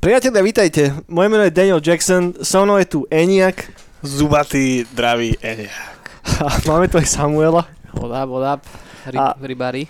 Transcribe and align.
Priatelia, 0.00 0.42
vítajte. 0.42 0.82
Moje 1.08 1.28
meno 1.28 1.42
je 1.44 1.50
Daniel 1.52 1.80
Jackson, 1.84 2.32
so 2.42 2.64
mnou 2.64 2.78
je 2.78 2.84
tu 2.88 3.04
Eniak. 3.10 3.68
Zubatý, 4.02 4.88
dravý 4.96 5.36
Eniak. 5.44 6.00
A 6.40 6.56
máme 6.70 6.88
tu 6.88 6.96
aj 6.96 7.04
Samuela. 7.06 7.68
What 7.92 8.08
up, 8.14 8.28
what 8.30 8.44
up, 8.48 8.60
ry- 9.06 9.18
A- 9.20 9.36
rybári. 9.36 9.84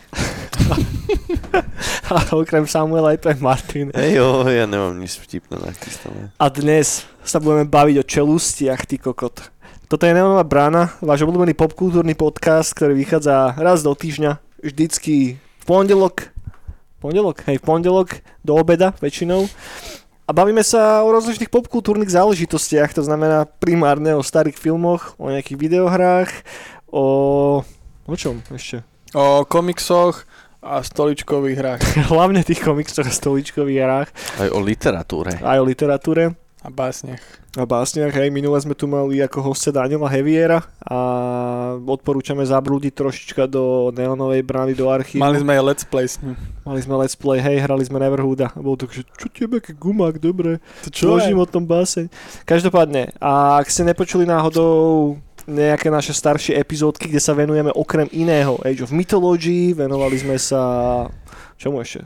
A 2.15 2.35
okrem 2.35 2.67
Samuela 2.67 3.13
je 3.15 3.23
tu 3.23 3.27
aj 3.31 3.39
Martin. 3.39 3.91
Hej 3.95 4.19
jo, 4.19 4.47
ja 4.47 4.67
nemám 4.67 4.95
nič 4.99 5.19
vtipné 5.19 5.59
nachystané. 5.59 6.31
A 6.39 6.47
dnes 6.51 7.07
sa 7.23 7.39
budeme 7.43 7.67
baviť 7.67 7.97
o 8.03 8.05
čelustiach, 8.07 8.87
ty 8.87 8.99
kokot. 8.99 9.51
Toto 9.91 10.07
je 10.07 10.15
Neonová 10.15 10.47
brána, 10.47 10.95
váš 11.03 11.27
obľúbený 11.27 11.59
popkultúrny 11.59 12.15
podcast, 12.15 12.71
ktorý 12.79 12.95
vychádza 12.95 13.59
raz 13.59 13.83
do 13.83 13.91
týždňa, 13.91 14.39
vždycky 14.63 15.43
v 15.43 15.65
pondelok, 15.67 16.31
pondelok, 17.03 17.43
hej, 17.51 17.59
v 17.59 17.65
pondelok 17.67 18.23
do 18.47 18.55
obeda 18.55 18.95
väčšinou. 19.03 19.51
A 20.27 20.31
bavíme 20.31 20.63
sa 20.63 21.03
o 21.03 21.11
rozličných 21.11 21.51
popkultúrnych 21.51 22.07
záležitostiach, 22.07 22.95
to 22.95 23.03
znamená 23.03 23.51
primárne 23.59 24.15
o 24.15 24.23
starých 24.23 24.63
filmoch, 24.63 25.19
o 25.19 25.27
nejakých 25.27 25.59
videohrách, 25.59 26.31
o... 26.87 27.07
O 28.07 28.15
čom 28.15 28.39
ešte? 28.55 28.87
O 29.11 29.43
komiksoch 29.43 30.23
a 30.61 30.85
stoličkových 30.85 31.57
hrách 31.57 31.83
Hlavne 32.13 32.45
tých 32.45 32.61
komiksoch 32.61 33.09
a 33.09 33.13
stoličkových 33.13 33.81
hrách, 33.81 34.09
Aj 34.39 34.49
o 34.53 34.61
literatúre. 34.61 35.41
aj 35.41 35.57
o 35.57 35.65
literatúre. 35.65 36.37
a 36.61 36.69
básniach. 36.69 37.25
a 37.57 37.65
básniach. 37.65 38.13
Hej, 38.13 38.29
minule 38.29 38.61
sme 38.61 38.77
tu 38.77 38.85
mali 38.85 39.17
ako 39.25 39.41
hostia 39.41 39.73
Daniela 39.73 40.13
Heviera 40.13 40.61
a 40.85 40.99
odporúčame 41.81 42.45
zablúdiť 42.45 42.93
trošička 42.93 43.49
do 43.49 43.89
Neonovej 43.97 44.45
brány, 44.45 44.77
do 44.77 44.93
archívu. 44.93 45.25
Mali 45.25 45.41
sme 45.41 45.57
aj 45.57 45.63
let's 45.65 45.85
play 45.89 46.05
s 46.05 46.21
ním. 46.21 46.37
mali 46.69 46.85
sme 46.85 47.01
let's 47.01 47.17
play, 47.17 47.41
hej, 47.41 47.65
hrali 47.65 47.81
sme 47.89 47.97
Neverhooda. 47.97 48.53
A 48.53 48.61
bolo 48.61 48.77
to, 48.77 48.85
že 48.93 49.09
čo 49.17 49.33
tebe, 49.33 49.65
aký 49.65 49.73
gumák, 49.73 50.21
dobre, 50.21 50.61
To 50.85 50.93
čo 50.93 51.17
o 51.17 51.47
tom 51.49 51.65
báseň. 51.65 52.13
Každopádne, 52.45 53.17
a 53.17 53.57
ak 53.57 53.73
ste 53.73 53.89
nepočuli 53.89 54.29
náhodou 54.29 55.17
nejaké 55.47 55.89
naše 55.89 56.13
staršie 56.13 56.59
epizódky, 56.59 57.09
kde 57.09 57.23
sa 57.23 57.33
venujeme 57.33 57.73
okrem 57.73 58.09
iného 58.13 58.59
Age 58.67 58.85
of 58.85 58.93
Mythology, 58.93 59.73
venovali 59.73 60.17
sme 60.21 60.37
sa... 60.37 60.61
Čomu 61.61 61.85
ešte? 61.85 62.05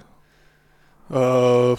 Uh, 1.10 1.78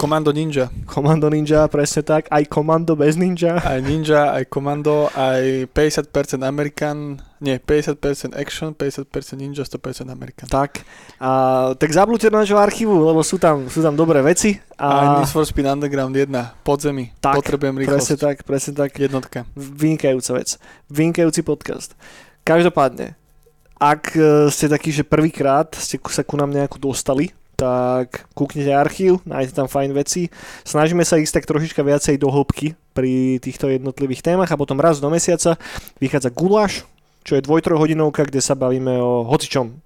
Komando 0.00 0.32
Ninja. 0.32 0.72
Komando 0.88 1.28
Ninja, 1.28 1.68
presne 1.68 2.00
tak. 2.00 2.24
Aj 2.32 2.40
Komando 2.48 2.96
bez 2.96 3.20
Ninja. 3.20 3.60
Aj 3.60 3.84
Ninja, 3.84 4.32
aj 4.32 4.48
Komando, 4.48 5.12
aj 5.12 5.68
50% 5.76 6.40
American, 6.40 7.20
nie, 7.36 7.60
50% 7.60 8.32
action, 8.32 8.72
50% 8.72 9.12
Ninja, 9.36 9.60
100% 9.60 10.08
American. 10.08 10.48
Tak. 10.48 10.88
A, 11.20 11.30
tak 11.76 11.92
zablúďte 11.92 12.32
do 12.32 12.40
nášho 12.40 12.56
archívu, 12.56 12.96
lebo 12.96 13.20
sú 13.20 13.36
tam, 13.36 13.68
sú 13.68 13.84
tam 13.84 13.92
dobré 13.92 14.24
veci. 14.24 14.56
A 14.80 14.88
A, 14.88 15.20
Need 15.20 15.28
for 15.28 15.44
Speed 15.44 15.68
Underground 15.68 16.16
1, 16.16 16.32
podzemí. 16.64 17.12
Tak, 17.20 17.36
Potrebujem 17.36 17.76
presne 17.84 18.16
rýchlosť. 18.16 18.24
tak, 18.24 18.36
presne 18.48 18.72
tak. 18.72 18.96
Jednotka. 18.96 19.44
Vynikajúca 19.52 20.32
vec. 20.40 20.56
Vynikajúci 20.88 21.44
podcast. 21.44 21.92
Každopádne, 22.48 23.20
ak 23.76 24.16
e, 24.16 24.48
ste 24.48 24.64
takí, 24.64 24.96
že 24.96 25.04
prvýkrát 25.04 25.76
ste 25.76 26.00
sa 26.08 26.24
ku 26.24 26.40
nám 26.40 26.56
nejako 26.56 26.80
dostali, 26.88 27.36
tak 27.60 28.24
kúknite 28.32 28.72
archív, 28.72 29.20
nájdete 29.28 29.52
tam 29.52 29.68
fajn 29.68 29.92
veci. 29.92 30.32
Snažíme 30.64 31.04
sa 31.04 31.20
ísť 31.20 31.36
tak 31.36 31.44
trošička 31.44 31.84
viacej 31.84 32.16
do 32.16 32.32
hĺbky 32.32 32.72
pri 32.96 33.36
týchto 33.44 33.68
jednotlivých 33.68 34.24
témach 34.24 34.48
a 34.48 34.56
potom 34.56 34.80
raz 34.80 34.96
do 34.96 35.12
mesiaca 35.12 35.60
vychádza 36.00 36.32
guláš, 36.32 36.88
čo 37.20 37.36
je 37.36 37.44
dvoj-trojhodinovka, 37.44 38.24
kde 38.24 38.40
sa 38.40 38.56
bavíme 38.56 38.96
o 38.96 39.28
hocičom. 39.28 39.76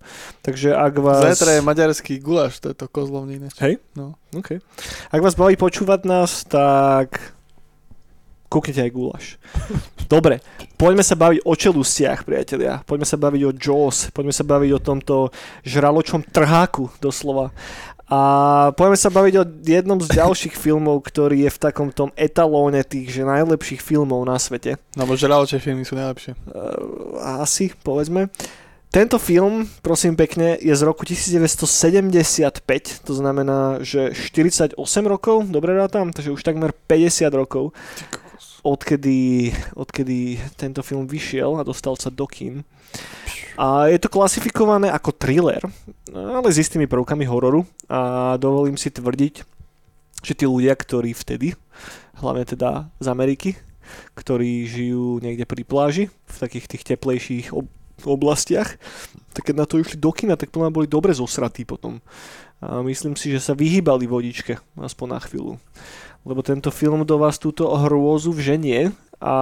Takže 0.47 0.71
ak 0.71 0.95
vás... 1.03 1.35
Zajtra 1.35 1.59
je 1.59 1.67
maďarský 1.67 2.23
guláš, 2.23 2.63
to 2.63 2.71
je 2.71 2.77
to 2.79 2.87
kozlovný 2.87 3.43
ináč. 3.43 3.59
Hej? 3.59 3.83
No. 3.99 4.15
OK. 4.31 4.63
Ak 5.11 5.19
vás 5.19 5.35
baví 5.35 5.59
počúvať 5.59 6.07
nás, 6.07 6.47
tak 6.47 7.35
kúknite 8.49 8.85
aj 8.85 8.91
gulaš. 8.95 9.27
Dobre, 10.05 10.45
poďme 10.77 11.01
sa 11.01 11.17
baviť 11.17 11.41
o 11.43 11.53
čelustiach, 11.57 12.29
priatelia. 12.29 12.85
Poďme 12.85 13.09
sa 13.09 13.17
baviť 13.17 13.43
o 13.49 13.55
Jaws, 13.57 14.13
poďme 14.13 14.35
sa 14.37 14.45
baviť 14.45 14.71
o 14.77 14.85
tomto 14.85 15.17
žraločom 15.65 16.23
trháku, 16.29 16.93
doslova. 17.01 17.51
A 18.05 18.21
poďme 18.77 19.01
sa 19.01 19.09
baviť 19.09 19.35
o 19.41 19.49
jednom 19.65 19.97
z 19.97 20.13
ďalších 20.13 20.61
filmov, 20.61 21.09
ktorý 21.09 21.49
je 21.49 21.51
v 21.57 21.63
takom 21.63 21.89
tom 21.89 22.13
etalóne 22.21 22.85
tých 22.85 23.09
že 23.09 23.25
najlepších 23.25 23.81
filmov 23.81 24.29
na 24.29 24.37
svete. 24.37 24.77
No, 24.93 25.09
bo 25.09 25.17
žraločie 25.17 25.57
filmy 25.57 25.89
sú 25.89 25.97
najlepšie. 25.97 26.37
Uh, 26.53 27.17
asi, 27.41 27.73
povedzme. 27.81 28.29
Tento 28.95 29.19
film, 29.19 29.67
prosím 29.83 30.15
pekne, 30.15 30.55
je 30.55 30.71
z 30.71 30.83
roku 30.87 31.03
1975, 31.03 32.63
to 33.03 33.13
znamená, 33.19 33.83
že 33.83 34.15
48 34.15 34.79
rokov, 35.03 35.51
dobre 35.51 35.75
rátam, 35.75 36.15
takže 36.15 36.31
už 36.31 36.47
takmer 36.47 36.71
50 36.87 37.27
rokov, 37.35 37.75
odkedy, 38.65 39.53
odkedy 39.77 40.41
tento 40.57 40.81
film 40.81 41.05
vyšiel 41.05 41.61
a 41.61 41.69
dostal 41.69 41.95
sa 42.01 42.09
do 42.09 42.25
kín. 42.25 42.65
A 43.61 43.87
je 43.93 44.01
to 44.01 44.11
klasifikované 44.11 44.91
ako 44.91 45.15
thriller, 45.15 45.63
ale 46.11 46.49
s 46.51 46.59
istými 46.59 46.89
prvkami 46.89 47.29
hororu 47.29 47.63
a 47.87 48.35
dovolím 48.41 48.81
si 48.81 48.91
tvrdiť, 48.91 49.35
že 50.25 50.33
tí 50.35 50.45
ľudia, 50.49 50.75
ktorí 50.75 51.13
vtedy, 51.13 51.55
hlavne 52.19 52.49
teda 52.49 52.89
z 52.99 53.07
Ameriky, 53.07 53.51
ktorí 54.17 54.65
žijú 54.67 55.21
niekde 55.21 55.45
pri 55.45 55.63
pláži, 55.63 56.05
v 56.09 56.37
takých 56.41 56.67
tých 56.67 56.83
teplejších 56.97 57.53
ob- 57.53 57.71
oblastiach, 58.03 58.81
tak 59.37 59.51
keď 59.51 59.55
na 59.55 59.67
to 59.69 59.79
išli 59.79 60.01
do 60.01 60.11
kina, 60.11 60.35
tak 60.35 60.51
nám 60.57 60.75
boli 60.75 60.91
dobre 60.91 61.15
zosratí 61.15 61.63
potom. 61.63 62.03
A 62.65 62.81
myslím 62.83 63.15
si, 63.15 63.31
že 63.31 63.45
sa 63.45 63.53
vyhýbali 63.53 64.09
vodičke, 64.09 64.57
aspoň 64.81 65.07
na 65.11 65.21
chvíľu. 65.21 65.61
Lebo 66.25 66.41
tento 66.41 66.73
film 66.73 67.05
do 67.05 67.21
vás 67.21 67.37
túto 67.37 67.69
hrôzu 67.69 68.33
vženie 68.33 68.97
a 69.25 69.37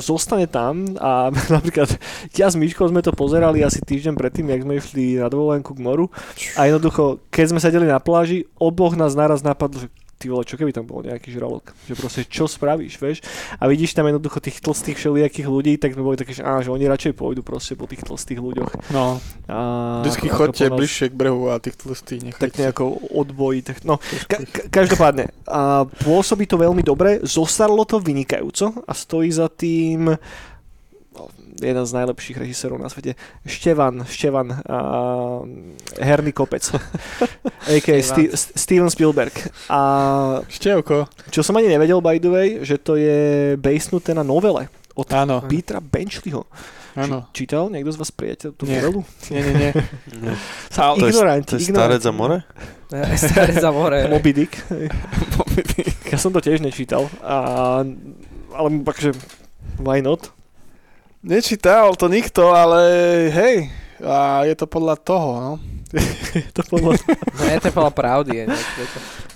zostane 0.00 0.48
tam 0.48 0.96
a 0.96 1.28
napríklad 1.56 2.00
ja 2.32 2.48
s 2.48 2.56
Myškou 2.56 2.88
sme 2.88 3.04
to 3.04 3.12
pozerali 3.12 3.60
asi 3.60 3.84
týždeň 3.84 4.14
predtým, 4.16 4.48
jak 4.48 4.64
sme 4.64 4.78
išli 4.78 5.04
na 5.20 5.28
dovolenku 5.28 5.76
k 5.76 5.82
moru 5.84 6.08
a 6.56 6.64
jednoducho, 6.64 7.20
keď 7.28 7.44
sme 7.52 7.60
sedeli 7.60 7.86
na 7.88 8.00
pláži, 8.00 8.48
oboch 8.56 8.96
nás 8.96 9.12
naraz 9.12 9.44
napadlo, 9.44 9.84
že 9.84 9.88
ty 10.16 10.26
vole, 10.26 10.42
čo 10.42 10.56
keby 10.56 10.72
tam 10.72 10.84
bol 10.84 11.00
nejaký 11.00 11.28
žralok? 11.28 11.76
Že 11.84 11.94
proste, 11.94 12.20
čo 12.24 12.44
spravíš, 12.44 12.96
vieš? 12.96 13.20
A 13.56 13.68
vidíš 13.68 13.92
tam 13.92 14.08
jednoducho 14.08 14.40
tých 14.40 14.58
tlstých 14.58 14.96
všelijakých 14.96 15.44
ľudí, 15.44 15.76
tak 15.76 15.92
sme 15.92 16.02
boli 16.02 16.16
také, 16.16 16.32
že, 16.32 16.40
á, 16.40 16.56
že 16.60 16.72
oni 16.72 16.84
radšej 16.84 17.12
pôjdu 17.12 17.40
proste 17.40 17.72
po 17.72 17.84
tých 17.84 18.00
tlstých 18.00 18.40
ľuďoch. 18.40 18.90
No, 18.90 19.20
A 19.44 19.58
vždycky 20.00 20.32
chodte 20.32 20.64
nás- 20.64 20.74
bližšie 20.74 21.12
k 21.12 21.14
brehu 21.14 21.52
a 21.52 21.60
tých 21.60 21.76
tlstých 21.76 22.32
tak 22.32 22.56
nechajte. 22.56 22.58
nejako 22.58 22.84
odbojí. 23.12 23.60
Tak, 23.60 23.84
no, 23.84 24.00
ka- 24.24 24.40
ka- 24.42 24.66
každopádne, 24.72 25.28
a 25.44 25.84
pôsobí 25.84 26.48
to 26.48 26.56
veľmi 26.56 26.80
dobre, 26.80 27.20
zostarlo 27.20 27.84
to 27.84 28.00
vynikajúco 28.00 28.72
a 28.82 28.92
stojí 28.92 29.28
za 29.28 29.52
tým 29.52 30.16
jeden 31.56 31.82
z 31.82 31.92
najlepších 31.94 32.36
režisérov 32.36 32.76
na 32.76 32.86
svete, 32.86 33.16
Števan, 33.42 34.04
Števan, 34.04 34.52
a, 34.52 34.78
herný 35.96 36.30
kopec, 36.30 36.60
a.k.a. 37.70 37.96
Sti- 37.98 38.30
St- 38.30 38.54
Steven 38.54 38.88
Spielberg. 38.88 39.32
A 39.66 39.80
Števko. 40.46 41.08
čo 41.28 41.40
som 41.40 41.56
ani 41.56 41.66
nevedel, 41.66 41.98
by 41.98 42.16
the 42.16 42.28
way, 42.28 42.48
že 42.60 42.76
to 42.76 42.94
je 42.94 43.18
basenuté 43.56 44.12
na 44.12 44.20
novele 44.20 44.68
od 44.92 45.08
Áno, 45.10 45.40
Petra 45.42 45.80
Benchleyho. 45.80 46.44
áno. 46.94 47.28
Či, 47.32 47.44
čítal 47.44 47.68
niekto 47.68 47.88
z 47.88 47.98
vás 47.98 48.08
priateľ 48.10 48.50
tú 48.52 48.64
Nie. 48.64 48.80
novelu? 48.80 49.00
Nie, 49.28 49.40
nie, 49.42 49.54
nie. 49.54 49.70
Sa 50.72 50.92
To 50.92 51.04
je, 51.04 51.12
ignoranti, 51.12 51.46
to 51.46 51.56
je 51.56 51.64
ignoranti. 51.64 51.72
starec 51.72 52.00
za 52.00 52.12
more? 52.12 52.38
Staré 53.16 53.52
za 53.52 53.70
more. 53.70 53.98
Moby 54.12 54.32
Dick. 54.32 54.56
Ja 56.06 56.16
som 56.16 56.32
to 56.32 56.40
tiež 56.40 56.60
nečítal. 56.60 57.08
A, 57.20 57.80
ale 58.52 58.68
takže, 58.82 59.12
why 59.76 60.00
not? 60.00 60.32
Nečítal 61.26 61.98
to 61.98 62.06
nikto, 62.06 62.54
ale 62.54 62.86
hej, 63.34 63.66
a 63.98 64.46
je 64.46 64.54
to 64.54 64.70
podľa 64.70 64.94
toho, 65.02 65.30
no. 65.42 65.52
to 66.54 66.62
bolo, 66.70 66.94
No 67.34 67.42
je 67.50 67.58
to 67.66 67.74
podľa 67.74 67.92
pravdy. 67.98 68.30
Je, 68.30 68.44
ne? 68.46 68.58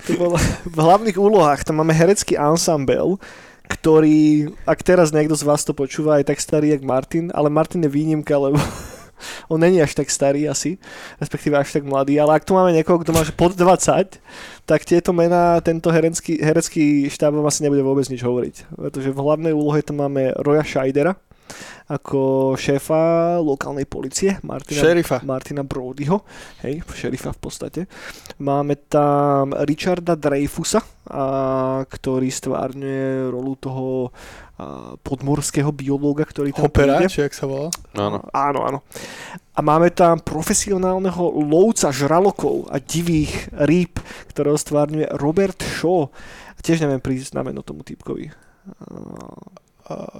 To 0.06 0.10
bolo, 0.14 0.34
v 0.70 0.78
hlavných 0.78 1.18
úlohách 1.18 1.66
tam 1.66 1.82
máme 1.82 1.90
herecký 1.90 2.38
ensemble, 2.38 3.18
ktorý, 3.66 4.54
ak 4.70 4.86
teraz 4.86 5.10
niekto 5.10 5.34
z 5.34 5.42
vás 5.42 5.66
to 5.66 5.74
počúva, 5.74 6.22
je 6.22 6.30
tak 6.30 6.38
starý 6.38 6.78
jak 6.78 6.86
Martin, 6.86 7.34
ale 7.34 7.50
Martin 7.50 7.82
je 7.82 7.90
výnimka, 7.90 8.38
lebo 8.38 8.62
on 9.50 9.58
není 9.58 9.82
až 9.82 9.98
tak 9.98 10.14
starý 10.14 10.46
asi, 10.46 10.78
respektíve 11.18 11.58
až 11.58 11.74
tak 11.74 11.82
mladý, 11.82 12.22
ale 12.22 12.38
ak 12.38 12.46
tu 12.46 12.54
máme 12.54 12.70
niekoho, 12.70 13.02
kto 13.02 13.10
má 13.10 13.26
pod 13.34 13.58
20, 13.58 14.22
tak 14.62 14.86
tieto 14.86 15.10
mená, 15.10 15.58
tento 15.58 15.90
herecký, 15.90 16.38
herecký 16.38 17.10
štáb 17.10 17.34
vám 17.34 17.50
asi 17.50 17.66
nebude 17.66 17.82
vôbec 17.82 18.06
nič 18.06 18.22
hovoriť. 18.22 18.78
Pretože 18.78 19.10
v 19.10 19.18
hlavnej 19.18 19.50
úlohe 19.50 19.82
tam 19.82 20.06
máme 20.06 20.38
Roya 20.38 20.62
Scheidera, 20.62 21.18
ako 21.90 22.54
šéfa 22.54 23.36
lokálnej 23.42 23.82
policie 23.84 24.38
Martina, 24.46 24.78
Šerifa. 24.78 25.18
Martina 25.26 25.66
Brodyho, 25.66 26.22
hej, 26.62 26.86
šerifa 26.86 27.34
v 27.34 27.40
podstate. 27.42 27.80
Máme 28.38 28.86
tam 28.86 29.50
Richarda 29.66 30.14
Dreyfusa, 30.14 30.78
a, 31.10 31.82
ktorý 31.82 32.30
stvárňuje 32.30 33.34
rolu 33.34 33.58
toho 33.58 33.86
a, 34.06 34.94
podmorského 35.02 35.74
biológa, 35.74 36.22
ktorý 36.22 36.54
tam 36.54 36.70
Hopera, 36.70 37.02
príde. 37.02 37.10
či 37.10 37.26
jak 37.26 37.34
sa 37.34 37.50
volá? 37.50 37.74
Áno. 37.98 38.22
Áno, 38.30 38.60
áno. 38.62 38.78
A 39.50 39.60
máme 39.60 39.90
tam 39.90 40.22
profesionálneho 40.22 41.42
lovca 41.42 41.90
žralokov 41.90 42.70
a 42.70 42.78
divých 42.78 43.50
rýb, 43.66 43.98
ktorého 44.30 44.56
stvárňuje 44.56 45.10
Robert 45.18 45.58
Shaw. 45.58 46.06
A 46.54 46.58
tiež 46.62 46.80
neviem 46.86 47.02
prísť 47.02 47.34
na 47.34 47.42
meno 47.42 47.60
tomu 47.66 47.82
typkovi. 47.82 48.30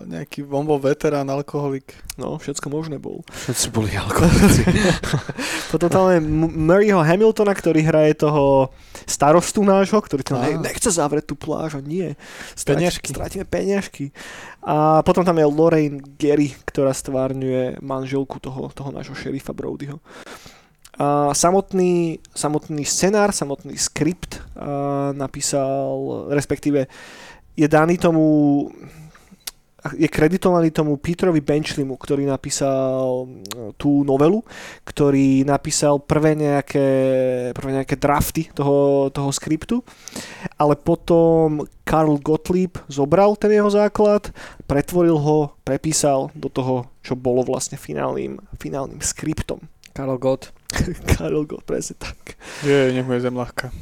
Nejaký, 0.07 0.43
on 0.51 0.67
bol 0.67 0.83
veterán, 0.83 1.31
alkoholik. 1.31 1.95
No, 2.19 2.37
všetko 2.37 2.67
možné 2.69 2.99
bol. 2.99 3.23
Všetci 3.31 3.67
boli 3.71 3.95
alkoholici. 3.95 4.67
Potom 5.73 5.87
tam 5.87 6.11
M- 6.11 6.51
Murrayho 6.67 7.01
Hamiltona, 7.01 7.55
ktorý 7.55 7.87
hraje 7.87 8.19
toho 8.19 8.75
starostu 9.07 9.63
nášho, 9.63 10.03
ktorý 10.03 10.27
tam 10.27 10.43
ne, 10.43 10.59
nechce 10.59 10.91
zavrieť 10.91 11.31
tú 11.31 11.35
pláž 11.39 11.79
a 11.79 11.81
nie. 11.81 12.19
Peniažky. 12.67 13.15
Strátime 13.15 13.47
peniažky. 13.47 14.11
A 14.61 15.01
potom 15.07 15.25
tam 15.25 15.41
je 15.41 15.47
Lorraine 15.49 16.05
Gary, 16.21 16.53
ktorá 16.69 16.93
stvárňuje 16.93 17.81
manželku 17.81 18.37
toho, 18.43 18.69
toho 18.75 18.91
nášho 18.93 19.17
šerifa 19.17 19.57
Brodyho. 19.57 20.03
A 21.01 21.33
samotný, 21.33 22.21
samotný 22.37 22.85
scenár, 22.85 23.33
samotný 23.33 23.73
skript 23.81 24.37
napísal, 25.17 26.29
respektíve 26.29 26.93
je 27.57 27.67
daný 27.69 27.97
tomu 27.97 28.69
je 29.97 30.05
kreditovaný 30.07 30.69
tomu 30.71 31.01
Peterovi 31.01 31.41
Benchlimu, 31.41 31.97
ktorý 31.97 32.29
napísal 32.29 33.25
mm, 33.25 33.81
tú 33.81 34.05
novelu, 34.05 34.45
ktorý 34.85 35.43
napísal 35.43 36.05
prvé 36.05 36.37
nejaké, 36.37 36.87
prvé 37.57 37.71
nejaké 37.81 37.97
drafty 37.97 38.53
toho, 38.53 39.09
toho 39.09 39.31
skriptu, 39.33 39.81
ale 40.61 40.77
potom 40.77 41.65
Karl 41.83 42.21
Gottlieb 42.21 42.77
zobral 42.87 43.35
ten 43.35 43.51
jeho 43.51 43.73
základ, 43.73 44.29
pretvoril 44.69 45.17
ho, 45.17 45.57
prepísal 45.65 46.29
do 46.37 46.47
toho, 46.47 46.87
čo 47.01 47.17
bolo 47.17 47.41
vlastne 47.43 47.81
finálnym, 47.81 48.37
finálnym 48.61 49.01
skriptom. 49.01 49.65
Karol 49.91 50.23
Gott. 50.23 50.55
Karl 51.19 51.43
Gott, 51.51 51.67
presne 51.67 51.99
tak. 51.99 52.39
Je, 52.63 52.95
nech 52.95 53.03
mu 53.03 53.19
je 53.19 53.27
zem 53.27 53.35
ľahká. 53.35 53.75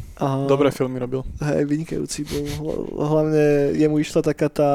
Dobré 0.49 0.73
filmy 0.73 0.97
robil. 0.97 1.21
Hej, 1.45 1.69
vynikajúci 1.69 2.25
bol. 2.25 2.45
Hla- 2.57 2.87
Hlavne 3.13 3.45
jemu 3.77 4.01
išla 4.01 4.25
taká 4.25 4.49
tá 4.49 4.73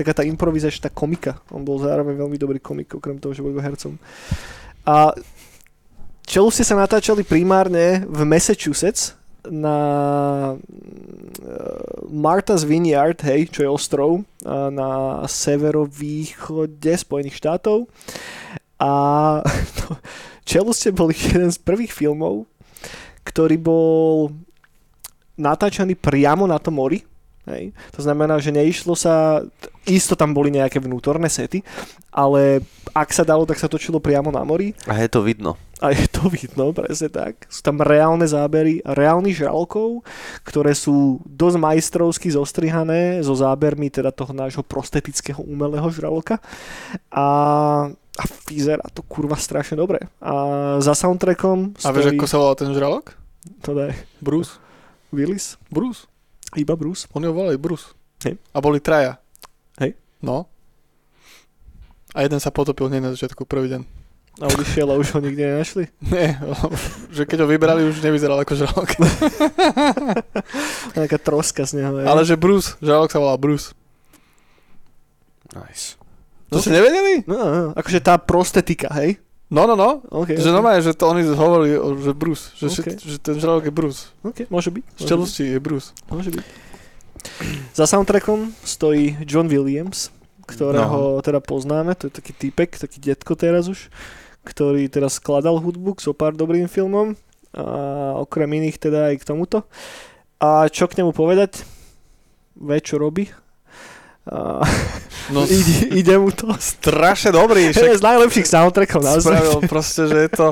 taká 0.00 0.16
tá 0.16 0.24
improvizačná 0.24 0.88
komika. 0.88 1.36
On 1.52 1.60
bol 1.60 1.76
zároveň 1.76 2.16
veľmi 2.16 2.40
dobrý 2.40 2.56
komik, 2.56 2.96
okrem 2.96 3.20
toho, 3.20 3.36
že 3.36 3.44
bol 3.44 3.52
hercom. 3.60 4.00
A 4.88 5.12
Čeluste 6.30 6.62
sa 6.62 6.78
natáčali 6.78 7.26
primárne 7.26 8.06
v 8.06 8.22
Massachusetts 8.22 9.18
na 9.50 9.76
eh, 10.54 10.60
Martha's 12.06 12.62
Vineyard, 12.62 13.18
hej, 13.26 13.50
čo 13.50 13.66
je 13.66 13.74
ostrov 13.74 14.22
a 14.46 14.70
na 14.70 14.90
severovýchode 15.26 16.86
Spojených 16.86 17.34
štátov. 17.34 17.90
A 18.78 18.92
no, 19.82 19.88
Čeluste 20.46 20.94
bol 20.94 21.10
jeden 21.10 21.50
z 21.50 21.58
prvých 21.58 21.90
filmov, 21.90 22.46
ktorý 23.26 23.58
bol 23.58 24.30
natáčaný 25.34 25.98
priamo 25.98 26.46
na 26.46 26.62
tom 26.62 26.78
mori. 26.78 27.02
Hej. 27.50 27.74
To 27.98 28.06
znamená, 28.06 28.38
že 28.38 28.54
neišlo 28.54 28.94
sa, 28.94 29.42
isto 29.88 30.12
tam 30.18 30.36
boli 30.36 30.52
nejaké 30.52 30.76
vnútorné 30.76 31.28
sety, 31.32 31.64
ale 32.12 32.60
ak 32.92 33.08
sa 33.14 33.24
dalo, 33.24 33.48
tak 33.48 33.56
sa 33.56 33.70
točilo 33.70 34.02
priamo 34.02 34.28
na 34.28 34.44
mori 34.44 34.76
A 34.84 34.98
je 35.00 35.08
to 35.08 35.24
vidno. 35.24 35.56
a 35.80 35.96
je 35.96 36.04
to 36.12 36.28
vidno, 36.28 36.76
presne 36.76 37.08
tak. 37.08 37.48
Sú 37.48 37.64
tam 37.64 37.80
reálne 37.80 38.28
zábery 38.28 38.84
reálnych 38.84 39.40
žralokov, 39.40 40.04
ktoré 40.44 40.76
sú 40.76 41.24
dosť 41.24 41.56
majstrovsky 41.56 42.28
zostrihané 42.28 43.24
so 43.24 43.32
zábermi 43.32 43.88
teda 43.88 44.12
toho 44.12 44.36
nášho 44.36 44.60
prostetického 44.60 45.40
umelého 45.40 45.88
žraloka. 45.88 46.36
A, 47.08 47.26
a 47.94 48.24
vyzerá 48.44 48.84
to 48.92 49.00
kurva 49.00 49.40
strašne 49.40 49.80
dobre. 49.80 50.04
A 50.20 50.76
za 50.84 50.92
soundtrackom 50.92 51.72
A 51.80 51.88
vieš, 51.96 52.12
ako 52.12 52.28
sa 52.28 52.36
volal 52.36 52.56
ten 52.60 52.70
žralok? 52.76 53.16
To 53.64 53.72
daj 53.72 53.96
Bruce. 54.20 54.60
Willis, 55.10 55.56
Bruce. 55.72 56.04
iba 56.54 56.76
Bruce. 56.76 57.08
Oni 57.16 57.24
ho 57.26 57.32
volali 57.32 57.56
Bruce. 57.56 57.96
Hej. 58.22 58.36
A 58.52 58.60
boli 58.60 58.78
traja. 58.84 59.16
No. 60.20 60.46
A 62.12 62.22
jeden 62.22 62.38
sa 62.38 62.50
potopil 62.50 62.86
hneď 62.86 63.02
na 63.02 63.12
začiatku, 63.12 63.44
prvý 63.44 63.70
deň. 63.70 63.82
A 64.40 64.48
odišiel 64.48 64.88
a 64.88 64.96
už 64.96 65.12
ho 65.12 65.20
nikde 65.20 65.42
nenašli. 65.44 65.84
Nie, 66.12 66.38
že 67.10 67.24
keď 67.24 67.44
ho 67.44 67.48
vybrali, 67.48 67.84
už 67.84 68.00
nevyzeral 68.00 68.40
ako 68.40 68.52
žralok. 68.56 68.88
Taká 70.96 71.18
troska 71.18 71.62
z 71.64 71.76
neho. 71.76 71.92
hej. 71.98 72.06
Ale 72.06 72.22
že 72.24 72.34
Bruce, 72.34 72.74
žralok 72.80 73.10
sa 73.10 73.20
volal 73.20 73.36
Bruce. 73.36 73.72
Nice. 75.50 75.98
To 76.50 76.58
ste 76.58 76.72
nevedeli? 76.72 77.22
No, 77.26 77.36
no, 77.36 77.46
akože 77.74 78.00
tá 78.00 78.18
prostetika, 78.18 78.90
hej? 78.96 79.18
No, 79.50 79.66
no, 79.66 79.74
no. 79.74 79.98
Okay, 80.08 80.38
Že 80.38 80.54
normálne, 80.54 80.78
že 80.78 80.94
to 80.94 81.10
oni 81.10 81.26
hovorili, 81.26 81.74
že 82.00 82.12
Bruce. 82.14 82.54
Že, 82.54 82.66
Okay. 82.70 82.94
že, 82.96 83.06
že 83.06 83.18
ten 83.18 83.34
žralok 83.34 83.66
je 83.66 83.74
Bruce. 83.74 84.14
OK, 84.22 84.46
môže 84.46 84.70
byť. 84.70 84.84
Z 84.86 84.94
byť. 84.96 85.08
čelosti 85.10 85.42
je 85.48 85.58
Bruce. 85.58 85.90
Môže 86.06 86.30
byť. 86.30 86.46
Za 87.74 87.86
soundtrackom 87.86 88.52
stojí 88.64 89.16
John 89.24 89.48
Williams, 89.48 90.10
ktorého 90.46 91.18
no. 91.18 91.22
teda 91.22 91.38
poznáme, 91.40 91.94
to 91.94 92.10
je 92.10 92.12
taký 92.12 92.32
typek, 92.34 92.76
taký 92.76 92.98
detko 93.00 93.38
teraz 93.38 93.70
už, 93.70 93.88
ktorý 94.44 94.90
teraz 94.90 95.22
skladal 95.22 95.60
hudbu 95.62 95.96
k 95.96 96.04
so 96.04 96.12
pár 96.12 96.34
dobrým 96.34 96.66
filmom 96.66 97.14
a 97.50 97.64
okrem 98.18 98.50
iných 98.62 98.78
teda 98.78 99.14
aj 99.14 99.14
k 99.22 99.28
tomuto. 99.28 99.66
A 100.40 100.70
čo 100.70 100.86
k 100.86 101.02
nemu 101.02 101.10
povedať? 101.10 101.66
Vie, 102.56 102.80
čo 102.80 102.96
robí. 102.96 103.28
A 104.30 104.62
No, 105.30 105.46
ide, 105.58 105.94
ide 105.94 106.14
mu 106.18 106.34
to. 106.34 106.50
strašne 106.58 107.30
dobrý. 107.30 107.68
Však... 107.72 108.02
z 108.02 108.04
najlepších 108.04 108.46
soundtrackov 108.46 109.00
na 109.00 109.12
Spravil 109.22 109.60
proste, 109.70 110.02
že 110.10 110.18
je 110.26 110.30
to... 110.30 110.46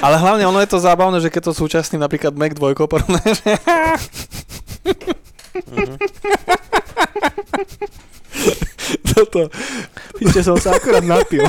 Ale 0.00 0.16
hlavne 0.16 0.48
ono 0.48 0.58
je 0.64 0.70
to 0.70 0.78
zábavné, 0.80 1.20
že 1.20 1.28
keď 1.28 1.52
to 1.52 1.52
súčasný 1.52 2.00
napríklad 2.00 2.32
Mac 2.34 2.56
2 2.56 2.74
porovnáš, 2.88 3.44
Mhm. 5.54 5.96
toto. 9.14 9.46
Ešte 10.18 10.40
som 10.42 10.58
sa 10.58 10.74
akurát 10.76 11.04
napil. 11.06 11.46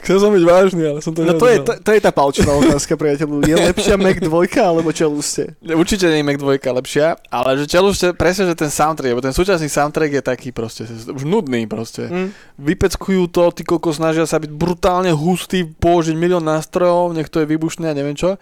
Chcel 0.00 0.16
som 0.16 0.32
byť 0.32 0.44
vážny, 0.48 0.82
ale 0.88 1.04
som 1.04 1.12
to 1.12 1.20
No 1.20 1.36
to 1.36 1.44
je, 1.44 1.60
to, 1.60 1.76
to 1.76 1.90
je 1.92 2.00
tá 2.00 2.08
palčová 2.08 2.56
otázka, 2.56 2.96
priateľu. 2.96 3.44
Je 3.44 3.52
lepšia 3.52 4.00
Mac 4.00 4.16
2 4.16 4.32
alebo 4.64 4.96
čeluste? 4.96 5.60
Určite 5.60 6.08
nie 6.08 6.24
je 6.24 6.26
Mac 6.26 6.40
2 6.40 6.56
lepšia, 6.56 7.20
ale 7.28 7.60
že 7.60 7.68
čelušte, 7.68 8.16
presne, 8.16 8.48
že 8.48 8.56
ten 8.56 8.72
soundtrack, 8.72 9.12
lebo 9.12 9.20
ten 9.20 9.36
súčasný 9.36 9.68
soundtrack 9.68 10.10
je 10.16 10.22
taký 10.24 10.48
proste, 10.56 10.88
už 10.88 11.28
nudný 11.28 11.68
proste. 11.68 12.08
Mm. 12.08 12.28
Vypeckujú 12.56 13.28
to, 13.28 13.52
ty 13.52 13.60
koko 13.60 13.92
snažia 13.92 14.24
sa 14.24 14.40
byť 14.40 14.48
brutálne 14.48 15.12
hustý, 15.12 15.68
použiť 15.68 16.16
milión 16.16 16.48
nástrojov, 16.48 17.12
nech 17.12 17.28
to 17.28 17.44
je 17.44 17.50
výbušné 17.52 17.92
a 17.92 17.96
neviem 17.96 18.16
čo. 18.16 18.40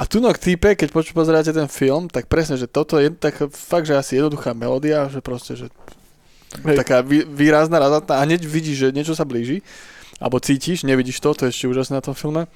A 0.00 0.08
tu 0.08 0.16
na 0.16 0.32
týpe, 0.32 0.72
keď 0.72 0.88
poču 0.90 1.12
pozeráte 1.12 1.52
ten 1.52 1.68
film, 1.68 2.08
tak 2.08 2.24
presne, 2.24 2.56
že 2.56 2.64
toto 2.64 2.96
je 2.96 3.12
tak 3.12 3.36
fakt, 3.52 3.84
že 3.84 3.92
asi 3.92 4.16
jednoduchá 4.16 4.56
melódia, 4.56 5.12
že 5.12 5.20
proste, 5.20 5.52
že 5.54 5.66
Hej. 6.64 6.80
taká 6.80 7.04
vý, 7.04 7.28
výrazná, 7.28 7.76
razatná 7.76 8.16
a 8.16 8.24
hneď 8.24 8.40
vidíš, 8.42 8.76
že 8.80 8.96
niečo 8.96 9.12
sa 9.12 9.28
blíži, 9.28 9.60
alebo 10.16 10.40
cítiš, 10.40 10.88
nevidíš 10.88 11.20
to, 11.20 11.36
to 11.36 11.44
je 11.44 11.52
ešte 11.52 11.68
úžasné 11.68 12.00
na 12.00 12.04
tom 12.04 12.16
filme. 12.16 12.48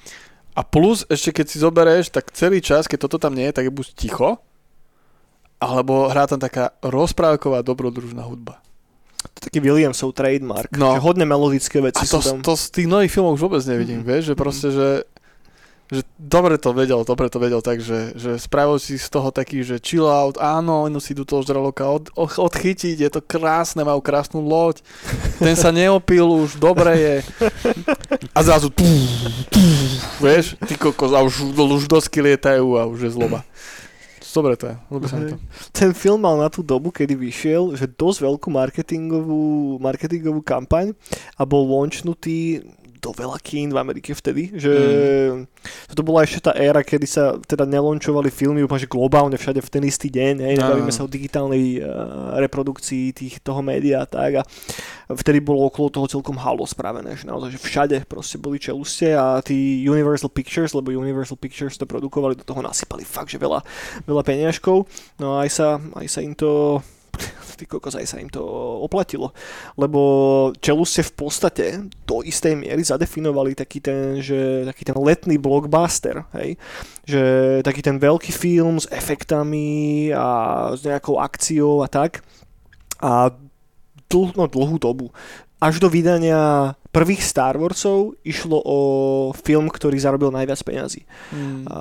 A 0.57 0.61
plus, 0.65 1.05
ešte 1.05 1.29
keď 1.31 1.45
si 1.45 1.57
zoberieš, 1.61 2.09
tak 2.09 2.33
celý 2.33 2.65
čas, 2.65 2.89
keď 2.89 3.05
toto 3.05 3.21
tam 3.21 3.37
nie 3.37 3.45
je, 3.45 3.53
tak 3.53 3.69
je 3.69 3.73
buď 3.73 3.87
ticho, 3.93 4.41
alebo 5.61 6.09
hrá 6.09 6.25
tam 6.25 6.41
taká 6.41 6.73
rozprávková 6.81 7.61
dobrodružná 7.61 8.25
hudba. 8.25 8.57
To 9.21 9.37
je 9.41 9.45
taký 9.49 9.59
Williamsov 9.61 10.13
trademark. 10.13 10.69
No. 10.73 10.97
Hodne 10.97 11.25
melodické 11.25 11.81
veci 11.81 12.01
A 12.01 12.09
to, 12.09 12.21
sú 12.21 12.37
tam. 12.37 12.41
to 12.41 12.53
z 12.53 12.65
tých 12.71 12.87
nových 12.87 13.09
filmov 13.11 13.37
už 13.37 13.43
vôbec 13.43 13.61
nevidím, 13.65 13.99
Mhm. 13.99 14.03
mm-hmm. 14.03 14.11
vieš, 14.17 14.23
že 14.29 14.35
proste, 14.35 14.67
že, 14.69 14.87
že 15.85 16.01
dobre 16.17 16.57
to 16.57 16.73
vedel, 16.73 17.05
dobre 17.05 17.29
to 17.29 17.37
vedel, 17.37 17.61
takže 17.61 18.17
že 18.17 18.41
spravil 18.41 18.81
si 18.81 18.97
z 18.97 19.05
toho 19.05 19.29
taký, 19.29 19.61
že 19.61 19.77
chill 19.77 20.09
out, 20.09 20.41
áno, 20.41 20.89
oni 20.89 20.97
si 20.97 21.13
idú 21.13 21.29
toho 21.29 21.45
žraloka 21.45 21.85
od, 21.85 22.09
od, 22.17 22.31
odchytiť, 22.41 22.97
je 23.05 23.09
to 23.13 23.21
krásne, 23.21 23.85
majú 23.85 24.01
krásnu 24.01 24.41
loď, 24.41 24.81
ten 25.37 25.53
sa 25.53 25.69
neopil 25.69 26.25
už, 26.25 26.57
dobre 26.57 26.91
je. 26.97 27.15
A 28.33 28.39
zrazu 28.41 28.73
tú, 28.73 28.85
tú, 29.53 29.61
vieš, 30.17 30.57
ty 30.65 30.73
kokos, 30.73 31.13
a 31.13 31.21
už, 31.21 31.53
už 31.53 31.85
dosky 31.85 32.17
lietajú 32.17 32.81
a 32.81 32.89
už 32.89 33.05
je 33.05 33.11
zloba. 33.13 33.45
Dobre 34.35 34.59
to 34.59 34.67
je, 34.67 34.75
ľúbi 34.91 35.07
sa 35.07 35.15
to. 35.15 35.39
Ten 35.71 35.95
film 35.95 36.19
mal 36.19 36.35
na 36.35 36.51
tú 36.51 36.59
dobu, 36.59 36.91
kedy 36.91 37.15
vyšiel, 37.15 37.71
že 37.79 37.87
dosť 37.87 38.19
veľkú 38.19 38.51
marketingovú, 38.51 39.79
marketingovú 39.79 40.43
kampaň 40.43 40.91
a 41.39 41.47
bol 41.47 41.63
launchnutý 41.63 42.67
to 43.05 43.13
veľa 43.13 43.37
kín 43.37 43.69
v 43.69 43.77
Amerike 43.77 44.17
vtedy, 44.17 44.57
že 44.57 44.73
mm. 45.29 45.93
to 45.93 46.01
bola 46.01 46.25
ešte 46.25 46.49
tá 46.49 46.57
éra, 46.57 46.81
kedy 46.81 47.05
sa 47.05 47.37
teda 47.37 47.69
nelončovali 47.69 48.33
filmy 48.33 48.65
úplne 48.65 48.81
že 48.81 48.89
globálne 48.89 49.37
všade 49.37 49.61
v 49.61 49.69
ten 49.69 49.83
istý 49.85 50.09
deň, 50.09 50.41
hej, 50.41 50.55
nebavíme 50.57 50.89
sa 50.89 51.05
o 51.05 51.09
digitálnej 51.09 51.85
uh, 51.85 52.41
reprodukcii 52.41 53.13
tých, 53.13 53.37
toho 53.45 53.61
média 53.61 54.01
a 54.01 54.09
tak. 54.09 54.41
A 54.41 54.43
vtedy 55.13 55.37
bolo 55.37 55.69
okolo 55.69 55.93
toho 55.93 56.09
celkom 56.09 56.33
halo 56.41 56.65
spravené, 56.65 57.13
že 57.13 57.29
naozaj, 57.29 57.53
že 57.53 57.61
všade 57.61 57.97
proste 58.09 58.41
boli 58.41 58.57
čeluste 58.57 59.13
a 59.13 59.37
tí 59.45 59.85
Universal 59.85 60.33
Pictures, 60.33 60.73
lebo 60.73 60.89
Universal 60.89 61.37
Pictures 61.37 61.77
to 61.77 61.85
produkovali, 61.85 62.33
do 62.33 62.43
toho 62.43 62.65
nasypali 62.65 63.05
fakt, 63.05 63.29
že 63.29 63.37
veľa, 63.37 63.61
veľa 64.09 64.23
peniažkov, 64.25 64.89
no 65.21 65.37
a 65.37 65.45
aj 65.45 65.49
sa, 65.53 65.67
aj 65.77 66.07
sa 66.09 66.19
im 66.25 66.33
to 66.33 66.81
ty 67.59 67.63
kokos, 67.65 67.95
aj 67.95 68.07
sa 68.07 68.19
im 68.19 68.27
to 68.27 68.43
oplatilo. 68.83 69.31
Lebo 69.79 69.99
Čeluste 70.59 71.01
v 71.01 71.13
podstate 71.15 71.65
do 72.03 72.21
istej 72.21 72.53
miery 72.59 72.83
zadefinovali 72.83 73.55
taký 73.55 73.79
ten, 73.79 74.19
že 74.19 74.67
taký 74.67 74.83
ten 74.83 74.97
letný 74.99 75.39
blockbuster, 75.39 76.27
hej? 76.35 76.59
Že 77.07 77.23
taký 77.63 77.81
ten 77.81 77.97
veľký 77.97 78.31
film 78.35 78.77
s 78.77 78.91
efektami 78.91 80.11
a 80.11 80.69
s 80.75 80.83
nejakou 80.83 81.17
akciou 81.17 81.81
a 81.81 81.87
tak. 81.87 82.21
A 82.99 83.31
dl, 84.09 84.31
no, 84.35 84.45
dlhú 84.47 84.77
dobu. 84.77 85.09
Až 85.59 85.79
do 85.79 85.87
vydania 85.87 86.75
prvých 86.95 87.27
Star 87.27 87.59
Warsov 87.59 88.15
išlo 88.23 88.55
o 88.63 88.79
film, 89.35 89.67
ktorý 89.67 89.99
zarobil 89.99 90.31
najviac 90.31 90.63
peňazí. 90.63 91.03
Mm. 91.35 91.67
A 91.67 91.79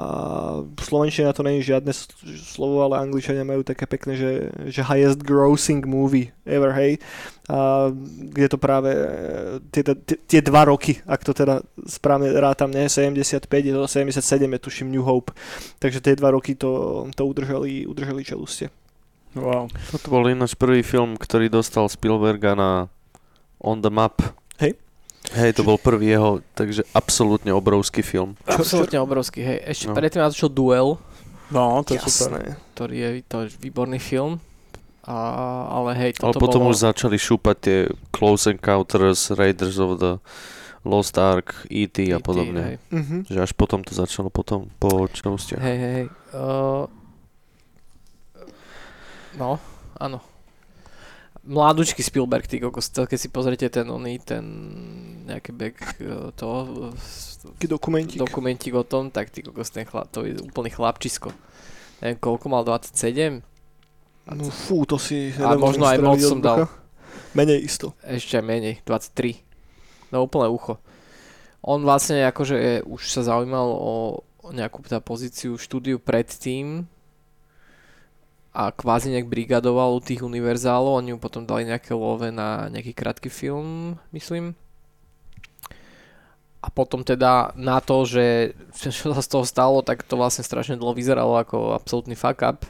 v 0.67 0.81
Slovenčine 0.83 1.31
na 1.31 1.35
to 1.35 1.47
není 1.47 1.63
žiadne 1.63 1.95
slovo, 2.43 2.83
ale 2.83 2.99
Angličania 2.99 3.47
majú 3.47 3.63
také 3.63 3.87
pekné, 3.87 4.19
že, 4.19 4.51
že 4.67 4.83
highest 4.83 5.23
grossing 5.23 5.87
movie 5.87 6.35
ever, 6.43 6.75
hej. 6.75 6.99
A 7.47 7.95
kde 8.35 8.47
to 8.51 8.59
práve 8.59 8.91
tie, 9.71 9.87
tie, 9.87 10.17
tie 10.19 10.41
dva 10.43 10.67
roky, 10.67 10.99
ak 11.07 11.23
to 11.23 11.31
teda 11.31 11.63
správne 11.87 12.35
rátam, 12.35 12.75
ne, 12.75 12.91
75, 12.91 13.47
je 13.47 13.71
to 13.71 13.87
77, 13.87 14.19
je 14.51 14.59
tuším 14.59 14.91
New 14.91 15.07
Hope. 15.07 15.31
Takže 15.79 16.03
tie 16.03 16.19
dva 16.19 16.35
roky 16.35 16.59
to, 16.59 17.07
to 17.15 17.23
udržali, 17.23 17.87
udržali 17.87 18.27
čeluste. 18.27 18.75
Wow. 19.35 19.67
Toto 19.91 20.15
bol 20.15 20.31
ináč 20.31 20.55
prvý 20.55 20.87
film, 20.87 21.19
ktorý 21.19 21.51
dostal 21.51 21.91
Spielberga 21.91 22.55
na 22.55 22.87
On 23.65 23.81
the 23.81 23.89
Map. 23.89 24.21
Hej. 24.61 24.77
Hej, 25.33 25.57
to 25.57 25.65
bol 25.65 25.81
prvý 25.81 26.13
jeho, 26.13 26.45
takže 26.53 26.85
absolútne 26.93 27.49
obrovský 27.51 28.05
film. 28.05 28.37
Absolútne 28.45 29.01
obrovský, 29.01 29.41
hej. 29.41 29.59
Ešte 29.67 29.89
No. 29.89 29.97
predtým 29.97 30.21
natočil 30.21 30.53
Duel, 30.53 31.01
No, 31.49 31.85
to 31.85 31.95
je 31.95 32.01
super. 32.03 32.57
Ktorý 32.73 32.97
je 32.97 33.09
to 33.25 33.37
je 33.45 33.53
výborný 33.61 33.97
film. 33.97 34.41
A, 35.05 35.17
ale 35.71 35.93
hej, 35.95 36.17
Ale 36.17 36.33
toto 36.33 36.41
potom 36.41 36.65
bolo... 36.65 36.73
už 36.73 36.81
začali 36.83 37.21
šúpať 37.21 37.57
tie 37.61 37.79
Close 38.09 38.49
Encounters, 38.49 39.29
Raiders 39.31 39.77
of 39.77 40.01
the 40.01 40.17
Lost 40.83 41.17
Ark, 41.17 41.69
E.T. 41.69 42.01
a 42.09 42.17
E.T., 42.17 42.25
podobne. 42.25 42.61
hej. 42.65 42.77
Mhm. 42.89 43.17
Že 43.29 43.39
až 43.41 43.53
potom 43.53 43.85
to 43.85 43.93
začalo 43.93 44.33
potom 44.33 44.73
po 44.77 45.05
čelustiach. 45.05 45.61
Hej, 45.61 45.77
hej, 45.77 45.93
hej. 45.95 46.07
Uh, 46.33 46.85
no, 49.37 49.61
áno. 49.97 50.19
Mladučký 51.45 52.01
Spielberg, 52.01 52.49
ty 52.49 52.57
kokos, 52.57 52.89
keď 52.89 53.19
si 53.21 53.29
pozrite 53.29 53.69
ten 53.69 53.85
oný, 53.85 54.17
ten 54.25 54.45
nejaký 55.29 55.53
back 55.53 55.77
uh, 56.01 56.33
to, 56.33 56.49
Taký 57.45 57.69
dokumentík. 57.69 58.17
dokumentík 58.17 58.73
o 58.73 58.85
tom, 58.85 59.13
tak 59.13 59.29
ty 59.29 59.45
kokos, 59.45 59.69
ten 59.69 59.85
chlap, 59.85 60.09
to 60.09 60.25
je 60.25 60.41
úplný 60.41 60.73
chlapčisko. 60.73 61.29
Neviem, 62.01 62.17
koľko 62.17 62.47
mal, 62.49 62.65
27? 62.65 63.45
No 64.25 64.49
fú, 64.49 64.89
to 64.89 64.97
si... 64.97 65.37
A 65.37 65.53
možno 65.61 65.85
aj 65.85 66.01
moc 66.01 66.17
som 66.25 66.41
dal. 66.41 66.65
Menej 67.37 67.61
isto. 67.61 67.93
Ešte 68.01 68.41
menej, 68.41 68.81
23. 68.89 69.45
No 70.09 70.25
úplne 70.25 70.49
ucho. 70.49 70.81
On 71.61 71.81
vlastne 71.85 72.25
akože 72.25 72.57
je, 72.57 72.75
už 72.89 73.09
sa 73.09 73.25
zaujímal 73.25 73.69
o, 73.69 73.95
o 74.41 74.49
nejakú 74.53 74.81
tá 74.85 75.01
pozíciu 75.01 75.61
štúdiu 75.61 76.01
predtým 76.01 76.89
a 78.55 78.71
kvázi 78.71 79.11
nejak 79.11 79.27
brigadoval 79.27 79.99
u 79.99 80.01
tých 80.01 80.23
univerzálov, 80.23 81.03
oni 81.03 81.19
mu 81.19 81.19
potom 81.19 81.43
dali 81.43 81.67
nejaké 81.67 81.91
love 81.91 82.31
na 82.31 82.71
nejaký 82.71 82.95
krátky 82.95 83.27
film, 83.27 83.99
myslím. 84.15 84.55
A 86.63 86.71
potom 86.71 87.03
teda 87.03 87.51
na 87.59 87.83
to, 87.83 88.07
že 88.07 88.55
čo 88.79 89.11
sa 89.11 89.21
z 89.21 89.29
toho 89.29 89.45
stalo, 89.45 89.83
tak 89.83 90.07
to 90.07 90.15
vlastne 90.15 90.47
strašne 90.47 90.79
dlho 90.79 90.95
vyzeralo 90.95 91.35
ako 91.35 91.75
absolútny 91.75 92.15
fuck 92.15 92.47
up. 92.47 92.63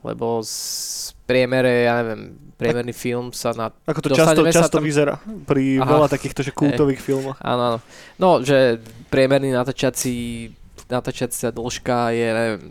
Lebo 0.00 0.40
z 0.40 1.12
priemere, 1.28 1.84
ja 1.84 2.00
neviem, 2.00 2.38
priemerný 2.56 2.94
film 2.96 3.34
sa 3.34 3.52
na 3.52 3.68
Ako 3.84 4.00
to 4.00 4.16
často, 4.16 4.40
často 4.48 4.80
tam- 4.80 4.86
vyzerá 4.86 5.20
pri 5.44 5.82
Aha. 5.82 5.84
veľa 5.84 6.08
takýchto 6.08 6.40
že 6.40 6.56
kultových 6.56 7.02
filmoch. 7.02 7.36
Áno, 7.44 7.76
áno. 7.76 7.78
No, 8.16 8.40
že 8.40 8.80
priemerný 9.12 9.52
natáčací, 9.52 10.48
natáčacia 10.88 11.52
dĺžka 11.52 12.14
je, 12.14 12.26
neviem, 12.30 12.62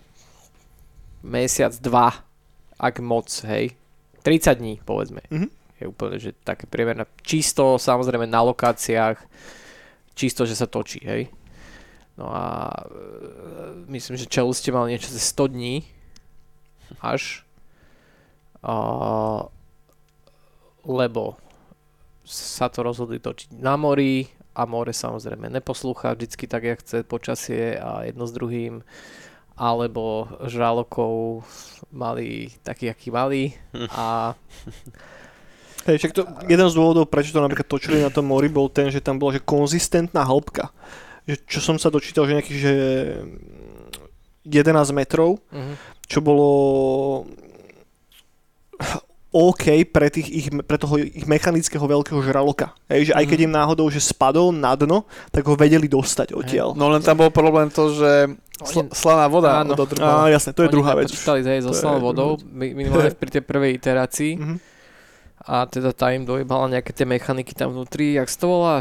mesiac, 1.24 1.74
dva, 1.82 2.14
ak 2.78 3.00
moc, 3.02 3.30
hej. 3.46 3.74
30 4.22 4.60
dní, 4.60 4.74
povedzme. 4.84 5.22
Mhm. 5.30 5.50
Je 5.78 5.86
úplne, 5.86 6.18
že 6.18 6.34
také 6.42 6.66
priemerné. 6.66 7.06
Čisto, 7.22 7.78
samozrejme, 7.78 8.26
na 8.26 8.42
lokáciách, 8.42 9.22
čisto, 10.18 10.50
že 10.50 10.58
sa 10.58 10.66
točí, 10.66 11.06
hej. 11.06 11.30
No 12.18 12.34
a 12.34 12.66
e, 12.66 12.84
myslím, 13.94 14.18
že 14.18 14.26
Čeluste 14.26 14.74
mal 14.74 14.90
niečo 14.90 15.14
ze 15.14 15.22
100 15.22 15.54
dní, 15.54 15.86
až. 16.98 17.46
A, 18.66 18.74
lebo 20.82 21.38
sa 22.28 22.68
to 22.68 22.84
rozhodli 22.84 23.22
točiť 23.22 23.56
na 23.56 23.78
mori 23.80 24.28
a 24.58 24.66
more 24.66 24.92
samozrejme 24.92 25.48
neposlúcha 25.48 26.12
vždycky 26.12 26.50
tak, 26.50 26.64
jak 26.64 26.80
chce 26.82 27.08
počasie 27.08 27.78
a 27.80 28.04
jedno 28.04 28.28
s 28.28 28.36
druhým 28.36 28.84
alebo 29.58 30.30
žralokov 30.46 31.42
mali 31.90 32.54
taký, 32.62 32.94
aký 32.94 33.10
mali 33.10 33.58
a 33.90 34.38
Hej, 35.88 36.04
však 36.04 36.14
to, 36.14 36.22
jeden 36.52 36.68
z 36.68 36.76
dôvodov, 36.76 37.08
prečo 37.08 37.32
to 37.32 37.40
napríklad 37.40 37.64
točili 37.64 38.04
na 38.04 38.12
tom 38.12 38.28
mori, 38.28 38.52
bol 38.52 38.68
ten, 38.68 38.92
že 38.92 39.00
tam 39.00 39.16
bola 39.16 39.40
že 39.40 39.42
konzistentná 39.42 40.20
hĺbka. 40.28 40.68
Že, 41.24 41.36
čo 41.48 41.60
som 41.64 41.80
sa 41.80 41.88
dočítal, 41.88 42.28
že 42.28 42.36
nejakých 42.36 42.60
že 42.60 42.74
11 44.44 44.92
metrov, 44.92 45.40
uh-huh. 45.48 45.76
čo 46.04 46.20
bolo 46.20 46.48
OK 49.28 49.84
pre, 49.86 50.08
tých 50.08 50.28
ich, 50.30 50.48
pre 50.64 50.76
toho 50.76 50.96
ich 50.98 51.24
mechanického 51.24 51.82
veľkého 51.82 52.18
žraloka. 52.20 52.72
Hej, 52.88 53.12
že 53.12 53.14
aj 53.14 53.26
keď 53.26 53.40
Mhm. 53.40 53.46
im 53.46 53.54
náhodou 53.54 53.86
že 53.88 54.00
spadol 54.00 54.50
na 54.50 54.72
dno, 54.74 55.04
tak 55.30 55.44
ho 55.44 55.54
vedeli 55.54 55.86
dostať 55.86 56.32
odtiaľ. 56.32 56.74
No 56.74 56.88
len 56.88 57.00
tam 57.00 57.18
bol 57.18 57.30
problém 57.30 57.68
to, 57.68 57.92
že 57.92 58.12
sl- 58.62 58.88
slaná 58.90 59.28
voda 59.28 59.60
Áno. 59.60 59.76
ho 59.76 59.78
dodržala. 59.78 60.26
Á, 60.26 60.32
jasné, 60.32 60.52
to 60.52 60.64
je 60.64 60.70
Oni 60.70 60.74
druhá 60.74 60.92
vec. 60.94 61.08
napočítali, 61.08 61.44
hej, 61.44 61.60
so 61.62 61.72
slanou 61.72 62.02
vodou, 62.02 62.30
minimálne 62.48 63.12
pri 63.12 63.30
tej 63.30 63.44
prvej 63.44 63.76
iterácii 63.76 64.32
Mhm. 64.34 64.56
a 65.44 65.56
teda 65.66 65.92
tá 65.92 66.10
im 66.10 66.24
dojebala 66.24 66.68
nejaké 66.70 66.92
tie 66.92 67.04
mechaniky 67.04 67.52
tam 67.52 67.72
vnútri, 67.72 68.16
jak 68.16 68.32
to 68.32 68.48
volá? 68.48 68.80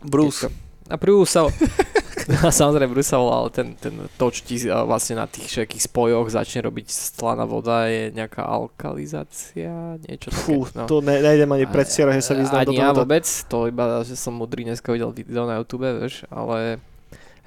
Bruce. 0.00 0.48
A 0.88 0.96
Bruce 0.96 1.36
samozrejme 2.60 2.92
volá, 2.92 3.46
ale 3.46 3.50
ten, 3.50 3.68
ten 3.80 3.94
toč 4.20 4.44
ti 4.44 4.60
vlastne 4.68 5.16
na 5.16 5.26
tých 5.26 5.48
všetkých 5.48 5.82
spojoch 5.88 6.28
začne 6.28 6.60
robiť 6.68 6.86
slaná 6.92 7.48
voda, 7.48 7.88
je 7.88 8.12
nejaká 8.12 8.44
alkalizácia, 8.44 9.96
niečo 10.04 10.28
Fú, 10.28 10.68
také. 10.68 10.76
No. 10.76 10.84
to 10.84 11.00
ne, 11.00 11.24
nejdem 11.24 11.48
ani 11.48 11.64
predstierať, 11.64 12.20
že 12.20 12.24
sa 12.28 12.34
vyznám 12.36 12.68
do 12.68 12.72
Ani 12.76 12.84
ja 12.84 12.92
vôbec, 12.92 13.24
to 13.24 13.72
iba, 13.72 14.04
že 14.04 14.12
som 14.12 14.36
mudrý, 14.36 14.68
dneska 14.68 14.92
videl 14.92 15.08
video 15.08 15.48
na 15.48 15.56
YouTube, 15.56 15.88
vieš, 15.88 16.28
ale 16.28 16.76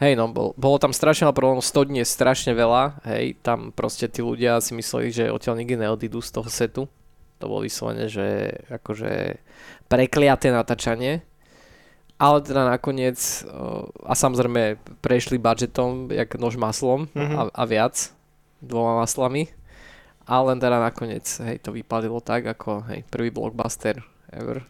hej, 0.02 0.18
no, 0.18 0.26
bol, 0.34 0.58
bolo 0.58 0.82
tam 0.82 0.90
strašne 0.90 1.30
veľa 1.30 1.38
problémov, 1.38 1.62
100 1.62 1.90
dní 1.94 2.00
je 2.02 2.08
strašne 2.10 2.52
veľa, 2.58 3.06
hej, 3.06 3.38
tam 3.46 3.70
proste 3.70 4.10
tí 4.10 4.26
ľudia 4.26 4.58
si 4.66 4.74
mysleli, 4.74 5.14
že 5.14 5.30
odtiaľ 5.30 5.62
nikdy 5.62 5.78
neodídu 5.78 6.26
z 6.26 6.30
toho 6.34 6.50
setu, 6.50 6.84
to 7.38 7.46
bolo 7.46 7.62
vyslovene, 7.62 8.10
že 8.10 8.50
akože 8.70 9.38
prekliaté 9.86 10.50
natáčanie, 10.50 11.22
ale 12.22 12.38
teda 12.40 12.70
nakoniec, 12.70 13.18
a 14.06 14.14
samozrejme 14.14 14.78
prešli 15.02 15.42
budžetom, 15.42 16.14
jak 16.14 16.38
nož 16.38 16.54
maslom 16.56 17.10
Mhm. 17.18 17.34
a, 17.34 17.42
a 17.50 17.64
viac, 17.66 18.14
dvoma 18.62 19.02
maslami, 19.02 19.50
ale 20.24 20.54
teda 20.56 20.78
nakoniec, 20.78 21.26
hej, 21.42 21.58
to 21.58 21.74
vypadilo 21.74 22.22
tak, 22.22 22.46
ako, 22.46 22.86
hej, 22.88 23.02
prvý 23.10 23.34
blockbuster 23.34 24.06
ever. 24.30 24.62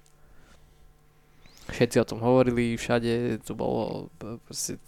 Všetci 1.68 2.00
o 2.00 2.08
tom 2.08 2.20
hovorili, 2.20 2.76
všade 2.76 3.44
to 3.44 3.52
bolo 3.52 4.08
p- 4.16 4.40
proste... 4.44 4.80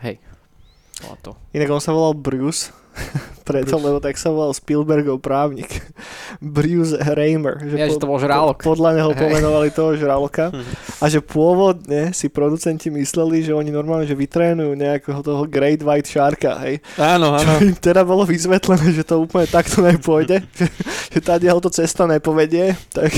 Hej, 0.00 0.20
bola 1.00 1.16
to. 1.22 1.30
Inak 1.52 1.68
on 1.70 1.80
sa 1.80 1.92
volal 1.92 2.12
Bruce, 2.12 2.72
preto, 3.46 3.78
lebo 3.78 4.02
tak 4.02 4.18
sa 4.18 4.34
volal 4.34 4.50
Spielbergov 4.50 5.22
právnik. 5.22 5.78
Bruce 6.42 6.98
Raymer. 6.98 7.62
Ja, 7.70 7.86
že 7.86 8.02
to 8.02 8.10
bol 8.10 8.18
žralok. 8.18 8.66
podľa 8.66 8.90
neho 8.98 9.10
pomenovali 9.14 9.70
toho 9.70 9.94
žraloka. 9.94 10.50
A 11.02 11.06
že 11.06 11.22
pôvodne 11.22 12.10
si 12.10 12.26
producenti 12.26 12.90
mysleli, 12.90 13.46
že 13.46 13.54
oni 13.54 13.70
normálne, 13.70 14.08
že 14.08 14.18
vytrénujú 14.18 14.74
nejakého 14.74 15.20
toho 15.22 15.46
Great 15.46 15.84
White 15.84 16.10
Sharka, 16.10 16.58
hej. 16.66 16.82
Áno, 16.98 17.38
Čo 17.38 17.48
áno. 17.54 17.70
im 17.70 17.76
teda 17.76 18.02
bolo 18.02 18.26
vysvetlené, 18.26 18.90
že 18.90 19.06
to 19.06 19.22
úplne 19.22 19.46
takto 19.46 19.84
nepôjde, 19.84 20.42
že, 20.56 20.66
že 21.12 21.18
tá 21.20 21.36
to 21.38 21.70
cesta 21.70 22.08
nepovedie, 22.08 22.74
tak, 22.90 23.12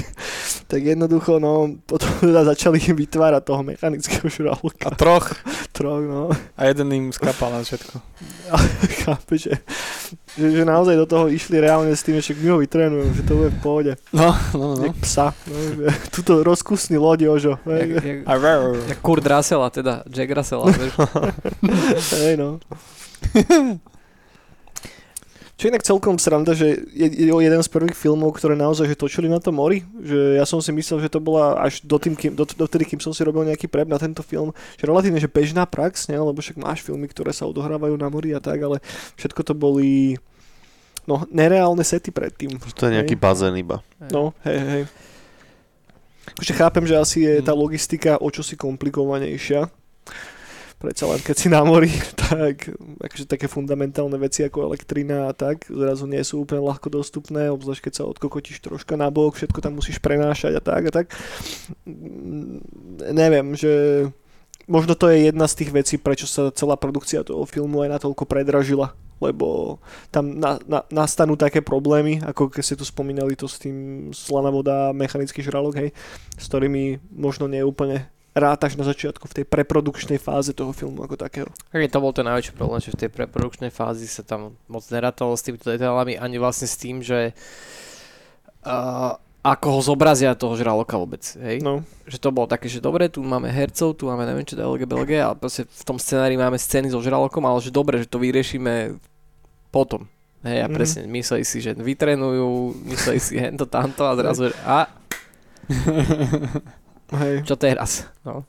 tak 0.66 0.80
jednoducho, 0.82 1.38
no, 1.38 1.70
potom 1.86 2.10
teda 2.20 2.44
začali 2.50 2.82
vytvárať 2.82 3.42
toho 3.46 3.62
mechanického 3.62 4.26
A 4.26 4.32
žraloka. 4.34 4.86
troch. 4.98 5.32
Troch, 5.72 6.02
no. 6.02 6.28
A 6.58 6.66
jeden 6.66 6.90
im 6.92 7.06
skapal 7.14 7.54
na 7.54 7.62
všetko. 7.62 8.02
Chápe, 9.06 9.38
že, 9.38 9.62
že, 10.38 10.46
že, 10.50 10.62
naozaj 10.64 10.94
do 10.96 11.06
toho 11.06 11.24
išli 11.28 11.60
reálne 11.60 11.92
s 11.92 12.02
tým, 12.02 12.20
že 12.20 12.32
my 12.32 12.48
ho 12.54 12.58
vytrénujem, 12.62 13.10
že 13.14 13.22
to 13.26 13.32
bude 13.36 13.50
v 13.52 13.60
pohode. 13.60 13.92
No, 14.12 14.32
no, 14.54 14.66
no. 14.78 14.84
Jak 14.84 14.96
psa. 15.02 15.34
No, 15.48 15.56
tuto 16.14 16.40
rozkusný 16.44 16.96
loď, 16.96 17.20
Jožo. 17.28 17.54
Jak, 17.66 17.88
jak, 18.04 18.18
A 18.26 18.34
ver. 18.36 18.58
jak 18.88 18.98
Kurt 18.98 19.26
Russell, 19.26 19.62
a 19.64 19.70
teda 19.70 20.02
Jack 20.08 20.30
Russell, 20.30 20.64
vieš. 20.72 20.92
hej, 22.22 22.36
no. 22.36 22.58
Čo 25.58 25.74
inak 25.74 25.82
celkom 25.82 26.22
sranda, 26.22 26.54
že 26.54 26.86
je, 26.94 27.10
je 27.10 27.34
jeden 27.34 27.62
z 27.66 27.66
prvých 27.66 27.98
filmov, 27.98 28.38
ktoré 28.38 28.54
naozaj 28.54 28.94
že 28.94 28.94
točili 28.94 29.26
na 29.26 29.42
tom 29.42 29.58
mori. 29.58 29.82
Že 29.98 30.38
ja 30.38 30.46
som 30.46 30.62
si 30.62 30.70
myslel, 30.70 31.02
že 31.02 31.10
to 31.10 31.18
bola 31.18 31.58
až 31.58 31.82
do 31.82 31.98
tým, 31.98 32.14
kým, 32.14 32.38
do, 32.38 32.46
dotedy, 32.46 32.86
kým 32.86 33.02
som 33.02 33.10
si 33.10 33.26
robil 33.26 33.42
nejaký 33.42 33.66
prep 33.66 33.90
na 33.90 33.98
tento 33.98 34.22
film, 34.22 34.54
že 34.78 34.86
relatívne 34.86 35.18
že 35.18 35.26
bežná 35.26 35.66
prax, 35.66 36.06
ne? 36.06 36.14
lebo 36.14 36.38
však 36.38 36.62
máš 36.62 36.86
filmy, 36.86 37.10
ktoré 37.10 37.34
sa 37.34 37.42
odohrávajú 37.50 37.98
na 37.98 38.06
mori 38.06 38.30
a 38.30 38.38
tak, 38.38 38.62
ale 38.62 38.78
všetko 39.18 39.42
to 39.42 39.54
boli 39.58 40.14
no, 41.10 41.26
nereálne 41.34 41.82
sety 41.82 42.14
predtým. 42.14 42.54
To 42.62 42.86
je 42.86 42.94
nejaký 42.94 43.18
Hej. 43.18 43.22
bazén 43.26 43.58
iba. 43.58 43.82
No, 44.14 44.30
hej, 44.46 44.58
hej. 44.62 44.82
Akože 46.38 46.54
chápem, 46.54 46.84
že 46.86 46.94
asi 46.94 47.18
je 47.26 47.42
tá 47.42 47.50
Mm. 47.50 47.66
logistika 47.66 48.14
o 48.22 48.30
čosi 48.30 48.54
komplikovanejšia. 48.54 49.66
Predsa 50.78 51.10
len 51.10 51.18
keď 51.18 51.36
si 51.36 51.48
na 51.50 51.66
mori, 51.66 51.90
tak 52.30 52.70
akože 53.02 53.26
také 53.26 53.50
fundamentálne 53.50 54.14
veci 54.14 54.46
ako 54.46 54.70
elektrina 54.70 55.26
a 55.26 55.34
tak 55.34 55.66
zrazu 55.66 56.06
nie 56.06 56.22
sú 56.22 56.46
úplne 56.46 56.62
ľahko 56.62 56.86
dostupné, 56.86 57.50
obzvlášť 57.50 57.82
keď 57.82 57.92
sa 57.98 58.06
odkokotíš 58.06 58.62
troška 58.62 58.94
na 58.94 59.10
bok, 59.10 59.34
všetko 59.34 59.58
tam 59.58 59.82
musíš 59.82 59.98
prenášať 59.98 60.54
a 60.54 60.62
tak 60.62 60.82
a 60.86 60.92
tak. 60.94 61.06
Mm, 61.82 62.62
Neviem, 63.10 63.58
že 63.58 63.72
možno 64.70 64.94
to 64.94 65.10
je 65.10 65.30
jedna 65.30 65.50
z 65.50 65.56
tých 65.64 65.70
vecí, 65.74 65.94
prečo 65.98 66.30
sa 66.30 66.54
celá 66.54 66.78
produkcia 66.78 67.26
toho 67.26 67.42
filmu 67.42 67.82
aj 67.82 67.98
natoľko 67.98 68.22
predražila 68.26 68.94
lebo 69.18 69.78
tam 70.14 70.38
na, 70.38 70.62
na, 70.66 70.86
nastanú 70.94 71.34
také 71.34 71.58
problémy, 71.58 72.22
ako 72.22 72.54
keď 72.54 72.62
ste 72.62 72.78
tu 72.78 72.86
spomínali 72.86 73.34
to 73.34 73.50
s 73.50 73.58
tým 73.58 74.08
slaná 74.14 74.50
voda, 74.50 74.94
mechanický 74.94 75.42
žralok, 75.42 75.74
hej, 75.74 75.90
s 76.38 76.44
ktorými 76.46 77.02
možno 77.10 77.50
nie 77.50 77.62
úplne 77.66 78.06
rátaš 78.38 78.74
na 78.74 78.82
začiatku 78.82 79.26
v 79.26 79.42
tej 79.42 79.44
preprodukčnej 79.44 80.16
fáze 80.16 80.50
toho 80.50 80.70
filmu 80.70 81.02
ako 81.02 81.14
takého. 81.14 81.48
Okay, 81.68 81.86
to 81.86 81.98
bol 81.98 82.10
ten 82.10 82.24
najväčší 82.24 82.54
problém, 82.54 82.78
že 82.78 82.94
v 82.94 83.00
tej 83.02 83.10
preprodukčnej 83.10 83.68
fázi 83.68 84.06
sa 84.06 84.22
tam 84.22 84.54
moc 84.66 84.82
nerátalo 84.88 85.34
s 85.34 85.42
týmito 85.42 85.66
detailami, 85.66 86.14
ani 86.14 86.38
vlastne 86.38 86.64
s 86.64 86.78
tým, 86.78 87.02
že 87.02 87.34
uh, 88.64 89.14
ako 89.38 89.66
ho 89.70 89.80
zobrazia 89.80 90.34
toho 90.34 90.58
žraloka 90.58 90.98
vôbec, 90.98 91.22
hej? 91.40 91.62
No, 91.62 91.86
Že 92.04 92.18
to 92.18 92.28
bolo 92.34 92.46
také, 92.46 92.66
že 92.66 92.82
dobre, 92.82 93.06
tu 93.08 93.22
máme 93.22 93.48
hercov, 93.48 93.94
tu 93.96 94.10
máme 94.10 94.26
neviem 94.26 94.44
čo, 94.44 94.58
DLG, 94.58 94.84
BLG 94.84 95.12
a 95.22 95.32
proste 95.32 95.64
v 95.64 95.82
tom 95.86 95.96
scenári 95.96 96.34
máme 96.34 96.58
scény 96.58 96.90
so 96.90 96.98
žralokom, 97.00 97.46
ale 97.46 97.62
že 97.62 97.70
dobre, 97.70 98.02
že 98.02 98.10
to 98.10 98.18
vyriešime 98.18 98.98
potom. 99.70 100.04
Hej, 100.42 100.58
a 100.62 100.68
Mhm. 100.68 100.74
presne, 100.74 101.00
mysleli 101.06 101.42
si, 101.42 101.58
že 101.58 101.74
vytrenujú, 101.74 102.82
mysleli 102.86 103.18
si 103.18 103.38
hento, 103.42 103.66
tamto 103.66 104.06
a 104.06 104.14
zrazu, 104.14 104.50
a 104.66 104.86
hej. 107.10 107.42
čo 107.42 107.54
teraz? 107.54 108.04
No. 108.22 108.44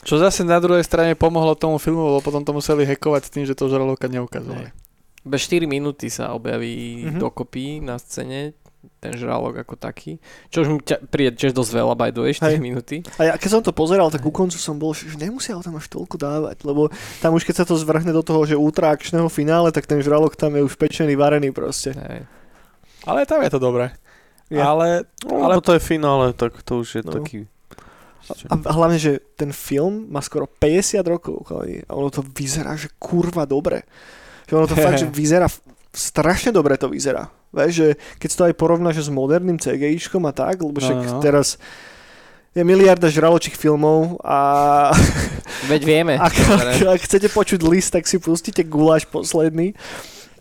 Čo 0.00 0.16
zase 0.16 0.40
na 0.42 0.56
druhej 0.56 0.80
strane 0.80 1.12
pomohlo 1.12 1.52
tomu 1.52 1.76
filmu, 1.76 2.00
lebo 2.06 2.20
potom 2.20 2.40
to 2.40 2.50
museli 2.50 2.82
hackovať 2.82 3.22
s 3.22 3.30
tým, 3.30 3.44
že 3.44 3.52
to 3.52 3.66
žraloka 3.66 4.06
neukazovali. 4.06 4.72
Bez 5.20 5.44
4 5.44 5.66
minúty 5.66 6.08
sa 6.08 6.32
objaví 6.32 7.04
Mhm. 7.06 7.18
dokopy 7.18 7.78
na 7.78 7.96
scéne 7.96 8.56
ten 8.96 9.12
žralok 9.12 9.60
ako 9.60 9.76
taký. 9.76 10.16
Čo 10.48 10.64
už 10.64 10.68
mi 10.70 10.80
ťa, 10.80 11.04
príde 11.04 11.36
tiež 11.36 11.52
dosť 11.52 11.72
veľa, 11.74 11.92
by 11.94 12.08
the 12.08 12.22
way, 12.22 12.32
4 12.32 12.56
Hej. 12.56 12.56
minúty. 12.58 12.96
A 13.18 13.28
ja 13.28 13.34
keď 13.34 13.50
som 13.50 13.62
to 13.62 13.70
pozeral, 13.70 14.08
tak 14.08 14.20
ku 14.20 14.30
koncu 14.30 14.56
som 14.56 14.72
bol, 14.74 14.96
že 14.96 15.04
nemusia 15.14 15.52
ho 15.52 15.60
tam 15.60 15.76
až 15.76 15.84
toľko 15.86 16.16
dávať, 16.16 16.64
lebo 16.64 16.88
tam 17.20 17.36
už 17.36 17.44
keď 17.44 17.60
sa 17.60 17.64
to 17.66 17.76
zvrhne 17.76 18.08
do 18.08 18.22
toho, 18.22 18.40
že 18.42 18.56
ultra 18.56 18.88
akčného 18.88 19.28
finále, 19.28 19.68
tak 19.68 19.84
ten 19.84 20.00
žralok 20.00 20.32
tam 20.32 20.56
je 20.56 20.64
už 20.64 20.72
pečený, 20.74 21.12
varený 21.12 21.52
proste. 21.52 21.92
Hej. 21.92 22.24
Ale 23.04 23.24
tam 23.24 23.40
je 23.40 23.50
to 23.50 23.58
dobré. 23.58 23.92
Je. 24.48 24.56
Ale, 24.56 25.04
No, 25.22 25.44
ale 25.44 25.54
ale 25.54 25.60
to 25.60 25.70
je 25.70 25.82
finále, 25.82 26.32
tak 26.32 26.56
to 26.58 26.80
už 26.80 26.88
je 26.94 27.02
No. 27.02 27.12
taký... 27.14 27.44
A 28.48 28.72
hlavne, 28.72 28.96
že 28.96 29.18
ten 29.34 29.50
film 29.50 30.06
má 30.08 30.20
skoro 30.20 30.46
50 30.46 31.00
rokov 31.04 31.48
chalani, 31.48 31.82
a 31.84 31.92
ono 31.94 32.08
to 32.08 32.20
vyzerá, 32.22 32.76
že 32.76 32.92
kurva 32.96 33.42
dobre. 33.44 33.82
Že 34.46 34.52
ono 34.54 34.66
to 34.66 34.76
fakt, 34.76 35.00
že 35.00 35.08
vyzerá, 35.20 35.46
strašne 35.90 36.52
dobre 36.52 36.76
to 36.76 36.86
vyzerá. 36.86 37.26
Vieš, 37.50 37.72
že 37.74 37.88
keď 38.22 38.30
to 38.30 38.42
aj 38.46 38.54
porovnáš 38.54 38.96
s 39.02 39.10
moderným 39.10 39.58
CGIčkom 39.58 40.22
a 40.22 40.32
tak, 40.32 40.62
lebo 40.62 40.78
však 40.78 40.96
No, 41.02 41.18
no. 41.18 41.22
teraz 41.24 41.58
je 42.50 42.62
miliarda 42.62 43.10
žraločích 43.10 43.54
filmov 43.54 44.18
a 44.22 44.90
Veď 45.70 45.82
vieme. 45.82 46.14
ak, 46.18 46.34
ak, 46.34 46.98
ak 46.98 47.00
chcete 47.06 47.26
počuť 47.30 47.60
list, 47.66 47.90
tak 47.90 48.06
si 48.06 48.18
pustíte 48.22 48.62
guláš 48.62 49.06
posledný. 49.06 49.74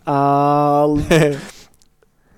A 0.06 0.86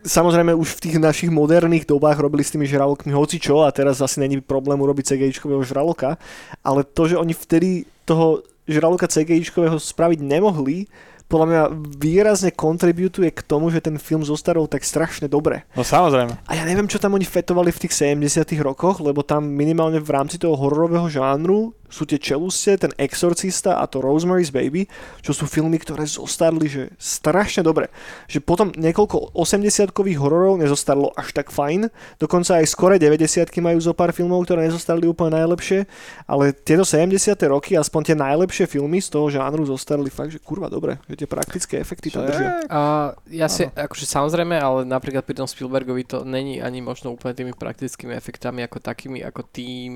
samozrejme 0.05 0.53
už 0.57 0.77
v 0.77 0.83
tých 0.89 0.97
našich 0.97 1.29
moderných 1.29 1.85
dobách 1.85 2.17
robili 2.17 2.41
s 2.41 2.53
tými 2.53 2.65
žralokmi 2.65 3.13
hoci 3.13 3.37
čo 3.37 3.65
a 3.65 3.73
teraz 3.73 4.01
asi 4.01 4.21
není 4.21 4.41
problém 4.41 4.77
urobiť 4.81 5.13
CGIčkového 5.15 5.63
žraloka, 5.65 6.17
ale 6.65 6.85
to, 6.85 7.09
že 7.09 7.19
oni 7.19 7.33
vtedy 7.33 7.85
toho 8.05 8.41
žraloka 8.65 9.09
CGIčkového 9.09 9.77
spraviť 9.77 10.19
nemohli, 10.21 10.89
podľa 11.31 11.47
mňa 11.47 11.61
výrazne 11.95 12.51
kontributuje 12.51 13.31
k 13.31 13.39
tomu, 13.39 13.71
že 13.71 13.79
ten 13.79 13.95
film 13.95 14.19
zostarol 14.27 14.67
tak 14.67 14.83
strašne 14.83 15.31
dobre. 15.31 15.63
no 15.79 15.87
samozrejme. 15.87 16.35
A 16.43 16.51
ja 16.59 16.67
neviem, 16.67 16.91
čo 16.91 16.99
tam 16.99 17.15
oni 17.15 17.23
fetovali 17.23 17.71
v 17.71 17.87
tých 17.87 18.19
70 18.19 18.43
rokoch, 18.59 18.99
lebo 18.99 19.23
tam 19.23 19.47
minimálne 19.47 20.03
v 20.03 20.11
rámci 20.11 20.35
toho 20.35 20.59
hororového 20.59 21.07
žánru 21.07 21.71
sú 21.91 22.07
tie 22.07 22.15
čeluste, 22.17 22.79
ten 22.79 22.95
Exorcista 22.95 23.77
a 23.77 23.85
to 23.85 23.99
Rosemary's 23.99 24.49
Baby, 24.49 24.87
čo 25.19 25.35
sú 25.35 25.45
filmy, 25.45 25.75
ktoré 25.75 26.07
zostarli, 26.07 26.71
že 26.71 26.83
strašne 26.95 27.61
dobre. 27.61 27.91
Že 28.31 28.39
potom 28.41 28.67
niekoľko 28.71 29.35
80-kových 29.35 30.17
hororov 30.17 30.63
nezostarlo 30.63 31.11
až 31.19 31.35
tak 31.35 31.51
fajn, 31.51 31.91
dokonca 32.17 32.63
aj 32.63 32.65
skore 32.71 32.95
90 32.95 33.51
majú 33.59 33.77
zo 33.83 33.91
pár 33.91 34.15
filmov, 34.15 34.47
ktoré 34.47 34.71
nezostarli 34.71 35.05
úplne 35.05 35.43
najlepšie, 35.43 35.85
ale 36.25 36.55
tieto 36.55 36.87
70 36.87 37.35
roky, 37.51 37.75
aspoň 37.75 38.01
tie 38.07 38.15
najlepšie 38.15 38.65
filmy 38.71 39.03
z 39.03 39.11
toho 39.11 39.27
žánru 39.27 39.67
zostarli 39.67 40.07
fakt, 40.07 40.31
že 40.31 40.39
kurva 40.39 40.71
dobre, 40.71 40.97
že 41.11 41.25
tie 41.25 41.27
praktické 41.27 41.83
efekty 41.83 42.07
tam 42.07 42.23
držia. 42.25 42.63
A 42.71 43.11
ja 43.27 43.51
si, 43.51 43.67
akože 43.67 44.07
samozrejme, 44.07 44.55
ale 44.55 44.87
napríklad 44.87 45.27
pri 45.27 45.35
tom 45.43 45.47
Spielbergovi 45.49 46.07
to 46.07 46.23
není 46.23 46.63
ani 46.63 46.79
možno 46.79 47.11
úplne 47.11 47.35
tými 47.35 47.51
praktickými 47.51 48.15
efektami 48.15 48.63
ako 48.63 48.79
takými, 48.79 49.19
ako 49.25 49.41
tým, 49.51 49.91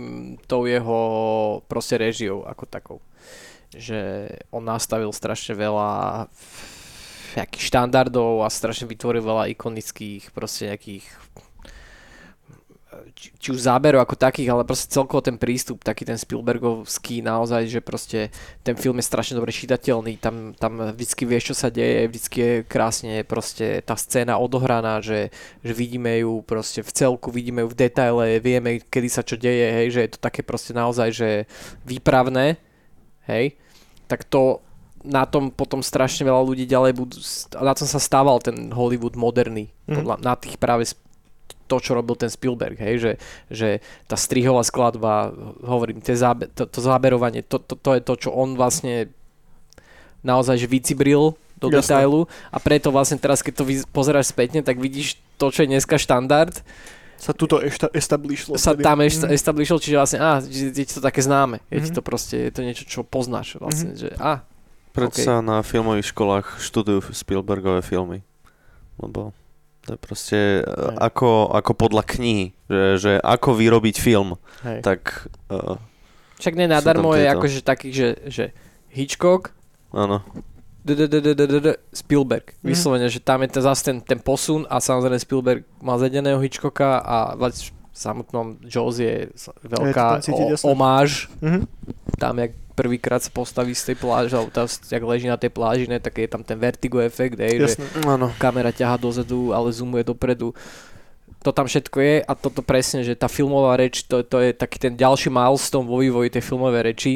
tou 0.50 0.68
jeho 0.68 1.00
proste 1.86 2.02
režiou 2.02 2.41
ako 2.50 2.65
takou. 2.65 2.98
Že 3.69 4.26
on 4.50 4.65
nastavil 4.65 5.13
strašne 5.13 5.54
veľa 5.54 6.26
nejakých 7.38 7.62
štandardov 7.69 8.41
a 8.41 8.50
strašne 8.50 8.89
vytvoril 8.89 9.21
veľa 9.21 9.54
ikonických 9.54 10.34
proste 10.34 10.74
nejakých 10.74 11.06
či, 13.46 13.54
už 13.54 13.70
záberov 13.70 14.02
ako 14.02 14.18
takých, 14.18 14.50
ale 14.50 14.66
proste 14.66 14.90
celkovo 14.90 15.22
ten 15.22 15.38
prístup, 15.38 15.86
taký 15.86 16.02
ten 16.02 16.18
Spielbergovský 16.18 17.22
naozaj, 17.22 17.70
že 17.70 17.80
proste 17.86 18.34
ten 18.66 18.74
film 18.74 18.98
je 18.98 19.06
strašne 19.06 19.38
dobre 19.38 19.54
čitateľný, 19.54 20.18
tam, 20.18 20.58
tam 20.58 20.82
vždycky 20.98 21.30
vieš, 21.30 21.54
čo 21.54 21.56
sa 21.62 21.70
deje, 21.70 22.10
vždycky 22.10 22.38
je 22.42 22.54
krásne 22.66 23.22
proste 23.22 23.86
tá 23.86 23.94
scéna 23.94 24.42
odohraná, 24.42 24.98
že, 25.06 25.30
že 25.62 25.74
vidíme 25.78 26.26
ju 26.26 26.42
proste 26.42 26.82
v 26.82 26.90
celku, 26.90 27.30
vidíme 27.30 27.62
ju 27.62 27.70
v 27.70 27.78
detaile, 27.78 28.42
vieme, 28.42 28.82
kedy 28.82 29.08
sa 29.14 29.22
čo 29.22 29.38
deje, 29.38 29.70
hej, 29.70 29.88
že 29.94 30.02
je 30.02 30.12
to 30.18 30.20
také 30.26 30.42
proste 30.42 30.74
naozaj, 30.74 31.14
že 31.14 31.30
výpravné, 31.86 32.58
hej, 33.30 33.54
tak 34.10 34.26
to 34.26 34.66
na 35.06 35.30
tom 35.30 35.54
potom 35.54 35.86
strašne 35.86 36.26
veľa 36.26 36.42
ľudí 36.42 36.66
ďalej 36.66 36.92
budú, 36.98 37.22
na 37.62 37.78
tom 37.78 37.86
sa 37.86 38.02
stával 38.02 38.42
ten 38.42 38.74
Hollywood 38.74 39.14
moderný, 39.14 39.70
Mhm. 39.86 39.96
podľa, 40.02 40.16
na 40.26 40.34
tých 40.34 40.58
práve 40.58 40.90
to, 41.65 41.78
čo 41.78 41.93
robil 41.93 42.13
ten 42.13 42.28
Spielberg, 42.28 42.75
hej, 42.75 42.95
že, 42.97 43.12
že 43.49 43.69
tá 44.06 44.15
strihová 44.15 44.62
skladba, 44.62 45.34
hovorím, 45.62 45.97
tie 45.97 46.13
zábe, 46.13 46.45
to, 46.47 46.63
to 46.63 46.80
záberovanie, 46.80 47.41
to, 47.41 47.58
to, 47.58 47.73
to 47.73 47.89
je 47.91 48.01
to, 48.01 48.13
čo 48.17 48.30
on 48.30 48.54
vlastne 48.54 49.10
naozaj 50.21 50.58
že 50.58 50.67
vycibril 50.67 51.34
do 51.56 51.67
Jasné. 51.67 51.80
detailu 52.01 52.19
a 52.49 52.58
preto 52.58 52.89
vlastne 52.89 53.15
teraz, 53.15 53.39
keď 53.39 53.54
to 53.56 53.63
vy, 53.63 53.75
pozeráš 53.88 54.30
spätne, 54.30 54.60
tak 54.60 54.75
vidíš 54.75 55.17
to, 55.36 55.49
čo 55.49 55.63
je 55.63 55.71
dneska 55.71 55.95
štandard, 55.95 56.54
Sa 57.15 57.32
tuto 57.32 57.58
ešta, 57.58 57.88
establishlo. 57.89 58.54
sa 58.56 58.73
tam 58.73 58.99
ešte 58.99 59.23
Mhm. 59.23 59.34
establishol, 59.34 59.80
čiže 59.80 59.95
vlastne, 59.95 60.19
á, 60.19 60.32
je 60.39 60.75
ti 60.75 60.84
to 60.86 60.99
také 60.99 61.19
známe, 61.19 61.63
je 61.69 61.80
ti 61.80 61.89
Mhm. 61.89 61.95
to 61.95 62.01
proste, 62.01 62.36
je 62.38 62.51
to 62.51 62.62
niečo, 62.62 62.84
čo 62.84 63.01
poznáš 63.01 63.56
vlastne, 63.56 63.95
že 63.95 64.12
á, 64.17 64.43
Predsa 64.91 65.39
na 65.39 65.60
filmových 65.60 66.12
školách 66.12 66.56
študujú 66.58 67.12
Spielbergové 67.12 67.80
filmy. 67.82 68.23
Lebo 68.95 69.36
To 69.86 69.93
je 69.93 70.00
proste 70.02 70.39
uh, 70.65 70.98
ako, 70.98 71.54
ako 71.54 71.71
podľa 71.78 72.04
knihy, 72.10 72.58
že, 72.65 72.82
že 72.98 73.12
ako 73.21 73.54
vyrobiť 73.54 73.95
film, 74.02 74.41
Hej. 74.65 74.82
tak 74.82 75.30
uh, 75.54 75.78
Však 76.41 76.58
nie 76.58 76.65
nadarmo 76.65 77.13
tam 77.13 77.21
je 77.21 77.26
akože 77.30 77.60
taký, 77.62 77.88
že, 77.93 78.10
že 78.26 78.43
Hitchcock, 78.89 79.54
áno. 79.93 80.26
Spielberg. 81.89 82.54
Mhm. 82.62 82.65
Vyslovene, 82.65 83.08
že 83.10 83.17
tam 83.21 83.41
je 83.41 83.50
ten, 83.58 83.63
zase 83.65 83.82
ten, 83.89 83.98
ten 84.02 84.19
posun 84.21 84.69
a 84.69 84.78
samozrejme 84.78 85.17
Spielberg 85.17 85.62
má 85.82 85.98
zedeného 85.98 86.38
Hitchcocka 86.38 87.02
a 87.02 87.34
v 87.34 87.50
samotnom 87.95 88.60
Jaws 88.62 89.02
je 89.02 89.30
Je 89.34 89.69
to 89.71 89.82
veľká 89.82 90.21
tam 90.21 90.26
cítiť, 90.26 90.45
o, 90.45 90.52
jasné. 90.54 90.65
omáž. 90.69 91.10
Mhm. 91.41 91.62
Tam, 92.21 92.34
jak 92.38 92.52
prvýkrát 92.76 93.24
sa 93.24 93.32
postaví 93.32 93.72
z 93.72 93.92
tej 93.92 93.98
pláže, 93.98 94.36
alebo 94.36 94.52
tam, 94.52 94.68
jak 94.68 95.04
leží 95.04 95.32
na 95.32 95.40
tej 95.40 95.50
pláži, 95.50 95.88
ne, 95.88 95.98
tak 95.98 96.20
je 96.20 96.28
tam 96.28 96.44
ten 96.44 96.60
vertigo 96.60 97.00
efekt, 97.00 97.40
hej, 97.40 97.64
že. 97.64 97.80
Áno. 98.04 98.30
kamera 98.36 98.76
ťaha 98.76 99.00
dozadu, 99.00 99.56
ale 99.56 99.72
zoomuje 99.72 100.04
dopredu. 100.04 100.52
To 101.42 101.50
tam 101.56 101.66
všetko 101.66 101.98
je 102.02 102.16
a 102.26 102.32
toto 102.36 102.60
presne, 102.66 103.06
že 103.06 103.16
tá 103.16 103.32
filmová 103.32 103.80
reč, 103.80 104.04
to, 104.04 104.22
to 104.26 104.44
je 104.44 104.52
taký 104.52 104.78
ten 104.78 104.94
ďalší 104.98 105.32
milestone 105.32 105.88
vo 105.88 106.04
vývoji 106.04 106.34
tej 106.34 106.44
filmovej 106.44 106.84
reči, 106.84 107.14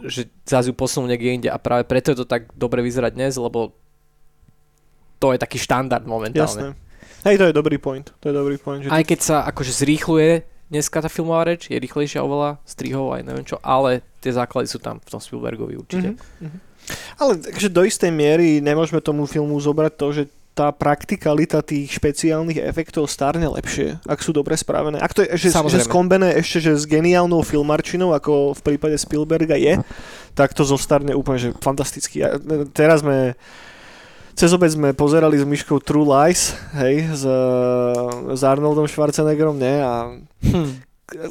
že 0.00 0.30
zase 0.48 0.72
ju 0.72 0.74
posunú 0.74 1.04
niekde 1.10 1.28
inde 1.36 1.48
a 1.52 1.60
práve 1.60 1.84
preto 1.84 2.14
je 2.14 2.24
to 2.24 2.26
tak 2.26 2.48
dobre 2.56 2.80
vyzerať 2.80 3.12
dnes, 3.12 3.36
lebo 3.36 3.76
to 5.20 5.36
je 5.36 5.38
taký 5.42 5.60
štandard 5.60 6.06
momentálne. 6.08 6.72
Jasné. 6.72 6.88
Hej, 7.28 7.36
to 7.36 7.44
je 7.50 7.54
dobrý 7.54 7.76
point. 7.76 8.08
To 8.24 8.32
je 8.32 8.34
dobrý 8.34 8.56
point. 8.56 8.80
Že 8.80 8.88
Aj 8.88 9.04
keď 9.04 9.18
sa 9.20 9.36
akože 9.44 9.84
zrýchluje 9.84 10.48
dneska 10.70 11.02
tá 11.02 11.10
filmová 11.10 11.44
reč, 11.44 11.66
je 11.66 11.76
rýchlejšia 11.76 12.22
oveľa, 12.22 12.62
strihov 12.62 13.12
aj 13.18 13.22
neviem 13.26 13.44
čo, 13.44 13.58
ale 13.60 14.06
tie 14.22 14.30
základy 14.30 14.70
sú 14.70 14.78
tam 14.78 15.02
v 15.02 15.10
tom 15.10 15.20
Spielbergovi 15.20 15.74
určite. 15.76 16.14
Mhm, 16.14 16.46
mhm. 16.46 16.58
Ale 17.20 17.38
takže 17.38 17.68
do 17.70 17.84
istej 17.84 18.10
miery 18.10 18.58
nemôžeme 18.58 18.98
tomu 19.04 19.28
filmu 19.28 19.54
zobrať 19.60 19.92
to, 19.94 20.06
že 20.10 20.22
tá 20.50 20.74
praktikalita 20.74 21.62
tých 21.62 21.94
špeciálnych 21.96 22.58
efektov 22.58 23.06
starne 23.06 23.46
lepšie, 23.46 24.02
ak 24.02 24.18
sú 24.18 24.34
dobre 24.34 24.58
spravené. 24.58 24.98
Ak 24.98 25.14
to 25.14 25.22
je 25.22 25.30
že, 25.38 25.54
že 25.54 25.86
skombené 25.86 26.34
ešte 26.36 26.58
že 26.58 26.72
s 26.74 26.84
geniálnou 26.90 27.40
filmarčinou, 27.46 28.10
ako 28.10 28.58
v 28.58 28.60
prípade 28.60 28.98
Spielberga 28.98 29.54
je, 29.54 29.78
tak 30.34 30.50
to 30.52 30.66
zostarne 30.66 31.14
úplne 31.14 31.38
že 31.38 31.50
fantasticky. 31.62 32.26
A 32.26 32.36
teraz 32.74 33.06
sme 33.06 33.38
cez 34.40 34.56
obed 34.56 34.72
sme 34.72 34.96
pozerali 34.96 35.36
s 35.36 35.44
Myškou 35.44 35.84
True 35.84 36.08
Lies, 36.08 36.56
hej, 36.72 37.12
s, 37.12 37.28
s 38.32 38.40
Arnoldom 38.40 38.88
Schwarzeneggerom, 38.88 39.60
ne, 39.60 39.74
a 39.84 40.16
Hm. 40.40 40.80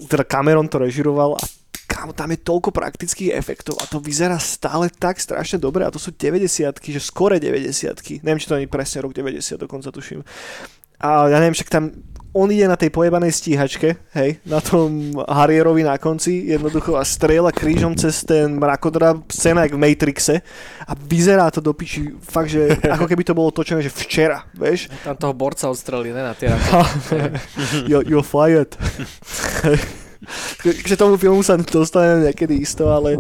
teda 0.05 0.21
Cameron 0.29 0.69
to 0.69 0.77
režiroval 0.77 1.33
a 1.33 1.41
kámo, 1.89 2.13
tam 2.13 2.29
je 2.29 2.45
toľko 2.45 2.69
praktických 2.69 3.33
efektov 3.33 3.81
a 3.81 3.89
to 3.89 3.97
vyzerá 3.97 4.37
stále 4.37 4.93
tak 4.93 5.17
strašne 5.17 5.57
dobre 5.57 5.81
a 5.81 5.89
to 5.89 5.97
sú 5.97 6.13
90 6.13 6.69
že 6.69 7.01
skore 7.01 7.41
90 7.41 8.21
Neviem, 8.21 8.37
či 8.37 8.45
to 8.45 8.53
ani 8.53 8.69
presne 8.69 9.01
rok 9.01 9.17
90 9.17 9.57
dokonca 9.57 9.89
tuším. 9.89 10.21
A 11.01 11.33
ja 11.33 11.41
neviem, 11.41 11.57
však 11.57 11.73
tam 11.73 11.89
on 12.33 12.47
ide 12.53 12.69
na 12.69 12.77
tej 12.77 12.93
pojebanej 12.93 13.33
stíhačke, 13.33 13.97
hej, 14.13 14.37
na 14.45 14.61
tom 14.61 15.17
Harrierovi 15.25 15.81
na 15.81 15.97
konci, 15.97 16.45
jednoducho 16.45 16.93
a 16.93 17.01
strieľa 17.01 17.49
krížom 17.49 17.97
cez 17.97 18.21
ten 18.21 18.53
mrakodrap, 18.61 19.25
scéna 19.33 19.65
jak 19.65 19.73
v 19.73 19.81
Matrixe 19.81 20.35
a 20.85 20.91
vyzerá 20.93 21.49
to 21.49 21.57
do 21.57 21.73
piči, 21.73 22.13
fakt, 22.21 22.53
že 22.53 22.77
ako 22.95 23.09
keby 23.09 23.23
to 23.25 23.33
bolo 23.33 23.49
točené, 23.49 23.81
že 23.81 23.89
včera, 23.89 24.45
vieš, 24.53 24.93
Tam 25.01 25.17
toho 25.17 25.33
borca 25.33 25.65
odstrelili, 25.69 26.13
ne 26.13 26.21
na 26.21 26.33
tie 26.37 26.53
you're, 27.89 28.05
you're 28.09 28.25
fired. 28.25 28.77
Takže 30.61 30.99
tomu 30.99 31.15
filmu 31.15 31.41
sa 31.41 31.55
dostaneme 31.55 32.27
niekedy 32.27 32.59
isto, 32.61 32.91
ale 32.91 33.17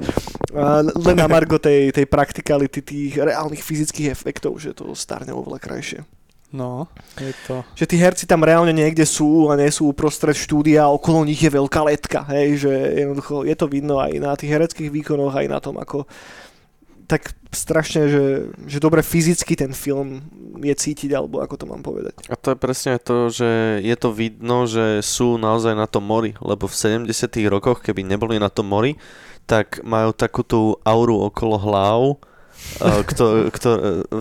len 0.99 1.15
na 1.15 1.31
margo 1.31 1.55
tej, 1.57 1.95
tej 1.95 2.05
praktikality 2.05 2.83
tých 2.83 3.13
reálnych 3.17 3.63
fyzických 3.63 4.11
efektov, 4.11 4.59
že 4.59 4.75
to 4.75 4.91
starne 4.93 5.31
oveľa 5.31 5.57
krajšie. 5.63 6.03
No, 6.49 6.89
je 7.21 7.29
to... 7.45 7.61
Že 7.77 7.85
tí 7.85 7.95
herci 8.01 8.25
tam 8.25 8.41
reálne 8.41 8.73
niekde 8.73 9.05
sú 9.05 9.53
a 9.53 9.57
nie 9.57 9.69
sú 9.69 9.93
uprostred 9.93 10.33
štúdia 10.33 10.89
a 10.89 10.93
okolo 10.93 11.21
nich 11.21 11.37
je 11.37 11.53
veľká 11.53 11.85
letka, 11.85 12.25
hej, 12.33 12.65
že 12.65 12.73
jednoducho 13.05 13.45
je 13.45 13.53
to 13.53 13.69
vidno 13.69 14.01
aj 14.01 14.17
na 14.17 14.33
tých 14.33 14.57
hereckých 14.57 14.89
výkonoch, 14.89 15.37
aj 15.37 15.45
na 15.45 15.61
tom, 15.61 15.77
ako 15.77 16.09
tak 17.09 17.33
strašne, 17.49 18.05
že, 18.05 18.25
že 18.69 18.77
dobre 18.77 19.01
fyzicky 19.01 19.57
ten 19.57 19.73
film 19.73 20.21
je 20.61 20.69
cítiť, 20.69 21.09
alebo 21.17 21.41
ako 21.41 21.57
to 21.57 21.65
mám 21.65 21.81
povedať. 21.81 22.29
A 22.29 22.37
to 22.37 22.53
je 22.53 22.57
presne 22.61 23.01
to, 23.01 23.33
že 23.33 23.81
je 23.81 23.95
to 23.97 24.13
vidno, 24.13 24.69
že 24.69 25.01
sú 25.01 25.41
naozaj 25.41 25.73
na 25.73 25.89
tom 25.89 26.05
mori, 26.05 26.37
lebo 26.37 26.69
v 26.69 26.77
70 26.77 27.09
rokoch, 27.49 27.81
keby 27.81 28.05
neboli 28.05 28.37
na 28.37 28.53
tom 28.53 28.69
mori, 28.69 28.93
tak 29.49 29.81
majú 29.81 30.13
takú 30.13 30.45
tú 30.45 30.77
auru 30.85 31.25
okolo 31.25 31.57
hlav, 31.57 32.01
kto, 32.79 33.49
kto, 33.49 33.69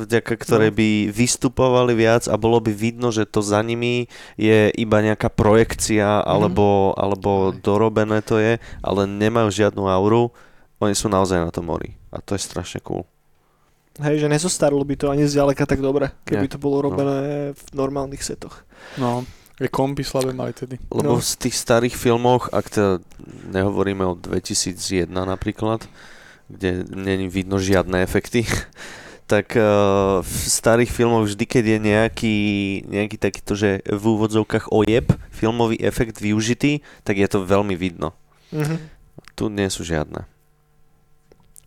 vďaka 0.09 0.35
ktorej 0.41 0.73
by 0.73 0.89
vystupovali 1.13 1.93
viac 1.95 2.27
a 2.27 2.35
bolo 2.41 2.59
by 2.59 2.73
vidno, 2.73 3.13
že 3.13 3.29
to 3.29 3.45
za 3.45 3.61
nimi 3.63 4.09
je 4.35 4.73
iba 4.75 4.99
nejaká 5.05 5.29
projekcia 5.29 6.25
alebo, 6.25 6.97
alebo 6.97 7.53
dorobené 7.53 8.25
to 8.25 8.41
je, 8.41 8.57
ale 8.83 9.01
nemajú 9.07 9.53
žiadnu 9.53 9.87
auru, 9.87 10.33
oni 10.81 10.95
sú 10.97 11.07
naozaj 11.13 11.39
na 11.43 11.51
tom 11.53 11.69
mori 11.69 11.95
a 12.11 12.19
to 12.19 12.35
je 12.35 12.43
strašne 12.43 12.81
cool. 12.83 13.05
Hej, 13.99 14.23
že 14.23 14.31
nezostarlo 14.31 14.83
by 14.87 14.95
to 14.95 15.11
ani 15.11 15.27
zďaleka 15.27 15.67
tak 15.67 15.83
dobre, 15.83 16.15
keby 16.23 16.47
Nie, 16.47 16.53
to 16.55 16.63
bolo 16.63 16.87
robené 16.87 17.51
v 17.51 17.63
normálnych 17.75 18.23
setoch. 18.23 18.63
No, 18.95 19.27
je 19.59 19.67
kompy 19.67 20.07
slabé 20.07 20.31
mali 20.31 20.55
tedy. 20.55 20.79
Lebo 20.87 21.19
No. 21.19 21.23
v 21.23 21.35
tých 21.35 21.59
starých 21.59 21.99
filmoch, 21.99 22.47
ak 22.55 22.71
teda 22.71 22.93
nehovoríme 23.51 24.07
o 24.07 24.15
2001 24.15 25.11
napríklad, 25.11 25.83
kde 26.49 26.85
není 26.89 27.29
vidno 27.29 27.61
žiadne 27.61 28.01
efekty, 28.03 28.45
tak 29.33 29.53
uh, 29.57 30.25
v 30.25 30.35
starých 30.49 30.89
filmoch 30.89 31.29
vždy, 31.29 31.45
keď 31.45 31.65
je 31.65 31.79
nejaký, 31.79 32.39
nejaký 32.89 33.17
takýto, 33.21 33.53
že 33.53 33.85
v 33.85 34.05
úvodzovkách 34.17 34.73
ojeb, 34.73 35.13
filmový 35.29 35.77
efekt 35.85 36.19
využitý, 36.19 36.81
tak 37.05 37.21
je 37.21 37.29
to 37.29 37.45
veľmi 37.45 37.77
vidno. 37.77 38.17
Mhm. 38.51 38.77
Tu 39.37 39.47
nie 39.53 39.69
sú 39.71 39.85
žiadne. 39.85 40.27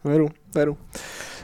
Veru, 0.02 0.34
veru. 0.50 0.74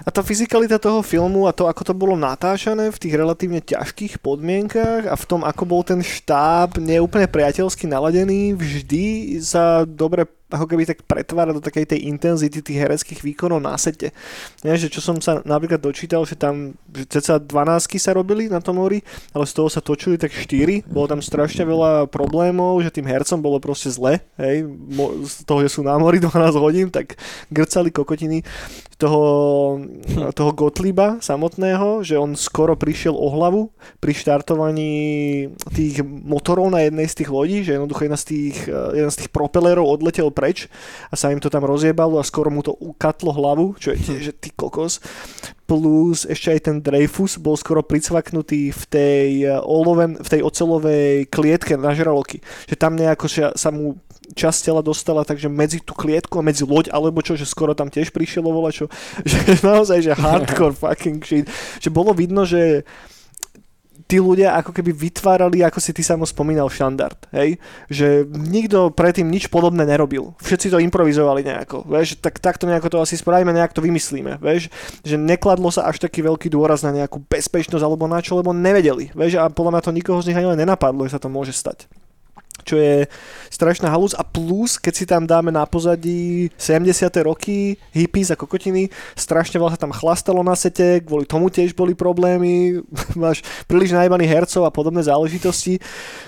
A 0.02 0.10
tá 0.10 0.26
fyzikalita 0.26 0.82
toho 0.82 1.06
filmu 1.06 1.46
a 1.46 1.54
to, 1.54 1.70
ako 1.70 1.82
to 1.86 1.94
bolo 1.94 2.18
natáčané 2.18 2.90
v 2.90 3.02
tých 3.02 3.14
relatívne 3.14 3.62
ťažkých 3.62 4.18
podmienkach 4.18 5.06
a 5.06 5.14
v 5.14 5.28
tom, 5.30 5.42
ako 5.46 5.64
bol 5.66 5.82
ten 5.86 6.02
štáb 6.02 6.82
neúplne 6.82 7.30
priateľsky 7.30 7.86
naladený, 7.86 8.58
vždy 8.58 9.38
sa 9.46 9.86
dobre 9.86 10.26
ako 10.48 10.66
keby 10.66 10.88
tak 10.88 11.04
pretvára 11.04 11.52
do 11.52 11.60
takej 11.60 11.96
tej 11.96 12.00
intenzity 12.08 12.64
tých 12.64 12.80
hereckých 12.80 13.20
výkonov 13.20 13.60
na 13.60 13.76
sete. 13.76 14.16
Nie, 14.64 14.80
že 14.80 14.88
čo 14.88 15.04
som 15.04 15.20
sa 15.20 15.44
napríklad 15.44 15.84
dočítal, 15.84 16.24
že 16.24 16.40
tam 16.40 16.78
že 16.96 17.04
ceca 17.20 17.38
12 17.38 18.00
sa 18.00 18.16
robili 18.16 18.48
na 18.48 18.64
tom 18.64 18.80
mori, 18.80 19.04
ale 19.36 19.44
z 19.44 19.54
toho 19.54 19.68
sa 19.68 19.84
točili 19.84 20.16
tak 20.16 20.32
4, 20.32 20.88
bolo 20.88 21.06
tam 21.12 21.20
strašne 21.20 21.68
veľa 21.68 22.08
problémov, 22.08 22.80
že 22.80 22.94
tým 22.94 23.10
hercom 23.10 23.44
bolo 23.44 23.60
proste 23.60 23.92
zle, 23.92 24.24
hej, 24.40 24.66
z 25.28 25.36
toho, 25.44 25.60
že 25.66 25.70
sú 25.78 25.82
na 25.84 26.00
mori 26.00 26.22
12 26.24 26.32
hodín, 26.64 26.88
tak 26.88 27.20
grcali 27.52 27.92
kokotiny 27.92 28.46
toho, 28.98 29.24
toho 30.34 30.52
Gottlieba 30.58 31.22
samotného, 31.22 32.02
že 32.02 32.18
on 32.18 32.34
skoro 32.34 32.74
prišiel 32.74 33.14
o 33.14 33.30
hlavu 33.30 33.70
pri 34.02 34.14
štartovaní 34.18 34.94
tých 35.70 36.02
motorov 36.02 36.74
na 36.74 36.82
jednej 36.82 37.06
z 37.06 37.16
tých 37.22 37.30
lodí, 37.30 37.58
že 37.62 37.78
jednoducho 37.78 38.10
jedna 38.10 38.18
z 38.18 38.26
tých, 38.26 38.58
eh, 38.66 38.98
jeden 38.98 39.12
z 39.14 39.18
tých 39.22 39.30
propelerov 39.30 39.86
odletel 39.86 40.34
preč 40.38 40.70
a 41.10 41.18
sa 41.18 41.34
im 41.34 41.42
to 41.42 41.50
tam 41.50 41.66
rozjebalo 41.66 42.22
a 42.22 42.28
skoro 42.28 42.54
mu 42.54 42.62
to 42.62 42.78
ukatlo 42.78 43.34
hlavu, 43.34 43.74
čo 43.82 43.98
je 43.98 44.00
tiež, 44.06 44.22
že 44.30 44.34
ty 44.38 44.54
kokos. 44.54 45.02
Plus 45.66 46.24
ešte 46.30 46.54
aj 46.54 46.60
ten 46.70 46.78
Dreyfus 46.80 47.42
bol 47.42 47.58
skoro 47.58 47.82
pricvaknutý 47.82 48.70
v 48.70 48.84
tej, 48.86 49.32
eh, 49.50 49.58
oloven, 49.58 50.22
v 50.22 50.30
tej 50.30 50.42
ocelovej 50.46 51.28
klietke 51.34 51.74
na 51.76 51.98
žraloky. 51.98 52.46
Že 52.70 52.76
tam 52.78 52.94
nejako 52.94 53.26
sa, 53.58 53.70
mu 53.74 53.98
časť 54.36 54.60
tela 54.72 54.84
dostala, 54.84 55.24
takže 55.24 55.48
medzi 55.48 55.80
tú 55.80 55.96
klietku 55.96 56.40
a 56.40 56.46
medzi 56.46 56.68
loď, 56.68 56.92
alebo 56.92 57.24
čo, 57.24 57.40
že 57.40 57.48
skoro 57.48 57.72
tam 57.72 57.88
tiež 57.88 58.12
prišiel 58.12 58.44
čo, 58.72 58.92
že 59.28 59.64
naozaj, 59.64 60.00
že 60.04 60.14
hardcore 60.14 60.76
fucking 60.84 61.24
shit. 61.24 61.48
Že 61.80 61.90
bolo 61.92 62.12
vidno, 62.12 62.44
že 62.44 62.84
tí 64.08 64.24
ľudia 64.24 64.56
ako 64.56 64.72
keby 64.72 64.96
vytvárali, 64.96 65.62
ako 65.68 65.84
si 65.84 65.92
ty 65.92 66.00
samo 66.00 66.24
spomínal, 66.24 66.72
štandard, 66.72 67.20
hej? 67.36 67.60
Že 67.92 68.24
nikto 68.32 68.90
predtým 68.96 69.28
nič 69.28 69.52
podobné 69.52 69.84
nerobil. 69.84 70.32
Všetci 70.40 70.72
to 70.72 70.80
improvizovali 70.80 71.44
nejako, 71.44 71.84
vieš? 71.84 72.16
Tak 72.24 72.40
takto 72.40 72.66
nejako 72.66 72.88
to 72.88 72.98
asi 73.04 73.20
spravíme, 73.20 73.52
nejak 73.52 73.76
to 73.76 73.84
vymyslíme, 73.84 74.40
vieš? 74.40 74.72
Že 75.04 75.20
nekladlo 75.20 75.68
sa 75.70 75.92
až 75.92 76.00
taký 76.00 76.24
veľký 76.24 76.48
dôraz 76.48 76.82
na 76.88 76.96
nejakú 76.96 77.20
bezpečnosť 77.28 77.84
alebo 77.84 78.08
na 78.08 78.24
čo, 78.24 78.40
lebo 78.40 78.56
nevedeli, 78.56 79.12
vieš? 79.12 79.44
A 79.44 79.52
podľa 79.52 79.78
mňa 79.78 79.84
to 79.84 79.92
nikoho 79.92 80.24
z 80.24 80.32
nich 80.32 80.40
ani 80.40 80.56
len 80.56 80.60
nenapadlo, 80.64 81.04
že 81.04 81.20
sa 81.20 81.22
to 81.22 81.28
môže 81.28 81.52
stať. 81.52 81.92
Čo 82.68 82.76
je 82.76 83.08
strašná 83.48 83.88
halus 83.88 84.12
a 84.12 84.28
plus, 84.28 84.76
keď 84.76 84.94
si 84.94 85.06
tam 85.08 85.24
dáme 85.24 85.50
na 85.56 85.64
pozadí 85.64 86.52
70. 86.60 87.08
roky, 87.24 87.80
hippies 87.96 88.30
a 88.30 88.36
kokotiny, 88.36 88.92
strašne 89.16 89.56
veľa 89.58 89.80
sa 89.80 89.88
tam 89.88 89.96
chlastalo 89.96 90.44
na 90.44 90.54
sete, 90.54 91.00
kvôli 91.02 91.24
tomu 91.24 91.48
tiež 91.48 91.72
boli 91.72 91.96
problémy, 91.96 92.84
máš 93.16 93.42
príliš 93.66 93.96
najbaných 93.96 94.34
hercov 94.44 94.68
a 94.68 94.72
podobné 94.74 95.00
záležitosti. 95.02 95.80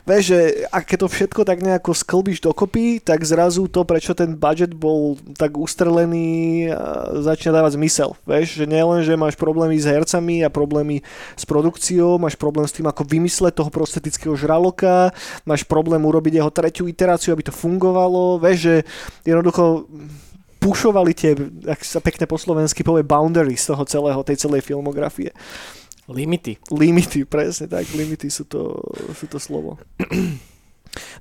Vieš, 0.08 0.24
že 0.24 0.40
ak 0.72 0.84
keď 0.88 0.98
to 1.04 1.08
všetko 1.12 1.42
tak 1.44 1.60
nejako 1.60 1.92
sklbíš 1.92 2.40
dokopy, 2.40 3.04
tak 3.04 3.22
zrazu 3.28 3.68
to, 3.68 3.84
prečo 3.84 4.16
ten 4.16 4.40
budget 4.40 4.72
bol 4.72 5.20
tak 5.36 5.60
ustrelený, 5.60 6.72
a 6.72 7.20
začína 7.20 7.60
dávať 7.60 7.76
zmysel. 7.76 8.16
Vieš, 8.24 8.64
že 8.64 8.66
nielen, 8.66 9.04
že 9.04 9.20
máš 9.20 9.36
problémy 9.36 9.76
s 9.76 9.86
hercami 9.86 10.46
a 10.46 10.50
problémy 10.50 11.04
s 11.36 11.44
produkciou, 11.44 12.18
máš 12.22 12.40
problém 12.40 12.66
s 12.66 12.76
tým, 12.76 12.88
ako 12.88 13.04
vymysleť 13.06 13.60
toho 13.60 13.72
prostetického 13.74 14.34
žraloka, 14.38 15.12
máš 15.44 15.66
problém 15.66 16.02
urobiť 16.02 16.29
urobiť 16.30 16.38
jeho 16.38 16.52
tretiu 16.54 16.86
iteráciu, 16.86 17.34
aby 17.34 17.50
to 17.50 17.54
fungovalo, 17.54 18.38
vieš, 18.38 18.58
že 18.62 18.76
jednoducho 19.26 19.90
pušovali 20.62 21.12
tie, 21.18 21.34
ak 21.66 21.82
sa 21.82 21.98
pekne 21.98 22.30
po 22.30 22.38
slovensky 22.38 22.86
povie, 22.86 23.02
boundaries 23.02 23.66
toho 23.66 23.82
celého, 23.90 24.22
tej 24.22 24.38
celej 24.46 24.62
filmografie. 24.62 25.34
Limity. 26.06 26.62
Limity, 26.70 27.26
presne 27.26 27.66
tak, 27.66 27.90
limity 27.98 28.30
sú 28.30 28.46
to, 28.46 28.78
sú 29.18 29.26
to 29.26 29.42
slovo. 29.42 29.82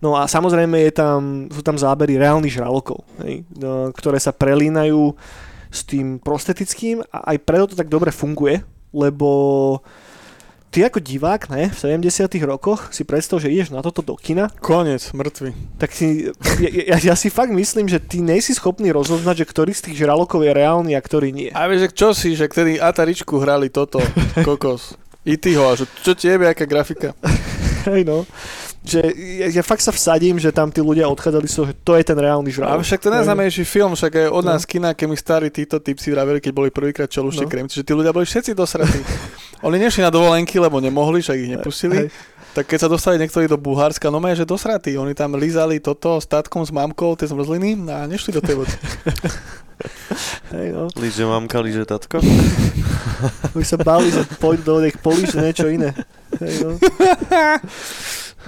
No 0.00 0.16
a 0.16 0.24
samozrejme 0.24 0.80
je 0.88 0.92
tam, 0.96 1.44
sú 1.52 1.60
tam 1.60 1.76
zábery 1.76 2.16
reálnych 2.16 2.56
žralokov, 2.56 3.04
hej, 3.20 3.44
no, 3.52 3.92
ktoré 3.92 4.16
sa 4.16 4.32
prelínajú 4.32 5.12
s 5.68 5.84
tým 5.84 6.16
prostetickým 6.16 7.04
a 7.12 7.36
aj 7.36 7.44
preto 7.44 7.76
to 7.76 7.76
tak 7.76 7.92
dobre 7.92 8.08
funguje, 8.08 8.64
lebo 8.96 9.28
ty 10.70 10.84
ako 10.84 11.00
divák, 11.00 11.48
ne, 11.48 11.72
v 11.72 11.76
70 11.76 12.28
rokoch 12.44 12.92
si 12.92 13.02
predstav, 13.02 13.40
že 13.40 13.52
ideš 13.52 13.72
na 13.72 13.80
toto 13.80 14.04
do 14.04 14.14
kina. 14.14 14.52
Konec, 14.60 15.00
mŕtvy. 15.16 15.56
Tak 15.80 15.90
si, 15.92 16.28
ja, 16.60 16.70
ja, 16.94 16.96
ja 17.12 17.14
si 17.16 17.32
fakt 17.32 17.52
myslím, 17.52 17.88
že 17.88 18.00
ty 18.00 18.20
nejsi 18.20 18.52
schopný 18.52 18.92
rozoznať, 18.92 19.44
že 19.44 19.46
ktorý 19.48 19.72
z 19.72 19.90
tých 19.90 20.04
žralokov 20.04 20.44
je 20.44 20.52
reálny 20.52 20.92
a 20.92 21.00
ktorý 21.00 21.32
nie. 21.32 21.48
A 21.52 21.66
vieš, 21.66 21.88
že 21.88 21.90
čo 21.96 22.08
si, 22.12 22.36
že 22.36 22.46
ktorý 22.46 22.80
Ataričku 22.80 23.40
hrali 23.40 23.72
toto, 23.72 24.00
kokos. 24.46 24.96
I 25.24 25.36
ty 25.36 25.56
ho, 25.56 25.68
a 25.68 25.76
že 25.76 25.84
čo 26.04 26.16
tiebe, 26.16 26.48
aká 26.48 26.64
grafika. 26.64 27.12
Hej 27.88 28.04
no 28.04 28.28
že 28.88 29.04
ja, 29.12 29.60
ja 29.60 29.62
fakt 29.62 29.84
sa 29.84 29.92
vsadím, 29.92 30.40
že 30.40 30.48
tam 30.48 30.72
tí 30.72 30.80
ľudia 30.80 31.04
odchádzali 31.12 31.44
z 31.44 31.54
toho, 31.54 31.66
že 31.68 31.74
to 31.84 31.92
je 31.98 32.04
ten 32.08 32.16
reálny 32.16 32.48
žralok. 32.48 32.80
A 32.80 32.84
však 32.86 33.04
to 33.04 33.12
najznámejší 33.12 33.64
film, 33.68 33.92
však 33.92 34.12
aj 34.16 34.28
od 34.32 34.44
nás 34.48 34.62
no. 34.64 34.68
kina, 34.70 34.88
keď 34.96 35.06
mi 35.12 35.16
starí 35.20 35.48
títo 35.52 35.76
typci 35.76 36.08
vraveli, 36.08 36.40
keď 36.40 36.52
boli 36.56 36.72
prvýkrát 36.72 37.10
čelušte 37.10 37.44
no. 37.44 37.50
kremci, 37.52 37.82
že 37.82 37.84
tí 37.84 37.92
ľudia 37.92 38.16
boli 38.16 38.24
všetci 38.24 38.56
dosratí. 38.56 39.00
Oni 39.62 39.76
nešli 39.78 40.06
na 40.06 40.10
dovolenky, 40.14 40.58
lebo 40.62 40.78
nemohli, 40.78 41.18
však 41.18 41.36
ich 41.38 41.50
nepustili. 41.50 41.96
Hej. 42.06 42.08
Tak 42.58 42.64
keď 42.66 42.78
sa 42.80 42.88
dostali 42.90 43.20
niektorí 43.22 43.46
do 43.46 43.60
Bulharska, 43.60 44.10
no 44.10 44.18
že 44.34 44.48
dosratí. 44.48 44.98
Oni 44.98 45.14
tam 45.14 45.38
lízali 45.38 45.78
toto 45.78 46.18
s 46.18 46.26
tatkom, 46.26 46.66
s 46.66 46.74
mamkou, 46.74 47.14
tie 47.14 47.30
zmrzliny 47.30 47.78
a 47.86 48.08
nešli 48.10 48.34
do 48.34 48.42
tej 48.42 48.64
vody. 48.64 48.74
Hej, 50.54 50.74
no. 50.74 50.90
Líže 50.98 51.22
mamka, 51.22 51.62
líže 51.62 51.86
tatko. 51.86 52.18
Už 53.58 53.62
sa 53.62 53.78
báli, 53.78 54.10
že 54.10 54.26
pôjdu 54.42 54.62
do 54.66 54.72
vody, 54.82 54.90
políže 54.98 55.38
niečo 55.38 55.70
iné. 55.70 55.94
Hej, 56.42 56.54
no. 56.66 56.70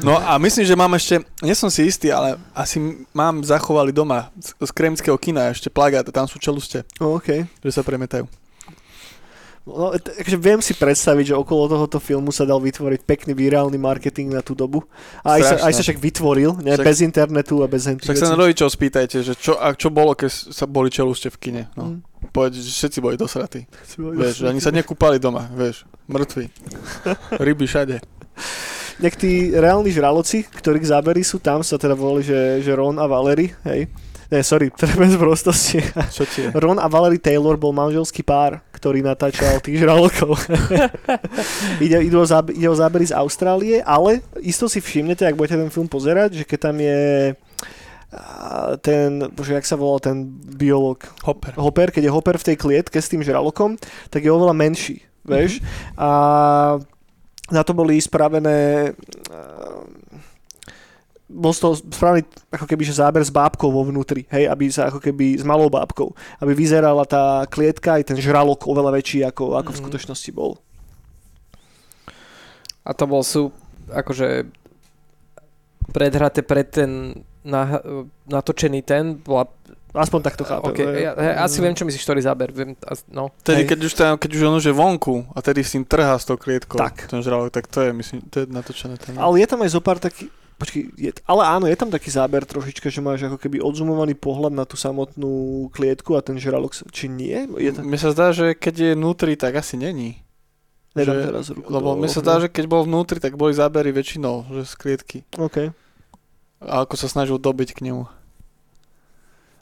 No 0.01 0.17
a 0.17 0.41
myslím, 0.41 0.65
že 0.65 0.79
mám 0.79 0.97
ešte, 0.97 1.21
nie 1.45 1.53
som 1.53 1.69
si 1.69 1.85
istý, 1.85 2.09
ale 2.09 2.41
asi 2.57 2.81
mám 3.13 3.45
zachovali 3.45 3.93
doma 3.93 4.33
z, 4.41 4.57
z 4.57 4.71
kremského 4.73 5.19
kina 5.21 5.53
ešte 5.53 5.69
plagát 5.69 6.09
tam 6.09 6.25
sú 6.25 6.41
čeluste. 6.41 6.89
Oh, 6.97 7.21
okay. 7.21 7.45
Že 7.61 7.71
sa 7.75 7.83
premietajú. 7.85 8.25
No, 9.71 9.95
takže 9.95 10.37
viem 10.37 10.59
si 10.59 10.75
predstaviť, 10.75 11.33
že 11.33 11.35
okolo 11.39 11.71
tohoto 11.71 12.03
filmu 12.03 12.35
sa 12.35 12.43
dal 12.43 12.59
vytvoriť 12.59 13.07
pekný 13.07 13.33
virálny 13.33 13.79
marketing 13.79 14.35
na 14.35 14.43
tú 14.43 14.59
dobu. 14.59 14.83
A 15.23 15.39
aj 15.39 15.43
sa, 15.47 15.55
aj 15.71 15.73
sa 15.79 15.83
však 15.87 15.99
vytvoril, 16.03 16.59
ne, 16.59 16.75
však, 16.75 16.87
bez 16.87 16.99
internetu 17.01 17.63
a 17.63 17.67
bez 17.71 17.87
henty. 17.87 18.05
Však 18.05 18.19
sa 18.19 18.35
na 18.35 18.39
rodičov 18.39 18.69
spýtajte, 18.69 19.23
že 19.23 19.33
čo, 19.39 19.55
a 19.57 19.73
čo 19.75 19.89
bolo, 19.95 20.19
keď 20.19 20.31
sa 20.51 20.67
boli 20.67 20.91
čeluste 20.91 21.31
v 21.31 21.37
kine. 21.39 21.63
No. 21.79 21.97
Mm. 21.97 21.99
Povedať, 22.35 22.61
že 22.61 22.73
všetci 22.75 22.99
boli 23.01 23.17
dosratí. 23.17 23.65
Vieš, 23.97 24.45
ani 24.45 24.61
sa 24.61 24.75
nekúpali 24.75 25.17
doma, 25.17 25.49
vieš, 25.55 25.89
mŕtvi. 26.11 26.53
Ryby 27.47 27.65
všade. 27.65 27.97
Nech 29.01 29.17
tí 29.17 29.57
reálni 29.57 29.89
žraloci, 29.89 30.45
ktorých 30.45 30.85
zábery 30.85 31.25
sú 31.25 31.41
tam, 31.41 31.65
sa 31.65 31.81
teda 31.81 31.97
volali, 31.97 32.21
že, 32.21 32.61
že 32.61 32.77
Ron 32.77 33.01
a 33.01 33.09
Valery, 33.09 33.49
hej. 33.65 33.89
Ne, 34.31 34.47
sorry, 34.47 34.71
teda 34.81 34.95
bez 34.95 35.19
prostosti. 35.19 35.83
Čo 36.15 36.23
ti 36.23 36.47
je? 36.47 36.55
Ron 36.55 36.79
a 36.79 36.87
Valery 36.87 37.19
Taylor 37.19 37.59
bol 37.59 37.75
manželský 37.75 38.23
pár, 38.23 38.63
ktorý 38.71 39.03
natáčal 39.03 39.59
tých 39.59 39.83
žralokov. 39.83 40.39
ide, 41.85 41.99
ide, 42.07 42.17
o 42.17 42.23
záber, 42.23 42.55
ide 42.55 42.71
o 42.71 42.79
zábery 42.79 43.11
z 43.11 43.17
Austrálie, 43.19 43.83
ale 43.83 44.23
isto 44.39 44.71
si 44.71 44.79
všimnete, 44.79 45.27
ak 45.27 45.35
budete 45.35 45.59
ten 45.59 45.75
film 45.75 45.91
pozerať, 45.91 46.41
že 46.41 46.45
keď 46.47 46.59
tam 46.71 46.77
je 46.79 47.01
ten, 48.83 49.31
bože, 49.31 49.55
jak 49.55 49.67
sa 49.67 49.79
volal 49.79 50.03
ten 50.03 50.27
biolog? 50.59 50.99
Hopper. 51.23 51.55
Hopper, 51.55 51.95
keď 51.95 52.11
je 52.11 52.15
Hopper 52.15 52.37
v 52.39 52.47
tej 52.51 52.57
klietke 52.59 52.99
s 52.99 53.11
tým 53.11 53.23
žralokom, 53.23 53.79
tak 54.11 54.27
je 54.27 54.35
oveľa 54.35 54.55
menší, 54.55 55.07
vieš? 55.23 55.63
Mm-hmm. 55.63 55.95
A 56.03 56.09
na 57.55 57.63
to 57.63 57.75
boli 57.75 57.99
spravené 58.03 58.91
bol 61.31 61.55
z 61.55 61.61
toho 61.63 61.75
spravený 61.79 62.27
ako 62.51 62.67
keby 62.67 62.83
že 62.83 62.99
záber 62.99 63.23
s 63.23 63.31
bábkou 63.31 63.71
vo 63.71 63.87
vnútri, 63.87 64.27
hej, 64.35 64.51
aby 64.51 64.67
sa 64.67 64.91
ako 64.91 64.99
keby 64.99 65.39
s 65.39 65.47
malou 65.47 65.71
bábkou, 65.71 66.11
aby 66.43 66.53
vyzerala 66.59 67.07
tá 67.07 67.47
klietka 67.47 68.03
aj 68.03 68.11
ten 68.11 68.19
žralok 68.19 68.67
oveľa 68.67 68.99
väčší 68.99 69.23
ako, 69.31 69.55
ako 69.55 69.71
mm. 69.71 69.75
v 69.75 69.79
mhm. 69.79 69.83
skutočnosti 69.87 70.31
bol. 70.35 70.59
A 72.83 72.91
to 72.91 73.05
bol 73.07 73.23
sú 73.23 73.55
akože 73.95 74.51
predhraté 75.95 76.43
pred 76.43 76.67
ten 76.67 77.23
na, 77.41 77.81
natočený 78.29 78.83
ten, 78.85 79.17
bola 79.17 79.49
Aspoň 79.91 80.21
takto 80.23 80.47
chápem. 80.47 80.71
Okay. 80.71 81.03
Ja, 81.03 81.19
ja, 81.19 81.33
asi 81.43 81.59
viem, 81.59 81.75
čo 81.75 81.83
myslíš, 81.83 82.07
ktorý 82.07 82.23
záber. 82.23 82.55
Viem, 82.55 82.79
no. 83.11 83.35
Tedy, 83.43 83.67
keď 83.67 83.79
už, 83.83 83.93
tam, 83.99 84.15
keď 84.23 84.31
už 84.39 84.43
on 84.47 84.55
už 84.63 84.71
je 84.71 84.75
vonku 84.75 85.27
a 85.35 85.43
tedy 85.43 85.67
s 85.67 85.75
tým 85.75 85.83
trhá 85.83 86.15
s 86.15 86.23
tou 86.23 86.39
klietkou, 86.39 86.79
tak. 86.79 87.11
ten 87.11 87.19
žralok, 87.19 87.51
tak 87.51 87.67
to 87.67 87.83
je, 87.83 87.91
myslím, 87.91 88.23
to 88.31 88.37
je 88.43 88.47
natočené. 88.47 88.95
Ten... 89.03 89.19
Ale 89.19 89.43
je 89.43 89.47
tam 89.51 89.67
aj 89.67 89.71
zopár 89.75 89.99
taký, 89.99 90.31
počkej, 90.61 90.93
je, 91.01 91.11
ale 91.25 91.43
áno, 91.49 91.65
je 91.65 91.73
tam 91.81 91.89
taký 91.89 92.13
záber 92.13 92.45
trošička, 92.45 92.93
že 92.93 93.01
máš 93.01 93.25
ako 93.25 93.41
keby 93.41 93.65
odzumovaný 93.65 94.13
pohľad 94.13 94.53
na 94.53 94.69
tú 94.69 94.77
samotnú 94.77 95.67
klietku 95.73 96.13
a 96.13 96.21
ten 96.21 96.37
žralok, 96.37 96.77
či 96.93 97.09
nie? 97.09 97.49
Je 97.57 97.73
tam... 97.73 97.89
Mne 97.89 97.97
sa 97.97 98.13
zdá, 98.13 98.37
že 98.37 98.53
keď 98.53 98.75
je 98.77 98.91
vnútri, 98.93 99.41
tak 99.41 99.57
asi 99.57 99.81
není. 99.81 100.21
Nedám 100.93 101.17
že, 101.17 101.27
teraz 101.33 101.47
ruku 101.55 101.71
Lebo 101.71 101.97
mne 101.97 102.11
sa 102.13 102.21
zdá, 102.21 102.43
že 102.45 102.53
keď 102.53 102.65
bol 102.69 102.83
vnútri, 102.85 103.23
tak 103.23 103.41
boli 103.41 103.57
zábery 103.57 103.95
väčšinou, 103.95 104.53
že 104.53 104.69
z 104.69 104.75
klietky. 104.77 105.19
OK. 105.41 105.73
A 106.61 106.85
ako 106.85 106.95
sa 107.01 107.09
snažil 107.09 107.41
dobiť 107.41 107.73
k 107.73 107.89
nemu. 107.89 108.05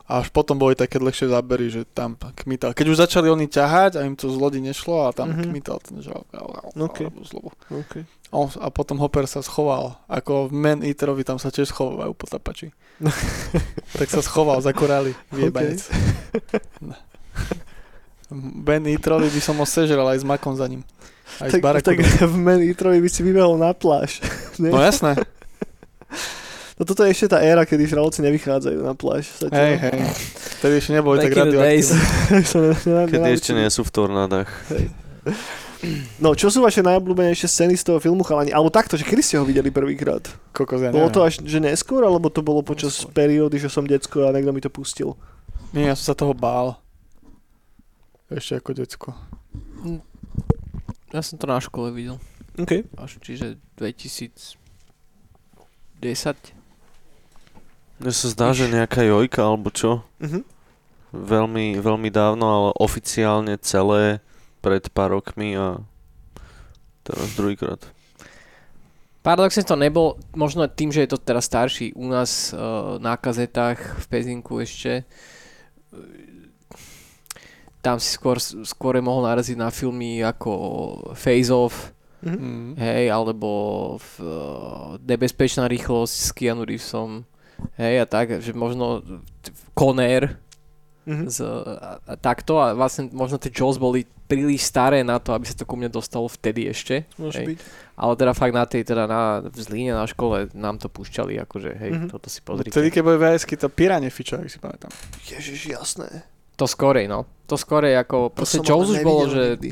A 0.09 0.25
až 0.25 0.33
potom 0.33 0.57
boli 0.57 0.73
také 0.73 0.97
dlhšie 0.97 1.29
zábery, 1.29 1.68
že 1.68 1.85
tam 1.85 2.16
kmital. 2.16 2.73
Keď 2.73 2.87
už 2.88 2.97
začali 3.05 3.29
oni 3.29 3.44
ťahať 3.44 4.01
a 4.01 4.09
im 4.09 4.16
to 4.16 4.33
z 4.33 4.40
lodi 4.40 4.57
nešlo 4.57 5.05
a 5.05 5.12
tam 5.12 5.29
mm-hmm. 5.29 5.53
kmital 5.53 5.77
ten 5.85 6.01
žalok. 6.01 6.25
Okay. 6.73 7.12
Okay. 7.68 8.03
A, 8.33 8.37
a 8.64 8.68
potom 8.73 8.97
Hopper 9.05 9.29
sa 9.29 9.44
schoval. 9.44 10.01
Ako 10.09 10.49
v 10.49 10.57
Man 10.57 10.81
Eaterovi 10.81 11.29
tam 11.29 11.37
sa 11.37 11.53
tiež 11.53 11.68
schovajú 11.68 12.16
potapači. 12.16 12.73
tak 14.01 14.09
sa 14.09 14.25
schoval 14.25 14.64
za 14.64 14.73
korály. 14.73 15.12
Vyjebanec. 15.29 15.85
Okay. 15.85 16.64
Ben 18.64 18.85
Eaterovi 18.88 19.29
by 19.29 19.40
som 19.44 19.57
ho 19.61 19.64
sežral 19.68 20.09
aj 20.09 20.21
s 20.21 20.25
makom 20.25 20.57
za 20.57 20.68
ním. 20.68 20.85
Aj 21.40 21.53
tak, 21.53 21.61
s 21.61 21.85
tak 21.85 22.01
v 22.25 22.37
Man 22.37 22.64
Eaterovi 22.64 23.05
by 23.05 23.11
si 23.12 23.21
vybehol 23.21 23.61
na 23.61 23.77
pláž. 23.77 24.25
no 24.57 24.81
jasné. 24.81 25.21
No 26.79 26.87
toto 26.87 27.03
je 27.03 27.11
ešte 27.11 27.35
tá 27.35 27.43
éra, 27.43 27.67
kedy 27.67 27.91
žraloci 27.91 28.23
nevychádzajú 28.23 28.87
na 28.87 28.95
pláž. 28.95 29.27
Hej, 29.51 29.83
hej. 29.83 29.99
Vtedy 30.62 30.75
ešte 30.79 30.95
neboli 30.95 31.19
tak 31.19 31.35
radioaktívne. 31.35 31.99
Kedy 33.19 33.31
ešte 33.35 33.51
nie 33.51 33.67
sú 33.67 33.83
v 33.83 33.91
tornádach. 33.91 34.47
Hej. 34.71 34.95
No, 36.19 36.35
čo 36.35 36.51
sú 36.51 36.59
vaše 36.62 36.83
najobľúbenejšie 36.83 37.47
scény 37.47 37.79
z 37.79 37.87
toho 37.87 38.03
filmu, 38.03 38.27
chalani? 38.27 38.51
Alebo 38.51 38.67
takto, 38.67 38.99
že 38.99 39.07
kedy 39.07 39.23
ste 39.23 39.38
ho 39.38 39.47
videli 39.47 39.71
prvýkrát? 39.71 40.27
Kokos, 40.51 40.83
ja 40.83 40.91
bolo 40.91 41.07
to 41.07 41.23
až, 41.23 41.38
že 41.47 41.62
neskôr, 41.62 42.03
alebo 42.03 42.27
to 42.35 42.43
bolo 42.43 42.67
počas 42.67 42.99
neskôr. 42.99 43.14
periódy, 43.14 43.62
že 43.62 43.71
som 43.71 43.87
decko 43.87 44.27
a 44.27 44.35
niekto 44.35 44.51
mi 44.51 44.59
to 44.59 44.75
pustil? 44.75 45.14
Nie, 45.71 45.87
ja 45.91 45.95
som 45.95 46.11
sa 46.11 46.14
toho 46.19 46.35
bál. 46.35 46.83
Ešte 48.27 48.59
ako 48.59 48.75
decko. 48.75 49.14
Ja 51.14 51.23
som 51.23 51.38
to 51.38 51.47
na 51.47 51.62
škole 51.62 51.95
videl. 51.95 52.19
OK. 52.59 52.83
Až 52.99 53.23
čiže 53.23 53.62
2010. 53.79 56.58
Mne 57.99 58.13
sa 58.15 58.27
zdá, 58.31 58.55
že 58.55 58.71
nejaká 58.71 59.03
jojka 59.03 59.43
alebo 59.43 59.75
čo. 59.75 60.07
Uh-huh. 60.23 60.43
Veľmi, 61.11 61.83
veľmi 61.83 62.11
dávno, 62.13 62.45
ale 62.47 62.71
oficiálne 62.79 63.59
celé 63.59 64.23
pred 64.63 64.87
pár 64.93 65.19
rokmi 65.19 65.59
a 65.59 65.83
teraz 67.03 67.35
druhýkrát. 67.35 67.83
Paradoxne 69.23 69.67
to 69.67 69.75
nebol, 69.75 70.17
možno 70.33 70.65
tým, 70.71 70.95
že 70.95 71.05
je 71.05 71.11
to 71.11 71.19
teraz 71.19 71.51
starší 71.51 71.93
u 71.99 72.07
nás 72.07 72.55
uh, 72.55 73.03
na 73.03 73.19
kazetách 73.19 73.99
v 73.99 74.05
Pezinku 74.09 74.63
ešte, 74.63 75.05
tam 77.83 77.97
si 77.99 78.15
skôr, 78.15 78.39
skôr 78.41 78.99
mohol 79.01 79.27
naraziť 79.27 79.57
na 79.57 79.73
filmy 79.73 80.23
ako 80.23 80.53
Face 81.19 81.51
Off, 81.51 81.93
Mm. 82.19 82.75
hej, 82.75 83.15
alebo 83.15 83.95
v, 83.95 84.11
uh, 84.27 84.99
Nebezpečná 84.99 85.71
rýchlosť 85.71 86.15
s 86.19 86.29
Keanu 86.35 86.67
Reevesom, 86.67 87.23
hej, 87.75 87.94
a 87.99 88.07
tak, 88.07 88.38
že 88.38 88.53
možno 88.53 89.03
Conair, 89.73 90.37
Mhm. 91.05 91.25
z, 91.27 91.40
a, 91.40 91.97
a 92.05 92.14
takto 92.14 92.61
a 92.61 92.73
vlastne 92.73 93.09
možno 93.09 93.37
tie 93.37 93.49
Jaws 93.51 93.77
boli 93.77 94.05
príliš 94.29 94.61
staré 94.62 95.01
na 95.01 95.16
to, 95.16 95.33
aby 95.33 95.42
sa 95.42 95.57
to 95.57 95.64
ku 95.64 95.73
mne 95.73 95.88
dostalo 95.88 96.29
vtedy 96.29 96.68
ešte. 96.68 97.09
Môže 97.16 97.40
hej. 97.40 97.47
byť. 97.49 97.59
Ale 97.97 98.12
teda 98.14 98.33
fakt 98.33 98.53
na 98.53 98.62
tej, 98.62 98.85
teda 98.85 99.05
na, 99.05 99.21
v 99.40 99.57
Zlíne 99.57 99.97
na 99.97 100.05
škole 100.05 100.53
nám 100.53 100.77
to 100.77 100.87
púšťali, 100.87 101.40
akože 101.40 101.71
hej, 101.75 101.90
Mhm. 101.94 102.09
toto 102.11 102.27
si 102.27 102.38
pozrite. 102.38 102.68
Vtedy, 102.71 102.90
keď 102.90 103.03
boli 103.03 103.16
VSky, 103.16 103.57
to 103.57 103.66
Pirane 103.68 104.07
fičo, 104.07 104.37
ak 104.37 104.47
si 104.47 104.61
pamätám. 104.61 104.92
Ježiš, 105.25 105.73
jasné. 105.73 106.29
To 106.55 106.66
skorej, 106.66 107.07
no. 107.07 107.25
To 107.47 107.57
skorej 107.57 107.97
ako, 107.97 108.29
To 108.29 108.35
proste 108.35 108.61
Jaws 108.61 108.90
už 108.90 109.01
bolo, 109.01 109.25
že 109.27 109.57
nikdy. 109.57 109.71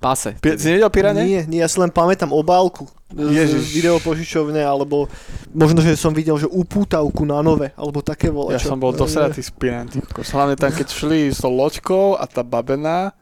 pase. 0.00 0.32
Pi- 0.34 0.56
si 0.56 0.72
nevidel 0.72 0.88
Pirane? 0.88 1.20
Nie, 1.20 1.44
nie, 1.44 1.60
ja 1.60 1.68
si 1.68 1.76
len 1.76 1.92
pamätám 1.92 2.32
obálku 2.32 2.88
Ježiš. 3.14 3.70
videopožičovne, 3.72 4.58
alebo 4.58 5.06
možno, 5.50 5.78
že 5.80 5.94
som 5.94 6.10
videl, 6.10 6.34
že 6.34 6.46
upútavku 6.46 7.22
na 7.22 7.38
nové, 7.40 7.70
alebo 7.74 8.02
také 8.02 8.28
Ja 8.28 8.34
volačo. 8.34 8.66
som 8.66 8.78
bol 8.78 8.90
dosratý 8.90 9.40
z 9.40 9.50
kokos. 9.50 10.30
Hlavne 10.30 10.54
tam, 10.54 10.70
keď 10.70 10.86
šli 10.90 11.30
s 11.30 11.38
tou 11.38 11.50
loďkou 11.50 12.18
a 12.18 12.26
tá 12.26 12.42
babena, 12.42 13.14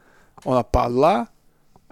ona 0.43 0.65
padla 0.65 1.29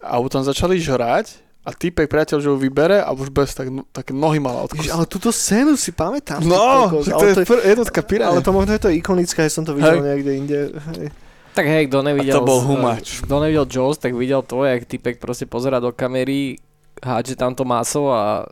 a 0.01 0.17
potom 0.17 0.41
začali 0.41 0.81
žrať 0.81 1.39
a 1.61 1.77
týpek 1.77 2.09
priateľ, 2.09 2.41
že 2.41 2.49
ju 2.49 2.57
vybere 2.57 3.05
a 3.05 3.13
už 3.13 3.29
bez 3.29 3.53
tak, 3.53 3.69
také 3.93 4.17
nohy 4.17 4.41
mala 4.41 4.65
Ježiš, 4.65 4.73
odkúsiť. 4.73 4.91
ale 4.97 5.05
túto 5.05 5.29
scénu 5.29 5.77
si 5.77 5.93
pamätám. 5.93 6.41
No, 6.41 6.89
kokos, 6.89 7.05
že 7.05 7.13
to 7.13 7.17
ale 7.21 7.25
je 7.29 7.35
to 7.37 7.41
je, 7.45 7.49
pr- 7.53 7.65
jednotka 7.69 8.01
Pirane. 8.01 8.33
ale 8.33 8.41
to 8.41 8.51
možno 8.51 8.73
je 8.73 8.81
to 8.81 8.91
ikonické, 8.91 9.45
že 9.45 9.61
som 9.61 9.65
to 9.69 9.77
videl 9.77 10.01
Hej. 10.01 10.03
niekde 10.03 10.31
inde. 10.33 10.59
Hej. 10.97 11.13
Tak 11.51 11.67
hej, 11.67 11.91
kto 11.91 11.99
nevidel, 12.01 12.33
A 12.33 12.37
to 12.41 12.47
bol 12.47 12.63
humáč. 12.63 13.21
Kto 13.27 13.43
nevidel 13.43 13.67
Jaws, 13.67 13.99
tak 13.99 14.15
videl 14.15 14.41
to, 14.41 14.63
jak 14.65 14.87
typek 14.87 15.19
proste 15.19 15.45
pozera 15.45 15.83
do 15.83 15.91
kamery, 15.91 16.57
hádže 17.01 17.35
tam 17.37 17.53
to 17.57 17.65
maso 17.65 18.13
a 18.13 18.47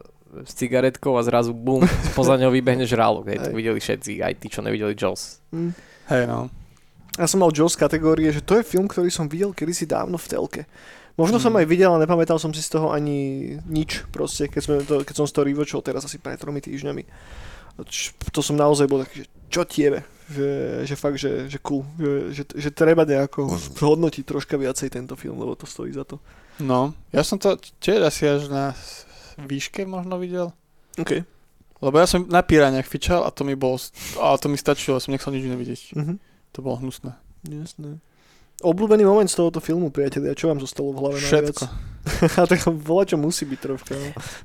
s 0.45 0.53
cigaretkou 0.53 1.17
a 1.17 1.25
zrazu 1.25 1.57
bum, 1.57 1.81
spoza 2.13 2.37
ňou 2.37 2.53
vybehne 2.53 2.85
žralok. 2.85 3.33
Hej, 3.33 3.49
to 3.49 3.57
videli 3.57 3.81
všetci, 3.81 4.21
aj 4.21 4.35
tí, 4.37 4.53
čo 4.53 4.61
nevideli 4.61 4.93
Jaws. 4.93 5.41
Hm. 5.53 5.73
Hej 6.13 6.25
no. 6.29 6.53
Ja 7.17 7.27
som 7.27 7.41
mal 7.43 7.51
Jaws 7.51 7.75
kategórie, 7.75 8.31
že 8.31 8.45
to 8.45 8.61
je 8.61 8.69
film, 8.69 8.87
ktorý 8.87 9.09
som 9.11 9.27
videl 9.27 9.51
kedysi 9.57 9.89
dávno 9.89 10.21
v 10.21 10.29
telke. 10.29 10.63
Možno 11.19 11.43
som 11.43 11.51
Mm. 11.51 11.59
aj 11.59 11.67
videl, 11.67 11.91
ale 11.91 12.07
nepamätal 12.07 12.39
som 12.39 12.55
si 12.55 12.63
z 12.63 12.79
toho 12.79 12.95
ani 12.95 13.59
nič 13.67 14.07
proste, 14.15 14.47
keď, 14.47 14.63
sme 14.63 14.75
to, 14.87 15.03
keď 15.03 15.15
som 15.19 15.27
to 15.27 15.43
rewatchol 15.43 15.83
teraz 15.83 16.07
asi 16.07 16.23
pred 16.23 16.39
tromi 16.39 16.63
týždňami. 16.63 17.03
To 18.31 18.39
som 18.39 18.55
naozaj 18.55 18.87
bol 18.87 19.03
taký, 19.03 19.23
že 19.23 19.27
čo 19.51 19.63
tiebe, 19.67 20.07
že, 20.31 20.51
že 20.87 20.95
fakt, 20.95 21.19
že, 21.19 21.51
že 21.51 21.59
cool, 21.59 21.83
že, 21.99 22.11
že, 22.31 22.43
že 22.55 22.71
treba 22.71 23.03
nejako 23.03 23.51
zhodnotiť 23.75 24.23
troška 24.23 24.55
viacej 24.55 24.95
tento 24.95 25.19
film, 25.19 25.43
lebo 25.43 25.59
to 25.59 25.67
stojí 25.67 25.91
za 25.91 26.07
to. 26.07 26.23
No, 26.59 26.81
ja 27.09 27.23
som 27.23 27.37
to 27.37 27.55
tiež 27.79 28.03
asi 28.03 28.27
až 28.27 28.47
na 28.47 28.75
výške 29.39 29.85
možno 29.85 30.17
videl. 30.17 30.51
OK. 30.97 31.23
Lebo 31.79 31.95
ja 31.95 32.05
som 32.05 32.27
na 32.27 32.43
Piraniach 32.43 32.85
fičal 32.85 33.23
a 33.23 33.31
to 33.31 33.43
mi 33.43 33.55
bolo, 33.55 33.79
a 34.19 34.35
to 34.35 34.47
mi 34.47 34.57
stačilo, 34.57 34.99
som 34.99 35.11
nechcel 35.11 35.31
nič 35.31 35.45
iné 35.45 35.55
vidieť. 35.55 35.81
Mhm. 35.95 36.15
To 36.51 36.59
bolo 36.59 36.77
hnusné. 36.77 37.15
Jasné. 37.45 38.03
Obľúbený 38.59 39.07
moment 39.07 39.31
z 39.31 39.39
tohoto 39.39 39.63
filmu, 39.63 39.87
priatelia, 39.89 40.35
čo 40.35 40.51
vám 40.51 40.59
zostalo 40.59 40.91
v 40.91 40.99
hlave 40.99 41.17
Všetko. 41.17 41.63
najviac? 42.27 42.49
Tak 42.51 42.61
bola, 42.75 43.07
čo 43.07 43.15
musí 43.15 43.47
byť 43.47 43.59
troška. 43.61 43.95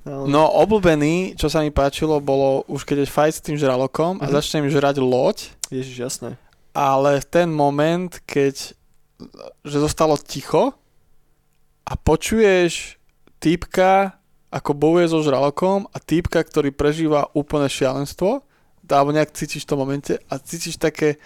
No. 0.06 0.30
No, 0.30 0.46
obľúbený, 0.54 1.34
čo 1.34 1.50
sa 1.50 1.66
mi 1.66 1.74
páčilo, 1.74 2.22
bolo 2.22 2.62
už 2.68 2.86
keď 2.86 3.02
je 3.02 3.10
fight 3.10 3.34
s 3.34 3.42
tým 3.42 3.58
žralokom 3.58 4.22
a 4.22 4.30
Mhm. 4.30 4.32
začne 4.32 4.62
im 4.62 4.70
žrať 4.70 5.02
loď, 5.02 5.50
Ježiš, 5.68 5.98
jasné. 5.98 6.30
ale 6.72 7.26
ten 7.26 7.50
moment, 7.50 8.14
keď 8.24 8.78
že 9.64 9.78
zostalo 9.80 10.14
ticho 10.16 10.78
a 11.84 11.94
počuješ 12.00 12.96
týpka, 13.44 14.16
ako 14.54 14.72
bojuje 14.78 15.12
so 15.12 15.20
žralokom 15.26 15.90
a 15.92 15.98
týpka, 16.00 16.40
ktorý 16.40 16.72
prežíva 16.72 17.28
úplné 17.36 17.68
šialenstvo, 17.68 18.46
alebo 18.88 19.10
nejak 19.16 19.34
cítiš 19.34 19.66
v 19.66 19.70
tom 19.74 19.80
momente 19.82 20.14
a 20.30 20.38
cítiš 20.38 20.78
také 20.78 21.18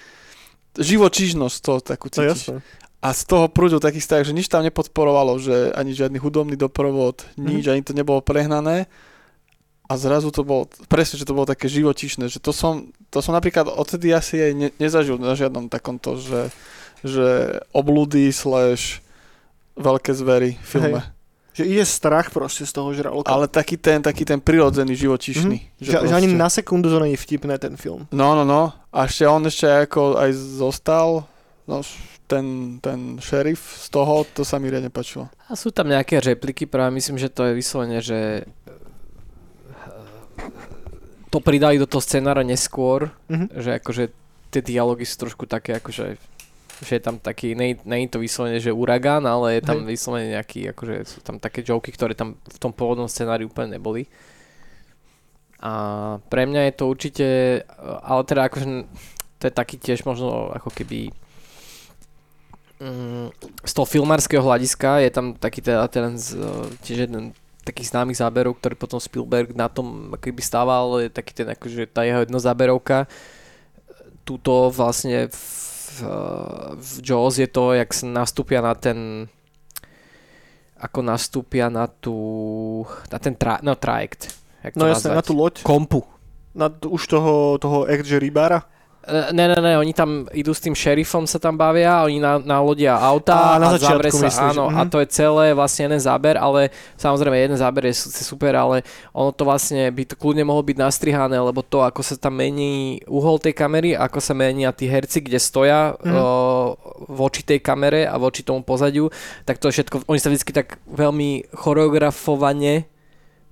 živočížnosť 0.78 1.58
toho 1.60 1.80
takú 1.82 2.08
cítiš. 2.08 2.54
jasné. 2.54 2.62
A 2.98 3.14
z 3.14 3.30
toho 3.30 3.46
prúdil 3.46 3.78
taký 3.78 4.02
strach, 4.02 4.26
že 4.26 4.34
nič 4.34 4.50
tam 4.50 4.66
nepodporovalo, 4.66 5.38
že 5.38 5.70
ani 5.78 5.94
žiadny 5.94 6.18
hudobný 6.18 6.58
doprovod, 6.58 7.22
nič, 7.38 7.70
ani 7.70 7.86
to 7.86 7.94
nebolo 7.94 8.26
prehnané. 8.26 8.90
A 9.88 9.94
zrazu 9.96 10.34
to 10.34 10.44
bolo, 10.44 10.68
presne, 10.90 11.16
že 11.16 11.24
to 11.24 11.38
bolo 11.38 11.48
také 11.48 11.70
živočišné, 11.70 12.28
že 12.28 12.42
to 12.42 12.52
som, 12.52 12.92
to 13.14 13.24
som 13.24 13.38
napríklad 13.38 13.70
odtedy 13.70 14.12
asi 14.12 14.50
aj 14.50 14.52
ne, 14.58 14.70
nezažil 14.82 15.16
na 15.22 15.38
žiadnom 15.38 15.72
takomto, 15.72 16.20
že, 16.20 16.52
že 17.06 17.62
oblúdy 17.72 18.28
slash 18.34 19.00
veľké 19.78 20.12
zvery 20.12 20.50
v 20.56 20.68
filme. 20.68 21.02
Že 21.54 21.64
ide 21.66 21.84
strach 21.84 22.30
proste 22.30 22.64
z 22.64 22.72
toho 22.72 22.92
žraloka. 22.92 23.26
Ale 23.26 23.48
taký 23.48 23.76
ten, 23.76 23.98
taký 24.00 24.22
ten 24.24 24.38
prirodzený 24.38 24.94
živočišný. 24.94 25.58
Mhm. 25.58 25.74
Že, 25.80 25.90
že 25.90 25.98
ani 26.12 26.28
proste- 26.28 26.38
na 26.38 26.50
sekundu 26.52 26.88
to 26.88 27.00
není 27.00 27.16
vtipné 27.16 27.56
ten 27.56 27.74
film. 27.74 28.06
No, 28.12 28.34
no, 28.34 28.44
no. 28.44 28.74
A 28.92 29.06
ešte 29.06 29.26
on 29.26 29.42
ešte 29.42 29.66
ako 29.66 30.18
aj 30.18 30.30
zostal, 30.34 31.26
no, 31.64 31.82
ten, 32.26 32.46
ten 32.78 33.18
šerif 33.18 33.58
z 33.80 33.90
toho, 33.90 34.22
to 34.28 34.42
sa 34.42 34.58
mi 34.58 34.68
riadne 34.68 34.90
páčilo. 34.90 35.34
A 35.44 35.54
sú 35.54 35.72
tam 35.72 35.88
nejaké 35.88 36.20
repliky, 36.20 36.66
práve 36.66 36.94
myslím, 36.94 37.16
že 37.16 37.28
to 37.28 37.42
je 37.44 37.54
vyslovene, 37.54 37.98
že 38.00 38.44
eh, 38.44 38.46
to 41.28 41.40
pridali 41.40 41.76
do 41.76 41.86
toho 41.86 42.00
scenára 42.00 42.42
neskôr, 42.42 43.10
Mhm. 43.28 43.48
že 43.56 43.72
akože 43.76 44.04
tie 44.50 44.62
dialógy 44.62 45.04
sú 45.04 45.16
trošku 45.20 45.44
také 45.46 45.76
akože 45.76 46.16
že 46.84 46.98
je 46.98 47.04
tam 47.04 47.18
taký, 47.18 47.58
nie, 47.58 47.78
nie 47.86 48.06
je 48.06 48.14
to 48.14 48.20
vyslovene, 48.22 48.60
že 48.62 48.74
uragán, 48.74 49.26
ale 49.26 49.58
je 49.58 49.64
tam 49.66 49.82
Hej. 49.82 49.90
vyslovene 49.90 50.28
nejaký, 50.38 50.74
akože 50.76 50.96
sú 51.08 51.20
tam 51.26 51.42
také 51.42 51.66
joky, 51.66 51.90
ktoré 51.90 52.14
tam 52.14 52.38
v 52.38 52.58
tom 52.62 52.74
pôvodnom 52.74 53.10
scenári 53.10 53.46
úplne 53.46 53.78
neboli. 53.78 54.06
A 55.58 55.72
pre 56.30 56.46
mňa 56.46 56.70
je 56.70 56.74
to 56.78 56.84
určite, 56.86 57.28
ale 57.82 58.22
teda 58.30 58.46
akože 58.46 58.66
to 59.42 59.44
je 59.50 59.54
taký 59.54 59.76
tiež 59.82 60.06
možno 60.06 60.54
ako 60.54 60.70
keby 60.70 61.10
mm, 62.82 63.34
z 63.66 63.72
toho 63.74 63.86
filmárskeho 63.86 64.42
hľadiska 64.42 65.02
je 65.06 65.10
tam 65.14 65.34
taký 65.34 65.62
teda 65.62 65.86
ten 65.90 66.18
z, 66.18 66.38
tiež 66.86 67.10
jeden 67.10 67.34
takých 67.66 67.92
známych 67.92 68.22
záberov, 68.22 68.56
ktorý 68.58 68.80
potom 68.80 69.02
Spielberg 69.02 69.52
na 69.52 69.68
tom 69.68 70.16
keby 70.16 70.40
stával, 70.40 71.04
je 71.04 71.12
taký 71.12 71.36
ten 71.36 71.52
akože 71.52 71.92
tá 71.92 72.08
jeho 72.08 72.24
jednozáberovka. 72.24 73.12
Tuto 74.24 74.72
vlastne 74.72 75.28
v, 75.28 75.40
v 76.78 76.90
Jaws 77.02 77.36
je 77.38 77.48
to, 77.48 77.74
jak 77.74 77.90
sa 77.92 78.06
nastúpia 78.06 78.62
na 78.62 78.74
ten 78.76 79.30
ako 80.78 81.00
nastúpia 81.02 81.74
na 81.74 81.90
tú 81.90 82.14
na 83.10 83.18
ten 83.18 83.34
tra, 83.34 83.58
no, 83.66 83.74
trajekt. 83.74 84.30
Jak 84.62 84.78
No 84.78 84.86
nazvať? 84.86 85.16
na 85.18 85.24
tú 85.26 85.34
loď, 85.34 85.56
Kompu. 85.66 86.06
na 86.54 86.70
už 86.70 87.02
toho, 87.08 87.58
toho 87.58 87.90
ex-že 87.90 88.22
rybára. 88.22 88.66
E, 89.08 89.32
Ne, 89.32 89.48
ne, 89.48 89.56
ne, 89.56 89.80
oni 89.80 89.96
tam 89.96 90.28
idú 90.36 90.52
s 90.52 90.60
tým 90.60 90.76
šerifom 90.76 91.24
sa 91.24 91.40
tam 91.40 91.56
bavia, 91.56 92.04
oni 92.04 92.20
na, 92.20 92.44
nalodia 92.44 93.00
auta 93.00 93.56
na 93.56 93.72
a 93.72 93.80
zavre 93.80 94.12
začiatku 94.12 94.18
sa, 94.20 94.26
myslíš, 94.28 94.52
áno, 94.52 94.66
a 94.68 94.84
mhm. 94.84 94.90
to 94.92 94.98
je 95.00 95.08
celé 95.08 95.46
vlastne 95.56 95.88
jeden 95.88 96.02
záber, 96.04 96.36
ale 96.36 96.70
samozrejme 97.00 97.38
jeden 97.40 97.56
záber 97.56 97.88
je 97.88 97.96
su- 97.96 98.12
super, 98.12 98.52
ale 98.60 98.84
ono 99.16 99.32
to 99.32 99.48
vlastne 99.48 99.88
by 99.96 100.04
to 100.04 100.20
kľudne 100.20 100.44
mohlo 100.44 100.60
byť 100.60 100.78
nastrihané, 100.78 101.40
lebo 101.40 101.64
to, 101.64 101.88
ako 101.88 102.04
sa 102.04 102.20
tam 102.20 102.36
mení 102.36 103.00
uhol 103.08 103.40
tej 103.40 103.56
kamery, 103.56 103.96
ako 103.96 104.20
sa 104.20 104.36
menia 104.36 104.76
tí 104.76 104.92
herci, 104.92 105.24
kde 105.24 105.40
stoja 105.40 105.96
Mhm. 106.04 106.16
o, 106.20 106.76
voči 107.08 107.48
tej 107.48 107.64
kamere 107.64 108.04
a 108.04 108.20
voči 108.20 108.44
tomu 108.44 108.60
pozadiu, 108.60 109.08
tak 109.48 109.56
to 109.58 109.72
všetko, 109.72 110.04
oni 110.12 110.20
sa 110.20 110.28
vždy 110.28 110.52
tak 110.52 110.84
veľmi 110.92 111.48
choreografovane 111.56 112.97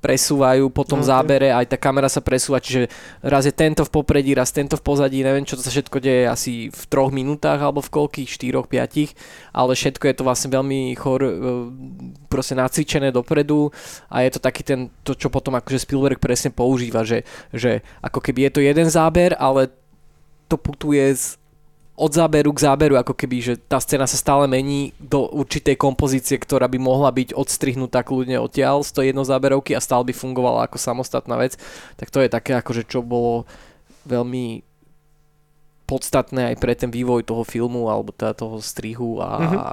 presúvajú 0.06 0.70
po 0.70 0.86
tom 0.86 1.02
Ok. 1.02 1.10
zábere, 1.10 1.50
aj 1.50 1.74
tá 1.74 1.78
kamera 1.82 2.06
sa 2.06 2.22
presúva, 2.22 2.62
čiže 2.62 2.94
raz 3.26 3.50
je 3.50 3.54
tento 3.58 3.82
v 3.82 3.90
popredí, 3.90 4.38
raz 4.38 4.54
tento 4.54 4.78
v 4.78 4.86
pozadí, 4.86 5.26
neviem 5.26 5.42
čo 5.42 5.58
to 5.58 5.66
sa 5.66 5.74
všetko 5.74 5.98
deje 5.98 6.30
asi 6.30 6.54
v 6.70 6.84
troch 6.86 7.10
minútach 7.10 7.58
alebo 7.58 7.82
v 7.82 7.90
koľkých, 7.90 8.30
štyroch, 8.30 8.70
piatich, 8.70 9.18
ale 9.50 9.74
všetko 9.74 10.06
je 10.06 10.16
to 10.22 10.22
vlastne 10.22 10.54
veľmi 10.54 10.94
chor, 10.94 11.26
e, 11.26 11.34
proste 12.30 12.54
nacvičené 12.54 13.10
dopredu 13.10 13.74
a 14.14 14.22
je 14.22 14.38
to 14.38 14.40
taký 14.40 14.62
ten, 14.62 14.94
to 15.02 15.18
čo 15.18 15.34
potom 15.34 15.58
akože 15.58 15.82
Spielberg 15.82 16.22
presne 16.22 16.54
používa, 16.54 17.02
že, 17.02 17.26
že 17.50 17.82
ako 18.06 18.22
keby 18.22 18.46
je 18.46 18.52
to 18.54 18.62
jeden 18.62 18.86
záber, 18.94 19.34
ale 19.42 19.74
to 20.46 20.62
putuje 20.62 21.02
z, 21.18 21.42
od 21.96 22.12
záberu 22.12 22.52
k 22.52 22.60
záberu, 22.60 23.00
ako 23.00 23.16
keby, 23.16 23.38
že 23.40 23.54
tá 23.56 23.80
scéna 23.80 24.04
sa 24.04 24.20
stále 24.20 24.46
mení 24.46 24.92
do 25.00 25.32
určitej 25.32 25.80
kompozície, 25.80 26.36
ktorá 26.36 26.68
by 26.68 26.76
mohla 26.76 27.08
byť 27.08 27.32
odstrihnutá 27.32 28.04
kľudne 28.04 28.36
odtiaľ 28.36 28.84
z 28.84 28.92
tej 28.92 29.06
jednozáberovky 29.16 29.72
a 29.72 29.80
stále 29.80 30.04
by 30.04 30.12
fungovala 30.12 30.68
ako 30.68 30.76
samostatná 30.76 31.40
vec. 31.40 31.56
Tak 31.96 32.12
to 32.12 32.20
je 32.20 32.28
také 32.28 32.60
akože 32.60 32.84
čo 32.84 33.00
bolo 33.00 33.48
veľmi 34.04 34.60
podstatné 35.86 36.52
aj 36.52 36.56
pre 36.58 36.74
ten 36.74 36.90
vývoj 36.90 37.22
toho 37.24 37.46
filmu 37.46 37.88
alebo 37.88 38.10
teda 38.10 38.34
toho 38.34 38.58
strihu 38.58 39.22
a, 39.22 39.30
Mhm. 39.38 39.56
a 39.56 39.66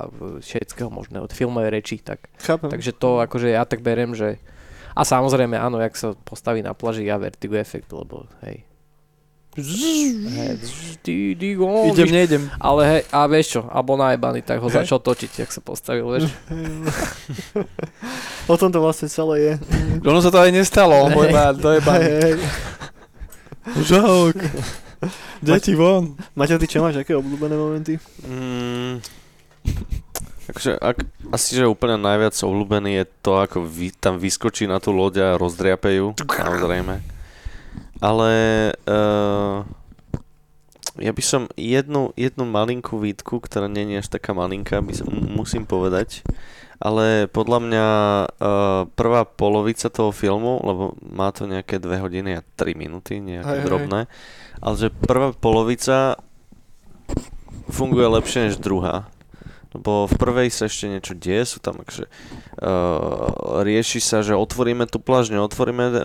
všetkého 0.45 0.93
možného, 0.93 1.25
filmové 1.33 1.73
reči, 1.73 1.99
tak 2.05 2.29
Chápem. 2.39 2.69
Takže 2.69 2.93
to 2.93 3.19
akože 3.25 3.49
ja 3.49 3.65
tak 3.65 3.81
berem, 3.81 4.13
že 4.13 4.37
a 4.93 5.09
samozrejme 5.09 5.57
áno, 5.57 5.81
jak 5.81 5.97
sa 5.97 6.13
postaví 6.13 6.61
na 6.61 6.77
plaži 6.77 7.09
a 7.09 7.17
vertigo 7.17 7.57
efekt, 7.57 7.89
lebo 7.91 8.29
hej. 8.45 8.61
Hej, 9.53 10.57
ty, 11.05 11.37
ty, 11.37 11.49
go, 11.61 11.85
Idem, 11.85 12.09
víš, 12.09 12.17
nejdem. 12.17 12.43
ale 12.57 12.81
hej, 12.89 13.03
a 13.13 13.29
vieš 13.29 13.47
čo, 13.53 13.61
alebo 13.69 14.01
najebaný, 14.01 14.41
tak 14.41 14.65
ho 14.65 14.69
Hej. 14.73 14.81
začal 14.81 14.97
točiť, 15.05 15.45
jak 15.45 15.51
sa 15.53 15.61
postavil, 15.61 16.09
vieš. 16.09 16.33
O 18.51 18.57
tom 18.57 18.73
to 18.73 18.81
vlastne 18.81 19.13
celé 19.13 19.37
je. 19.39 19.53
Ono 20.09 20.19
sa 20.25 20.33
to 20.33 20.41
aj 20.41 20.51
nestalo, 20.51 21.05
on 21.05 21.13
bol 21.13 21.29
dojebaný. 21.61 22.41
Žalk. 23.87 24.41
Deti 25.45 25.77
von. 25.77 26.17
Maťo, 26.33 26.57
ty 26.57 26.67
čo 26.67 26.81
máš, 26.81 26.99
aké 26.99 27.13
obľúbené 27.13 27.55
momenty? 27.55 28.01
Mm, 28.25 29.05
takže 30.49 30.81
ak, 30.81 30.97
asi, 31.29 31.61
že 31.61 31.69
úplne 31.69 32.01
najviac 32.01 32.35
obľúbený 32.35 32.99
je 32.99 33.05
to, 33.21 33.37
ako 33.37 33.69
vy, 33.69 33.93
tam 33.95 34.17
vyskočí 34.17 34.65
na 34.65 34.81
tú 34.81 34.97
loď 34.97 35.23
a 35.23 35.29
rozdriape 35.37 35.93
ju, 35.93 36.17
samozrejme. 36.19 37.12
Ale 38.03 38.31
uh, 38.91 39.63
ja 40.99 41.13
by 41.15 41.23
som 41.23 41.47
jednu, 41.55 42.11
jednu 42.19 42.45
malinkú 42.45 42.99
výtku, 42.99 43.39
ktorá 43.39 43.71
nie 43.71 43.95
je 43.95 44.03
až 44.03 44.09
taká 44.11 44.35
malinká, 44.35 44.83
by 44.83 44.93
som, 44.93 45.09
musím 45.09 45.65
povedať. 45.65 46.27
Ale 46.83 47.31
podľa 47.31 47.59
mňa 47.63 47.87
uh, 48.27 48.81
prvá 48.99 49.23
polovica 49.23 49.87
toho 49.87 50.11
filmu, 50.11 50.59
lebo 50.67 50.99
má 50.99 51.31
to 51.31 51.47
nejaké 51.47 51.79
2 51.79 52.03
hodiny 52.03 52.43
a 52.43 52.43
3 52.59 52.75
minúty, 52.75 53.23
nejaké 53.23 53.47
Hej, 53.47 53.61
hej. 53.63 53.67
drobné, 53.71 54.01
ale 54.59 54.75
že 54.75 54.91
prvá 54.91 55.31
polovica 55.31 56.19
funguje 57.71 58.07
lepšie 58.19 58.51
než 58.51 58.59
druhá. 58.59 59.07
Lebo 59.73 60.05
v 60.05 60.15
prvej 60.21 60.49
sa 60.53 60.69
ešte 60.69 60.85
niečo 60.85 61.17
deje, 61.17 61.57
sú 61.57 61.59
tam 61.65 61.81
akože 61.81 62.05
uh, 62.05 63.65
rieši 63.65 64.01
sa, 64.05 64.21
že 64.21 64.37
otvoríme 64.37 64.85
tú 64.85 65.01
pláž, 65.01 65.33
neotvoríme, 65.33 65.85
uh, 65.89 65.97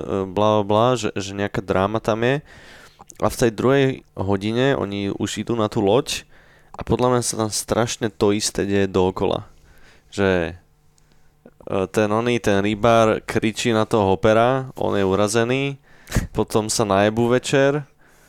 bla 0.64 0.96
že, 0.96 1.12
že 1.20 1.36
nejaká 1.36 1.60
dráma 1.60 2.00
tam 2.00 2.24
je. 2.24 2.40
A 3.20 3.28
v 3.28 3.40
tej 3.40 3.52
druhej 3.52 3.86
hodine 4.16 4.78
oni 4.80 5.12
už 5.12 5.44
idú 5.44 5.60
na 5.60 5.68
tú 5.68 5.84
loď 5.84 6.24
a 6.72 6.86
podľa 6.86 7.18
mňa 7.18 7.22
sa 7.26 7.36
tam 7.44 7.52
strašne 7.52 8.08
to 8.08 8.32
isté 8.32 8.64
deje 8.64 8.88
dookola. 8.88 9.52
Že 10.16 10.56
uh, 10.56 11.86
ten 11.92 12.08
oný, 12.08 12.40
ten 12.40 12.64
rybár 12.64 13.20
kričí 13.28 13.76
na 13.76 13.84
toho 13.84 14.16
hopera, 14.16 14.72
on 14.80 14.96
je 14.96 15.04
urazený, 15.04 15.76
potom 16.32 16.72
sa 16.72 16.88
najebu 16.88 17.28
večer 17.36 17.84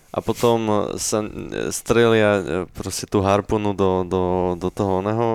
a 0.08 0.18
potom 0.24 0.58
e, 0.64 0.74
sa 0.96 1.20
e, 1.20 1.68
strelia 1.68 2.30
e, 2.40 2.42
proste 2.72 3.04
tú 3.04 3.20
harpunu 3.20 3.76
do, 3.76 4.08
do, 4.08 4.22
do 4.56 4.68
toho 4.72 5.04
oného 5.04 5.26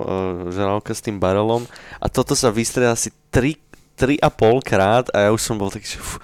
žraloka 0.50 0.98
s 0.98 1.06
tým 1.06 1.22
barelom 1.22 1.70
a 2.02 2.10
toto 2.10 2.34
sa 2.34 2.50
vystrelia 2.50 2.98
asi 2.98 3.14
3, 3.30 3.54
3,5 3.98 4.66
krát 4.66 5.06
a 5.14 5.30
ja 5.30 5.30
už 5.30 5.42
som 5.42 5.62
bol 5.62 5.70
taký, 5.70 5.86
že, 5.86 6.02
fú, 6.02 6.18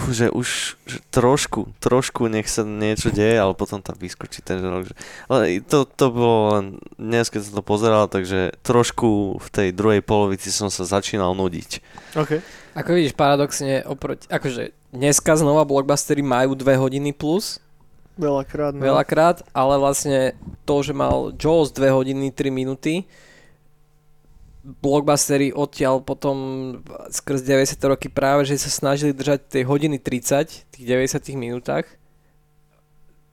fú, 0.00 0.08
že 0.16 0.26
už 0.32 0.80
že 0.88 0.98
trošku, 1.12 1.76
trošku 1.76 2.32
nech 2.32 2.48
sa 2.48 2.64
niečo 2.64 3.12
deje, 3.12 3.36
ale 3.36 3.52
potom 3.52 3.84
tam 3.84 4.00
vyskočí 4.00 4.40
ten 4.40 4.64
žralok. 4.64 4.88
Že, 4.88 4.94
ale 5.28 5.44
to, 5.60 5.84
to 5.84 6.06
bolo 6.08 6.40
len 6.56 6.66
dnes, 6.96 7.28
keď 7.28 7.40
som 7.46 7.54
to 7.60 7.64
pozeral, 7.64 8.08
takže 8.08 8.56
trošku 8.64 9.36
v 9.36 9.48
tej 9.52 9.68
druhej 9.76 10.00
polovici 10.00 10.48
som 10.48 10.72
sa 10.72 10.88
začínal 10.88 11.36
nudiť. 11.36 11.70
OK. 12.16 12.40
Ako 12.80 12.96
vidíš, 12.96 13.18
paradoxne, 13.18 13.82
oproti, 13.84 14.30
akože 14.30 14.72
dneska 14.94 15.34
znova 15.36 15.66
blockbustery 15.66 16.22
majú 16.22 16.54
2 16.54 16.80
hodiny 16.80 17.10
plus, 17.10 17.58
Veľakrát. 18.20 18.72
No. 18.72 18.84
veľakrát, 18.84 19.42
ale 19.50 19.74
vlastne 19.76 20.36
to, 20.62 20.80
že 20.80 20.92
mal 20.92 21.32
Jaws 21.32 21.72
2 21.72 21.80
hodiny 21.90 22.28
3 22.28 22.52
minúty, 22.52 23.08
blockbustery 24.60 25.50
odtiaľ 25.50 26.04
potom 26.04 26.36
skrz 27.08 27.40
90 27.40 27.80
roky 27.82 28.12
práve, 28.12 28.44
že 28.44 28.60
sa 28.60 28.68
snažili 28.68 29.10
držať 29.10 29.48
tej 29.48 29.64
hodiny 29.64 29.96
30, 29.96 30.68
tých 30.68 30.84
90 30.84 31.16
minútach, 31.34 31.88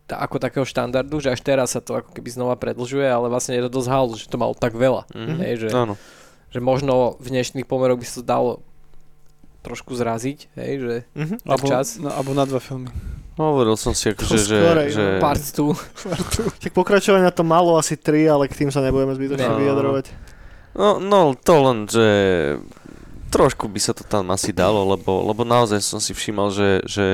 ta, 0.08 0.24
ako 0.24 0.40
takého 0.40 0.64
štandardu, 0.64 1.20
že 1.20 1.28
až 1.30 1.44
teraz 1.44 1.76
sa 1.76 1.84
to 1.84 2.00
ako 2.00 2.16
keby 2.16 2.32
znova 2.32 2.56
predlžuje, 2.56 3.04
ale 3.04 3.28
vlastne 3.28 3.60
je 3.60 3.68
to 3.68 3.72
dosť 3.74 3.90
halus, 3.92 4.24
že 4.24 4.32
to 4.32 4.40
malo 4.40 4.56
tak 4.56 4.72
veľa. 4.72 5.04
Mhm. 5.12 5.36
Hej, 5.44 5.54
že, 5.60 5.70
Áno. 5.70 6.00
že 6.48 6.60
možno 6.64 7.20
v 7.20 7.28
dnešných 7.30 7.68
pomeroch 7.68 8.00
by 8.00 8.06
sa 8.08 8.16
to 8.16 8.26
dalo 8.26 8.52
trošku 9.60 9.92
zraziť, 9.92 10.48
hej, 10.56 10.72
že 10.80 10.94
Mhm. 11.12 11.36
tak 11.38 11.50
Alebo, 11.52 11.66
čas. 11.68 12.00
no, 12.00 12.08
alebo 12.08 12.32
na 12.32 12.48
dva 12.48 12.64
filmy. 12.64 12.88
Hovoril 13.38 13.78
som 13.78 13.94
si 13.94 14.10
akože, 14.10 14.36
že, 14.36 14.58
skorej, 14.58 14.90
že, 14.92 15.06
no. 15.18 15.22
Part 15.22 15.42
2. 15.42 15.70
Tak 16.66 16.72
pokračovanie 16.74 17.22
na 17.22 17.32
to 17.32 17.46
malo 17.46 17.78
asi 17.78 17.94
3, 17.94 18.26
ale 18.28 18.50
k 18.50 18.66
tým 18.66 18.70
sa 18.70 18.82
nebudeme 18.82 19.14
zbytočne 19.14 19.46
No. 19.48 19.62
vyjadrovať. 19.62 20.06
No, 20.74 20.98
no 20.98 21.20
to 21.34 21.54
len, 21.64 21.86
že 21.86 22.06
trošku 23.28 23.68
by 23.68 23.78
sa 23.78 23.92
to 23.92 24.02
tam 24.02 24.30
asi 24.30 24.50
dalo, 24.50 24.88
lebo, 24.88 25.22
lebo 25.22 25.42
naozaj 25.44 25.82
som 25.82 26.00
si 26.00 26.14
všímal, 26.14 26.50
že, 26.50 26.82
že 26.86 27.08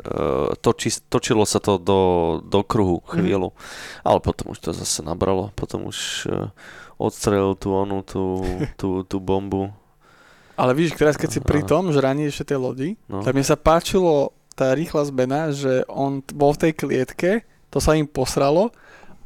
uh, 0.00 0.50
toči, 0.56 0.90
točilo 1.06 1.44
sa 1.44 1.58
to 1.58 1.76
do, 1.76 2.00
do 2.40 2.60
kruhu 2.62 3.04
chvíľu, 3.06 3.52
ale 4.00 4.18
potom 4.18 4.50
už 4.50 4.58
to 4.58 4.70
zase 4.72 5.02
nabralo, 5.02 5.52
potom 5.52 5.86
už 5.86 5.98
uh, 6.26 6.48
odstrelil 6.96 7.54
tú 7.54 7.74
onu, 7.74 8.00
tú, 8.02 8.42
tú, 8.74 9.04
tú 9.04 9.18
bombu. 9.18 9.68
Ale 10.54 10.70
vidíš, 10.72 10.94
teraz 10.94 11.18
keď 11.18 11.28
si 11.28 11.40
pri 11.42 11.60
tom 11.60 11.90
žraní 11.90 12.30
ešte 12.30 12.54
tej 12.54 12.58
lodi, 12.58 12.88
No. 13.10 13.20
tak 13.20 13.34
mne 13.34 13.42
sa 13.42 13.58
páčilo 13.58 14.30
tá 14.54 14.70
rýchla 14.70 15.02
zmena, 15.04 15.50
že 15.50 15.82
on 15.86 16.22
bol 16.30 16.54
v 16.54 16.68
tej 16.68 16.72
klietke, 16.72 17.30
to 17.68 17.78
sa 17.78 17.94
im 17.94 18.06
posralo, 18.06 18.70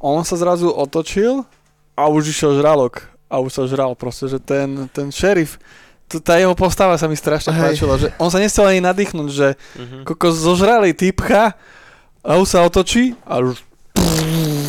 on 0.01 0.25
sa 0.25 0.35
zrazu 0.35 0.69
otočil 0.69 1.45
a 1.93 2.09
už 2.09 2.33
išiel 2.33 2.57
žralok. 2.57 3.05
A 3.29 3.45
už 3.45 3.53
sa 3.53 3.69
žral 3.69 3.93
proste, 3.93 4.25
že 4.25 4.41
ten, 4.41 4.89
ten 4.89 5.13
šerif, 5.13 5.61
tá 6.25 6.41
jeho 6.41 6.57
postava 6.57 6.97
sa 6.97 7.05
mi 7.05 7.13
strašne 7.13 7.53
Hej. 7.53 7.61
páčila, 7.77 7.95
že 8.01 8.09
on 8.17 8.33
sa 8.33 8.41
nechcel 8.41 8.65
ani 8.65 8.81
nadýchnuť, 8.81 9.29
že 9.29 9.49
Mhm. 9.77 10.09
koko 10.09 10.33
zožrali 10.33 10.97
typcha 10.97 11.53
a 12.25 12.41
už 12.41 12.49
sa 12.49 12.65
otočí 12.65 13.13
a 13.29 13.45
už 13.45 13.61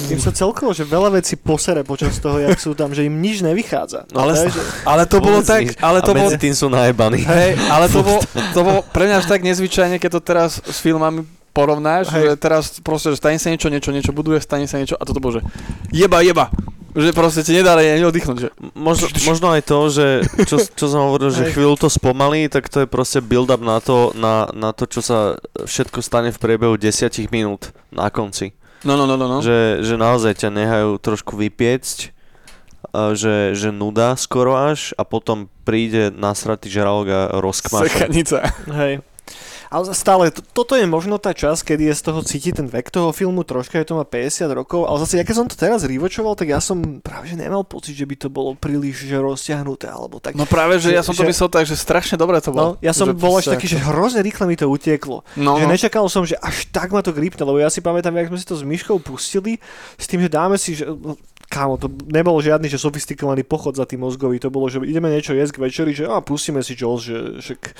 Tým 0.09 0.17
sa 0.17 0.31
celkovo, 0.31 0.73
že 0.73 0.81
veľa 0.83 1.13
vecí 1.13 1.37
posere 1.37 1.81
počas 1.81 2.17
toho, 2.17 2.39
jak 2.39 2.57
sú 2.57 2.73
tam, 2.73 2.89
že 2.89 3.05
im 3.05 3.13
nič 3.15 3.39
nevychádza. 3.39 4.09
Ale 4.09 4.33
To 4.33 4.41
je, 4.41 4.49
s- 4.49 4.55
že, 4.55 4.61
Ale 4.83 5.03
to 5.05 5.17
bolo 5.19 5.39
tak, 5.39 5.77
ale 5.77 6.01
to 6.01 6.11
a 6.11 6.17
bolo, 6.17 6.29
tým 6.35 6.51
sú 6.51 6.65
najebaní. 6.67 7.21
hej, 7.21 7.53
ale 7.67 7.85
to 7.85 8.01
bolo, 8.01 8.19
to 8.49 8.59
bolo 8.59 8.79
pre 8.83 9.05
mňa 9.05 9.15
až 9.15 9.27
tak 9.27 9.41
nezvyčajne, 9.43 9.95
keď 9.95 10.11
to 10.11 10.21
teraz 10.23 10.51
s 10.59 10.77
filmami 10.79 11.21
porovnáš, 11.51 12.09
Hej. 12.09 12.21
že 12.23 12.29
teraz 12.37 12.63
proste, 12.79 13.09
že 13.09 13.17
stane 13.17 13.37
sa 13.37 13.49
niečo, 13.49 13.67
niečo, 13.67 13.89
niečo 13.91 14.09
buduje, 14.09 14.37
stane 14.39 14.65
sa 14.65 14.77
niečo 14.77 14.93
a 14.93 15.03
toto 15.03 15.17
bolo, 15.19 15.37
že 15.37 15.41
jeba, 15.89 16.21
jeba, 16.21 16.49
že 16.91 17.09
proste 17.11 17.41
ti 17.41 17.51
nedali 17.51 17.85
ani 17.85 18.01
oddychnúť, 18.03 18.37
že 18.39 18.49
Možno, 18.73 19.05
možno 19.23 19.47
aj 19.49 19.61
to, 19.63 19.77
že 19.89 20.05
čo, 20.43 20.57
čo 20.57 20.85
som 20.87 21.05
hovoril, 21.05 21.29
že 21.29 21.49
chvíľu 21.49 21.75
to 21.75 21.87
spomalí, 21.87 22.47
tak 22.47 22.65
to 22.65 22.81
je 22.81 22.87
proste 22.87 23.19
build-up 23.19 23.59
na 23.59 23.77
to, 23.77 24.09
na, 24.13 24.49
na 24.51 24.69
to, 24.71 24.85
čo 24.85 25.01
sa 25.01 25.37
všetko 25.59 26.01
stane 26.01 26.29
v 26.29 26.37
priebehu 26.37 26.73
10 26.73 26.89
minút 27.29 27.69
na 27.89 28.09
konci. 28.09 28.53
No, 28.83 28.93
no, 28.95 29.03
no, 29.09 29.15
no, 29.17 29.27
no. 29.27 29.37
Že, 29.41 29.83
že 29.83 29.95
naozaj 29.99 30.33
ťa 30.45 30.49
nehajú 30.53 30.91
trošku 31.01 31.35
vypiecť, 31.35 32.15
že, 32.93 33.53
že 33.53 33.69
nuda 33.69 34.17
skoro 34.17 34.55
až 34.55 34.95
a 34.97 35.03
potom 35.05 35.51
príde 35.67 36.09
nasratý 36.09 36.71
žralok 36.71 37.07
a 37.09 37.21
rozkmaša. 37.37 37.85
Sekanica. 37.91 38.37
hej. 38.81 38.93
Ale 39.69 39.93
stále, 39.93 40.33
to, 40.33 40.41
toto 40.41 40.73
je 40.73 40.89
možno 40.89 41.21
tá 41.21 41.29
časť, 41.29 41.61
kedy 41.73 41.93
je 41.93 41.95
z 41.95 42.01
toho 42.01 42.19
cítiť 42.25 42.53
ten 42.57 42.65
vek 42.65 42.89
toho 42.89 43.13
filmu, 43.13 43.45
troška 43.45 43.77
je 43.77 43.85
to 43.85 43.93
má 43.93 44.05
50 44.05 44.49
rokov, 44.49 44.89
ale 44.89 44.97
zase, 45.05 45.21
ja 45.21 45.25
keď 45.25 45.35
som 45.37 45.45
to 45.45 45.53
teraz 45.53 45.85
rývočoval, 45.85 46.33
tak 46.33 46.49
ja 46.49 46.57
som 46.57 46.97
práve 46.97 47.29
že 47.29 47.37
nemal 47.37 47.61
pocit, 47.61 47.93
že 47.93 48.09
by 48.09 48.15
to 48.17 48.27
bolo 48.33 48.57
príliš 48.57 49.05
že 49.05 49.13
rozťahnuté, 49.13 49.85
alebo 49.85 50.17
tak. 50.17 50.33
No 50.33 50.49
práve, 50.49 50.81
že 50.81 50.89
ja 50.89 51.05
som 51.05 51.13
to 51.13 51.21
Že- 51.21 51.29
myslel 51.29 51.49
tak, 51.53 51.63
že 51.69 51.77
strašne 51.77 52.17
dobre 52.17 52.41
to 52.41 52.49
No, 52.49 52.57
bolo. 52.57 52.71
ja 52.81 52.97
som 52.97 53.13
že 53.13 53.13
bol 53.13 53.37
až 53.37 53.53
taký, 53.53 53.69
že 53.69 53.77
hrozne 53.77 54.25
rýchle 54.25 54.49
mi 54.49 54.57
to 54.57 54.65
utieklo. 54.65 55.21
No, 55.37 55.61
že 55.61 55.65
no. 55.65 55.71
nečakal 55.71 56.05
som, 56.09 56.25
že 56.25 56.33
až 56.41 56.65
tak 56.73 56.89
ma 56.89 57.05
to 57.05 57.13
gripne, 57.13 57.45
lebo 57.45 57.61
ja 57.61 57.69
si 57.69 57.77
pamätám, 57.79 58.17
jak 58.17 58.33
sme 58.33 58.41
si 58.41 58.49
to 58.49 58.57
s 58.57 58.65
Myškou 58.65 58.97
pustili, 58.97 59.61
s 60.01 60.09
tým, 60.09 60.25
že 60.25 60.33
dáme 60.33 60.57
si, 60.57 60.73
že 60.73 60.89
no, 60.89 61.13
kámo, 61.49 61.81
to 61.81 61.89
nebol 62.13 62.37
žiadny, 62.37 62.69
že 62.69 62.77
sofistikovaný 62.77 63.41
pochod 63.41 63.73
za 63.73 63.89
tým 63.89 64.05
mozgový, 64.05 64.37
to 64.37 64.53
bolo, 64.53 64.69
že 64.69 64.77
ideme 64.85 65.09
niečo 65.09 65.33
jesť 65.33 65.57
k 65.57 65.63
večeri, 65.65 65.91
že 65.97 66.05
a 66.05 66.21
pustíme 66.21 66.61
si 66.61 66.77
Jaws, 66.77 67.01
že, 67.01 67.17
že 67.41 67.53
k- 67.57 67.73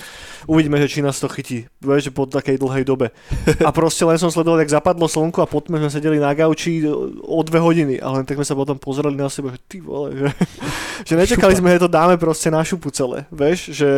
uvidíme, 0.50 0.82
že 0.82 0.90
či 0.90 1.06
nás 1.06 1.22
to 1.22 1.30
chytí, 1.30 1.70
vieš, 1.78 2.10
že 2.10 2.12
po 2.12 2.26
takej 2.26 2.58
dlhej 2.58 2.84
dobe. 2.84 3.14
A 3.68 3.70
proste 3.70 4.02
len 4.10 4.18
som 4.18 4.34
sledoval, 4.34 4.58
jak 4.66 4.74
zapadlo 4.74 5.06
slnko 5.06 5.46
a 5.46 5.48
potom 5.48 5.78
sme 5.78 5.94
sedeli 5.94 6.18
na 6.18 6.34
gauči 6.34 6.82
o 7.22 7.40
dve 7.46 7.62
hodiny, 7.62 8.02
ale 8.02 8.22
len 8.22 8.26
tak 8.26 8.42
sme 8.42 8.48
sa 8.48 8.58
potom 8.58 8.74
pozerali 8.82 9.14
na 9.14 9.30
seba, 9.30 9.54
že 9.54 9.62
ty 9.70 9.78
vole, 9.78 10.18
že, 10.18 10.28
že 11.08 11.14
nečakali 11.14 11.54
sme, 11.54 11.78
že 11.78 11.86
to 11.86 11.90
dáme 11.92 12.18
proste 12.18 12.50
na 12.50 12.66
šupu 12.66 12.90
celé, 12.90 13.30
vieš, 13.30 13.70
že 13.70 13.90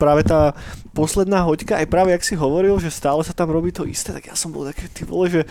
práve 0.00 0.24
tá 0.24 0.56
posledná 0.96 1.44
hoďka, 1.44 1.76
aj 1.76 1.86
práve 1.92 2.16
jak 2.16 2.24
si 2.24 2.32
hovoril, 2.32 2.80
že 2.80 2.88
stále 2.88 3.20
sa 3.20 3.36
tam 3.36 3.52
robí 3.52 3.70
to 3.74 3.84
isté, 3.84 4.16
tak 4.16 4.32
ja 4.32 4.34
som 4.34 4.48
bol 4.48 4.64
taký, 4.64 4.88
ty 4.88 5.04
vole, 5.04 5.28
že 5.28 5.44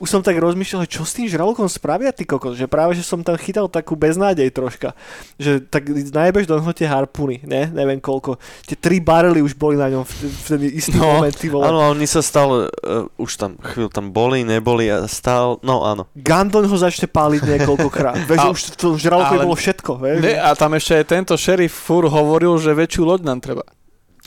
už 0.00 0.08
som 0.08 0.22
tak 0.24 0.38
rozmýšľal, 0.40 0.88
čo 0.88 1.04
s 1.04 1.12
tým 1.12 1.28
žralokom 1.28 1.68
spravia, 1.68 2.14
ty 2.14 2.24
kokos, 2.24 2.56
že 2.56 2.70
práve, 2.70 2.96
že 2.96 3.04
som 3.04 3.17
tam 3.22 3.36
chytal 3.38 3.66
takú 3.70 3.94
beznádej 3.94 4.50
troška, 4.50 4.92
že 5.38 5.62
tak 5.62 5.88
najebeš 5.90 6.50
do 6.50 6.58
tie 6.74 6.88
harpuny, 6.90 7.42
ne, 7.46 7.70
neviem 7.70 7.98
koľko, 8.02 8.36
tie 8.66 8.76
tri 8.76 8.98
barely 8.98 9.40
už 9.40 9.54
boli 9.54 9.78
na 9.78 9.88
ňom 9.88 10.02
v, 10.04 10.12
v 10.26 10.46
ten 10.46 10.60
istý 10.68 10.98
No, 10.98 11.20
moment, 11.20 11.34
ty 11.34 11.46
vole. 11.48 11.64
Áno, 11.66 11.94
oni 11.94 12.06
sa 12.06 12.20
stále, 12.20 12.68
uh, 12.68 13.06
už 13.20 13.30
tam 13.38 13.56
chvíľu 13.60 13.88
tam 13.88 14.10
boli, 14.10 14.42
neboli 14.42 14.90
a 14.90 15.06
stál, 15.06 15.62
no 15.62 15.86
áno. 15.86 16.10
Gandon 16.18 16.66
ho 16.66 16.76
začne 16.76 17.06
páliť 17.08 17.42
niekoľkokrát, 17.46 18.24
vieš, 18.30 18.44
už 18.50 18.60
v 18.72 18.76
tom 18.76 18.94
ale- 19.22 19.46
bolo 19.46 19.56
všetko, 19.56 19.90
vieš. 19.98 20.18
Ne, 20.22 20.34
a 20.38 20.52
tam 20.58 20.74
ešte 20.74 20.98
aj 20.98 21.04
tento 21.08 21.34
šerif 21.38 21.72
fur 21.72 22.06
hovoril, 22.08 22.58
že 22.58 22.74
väčšiu 22.74 23.02
loď 23.06 23.20
nám 23.24 23.40
treba. 23.40 23.64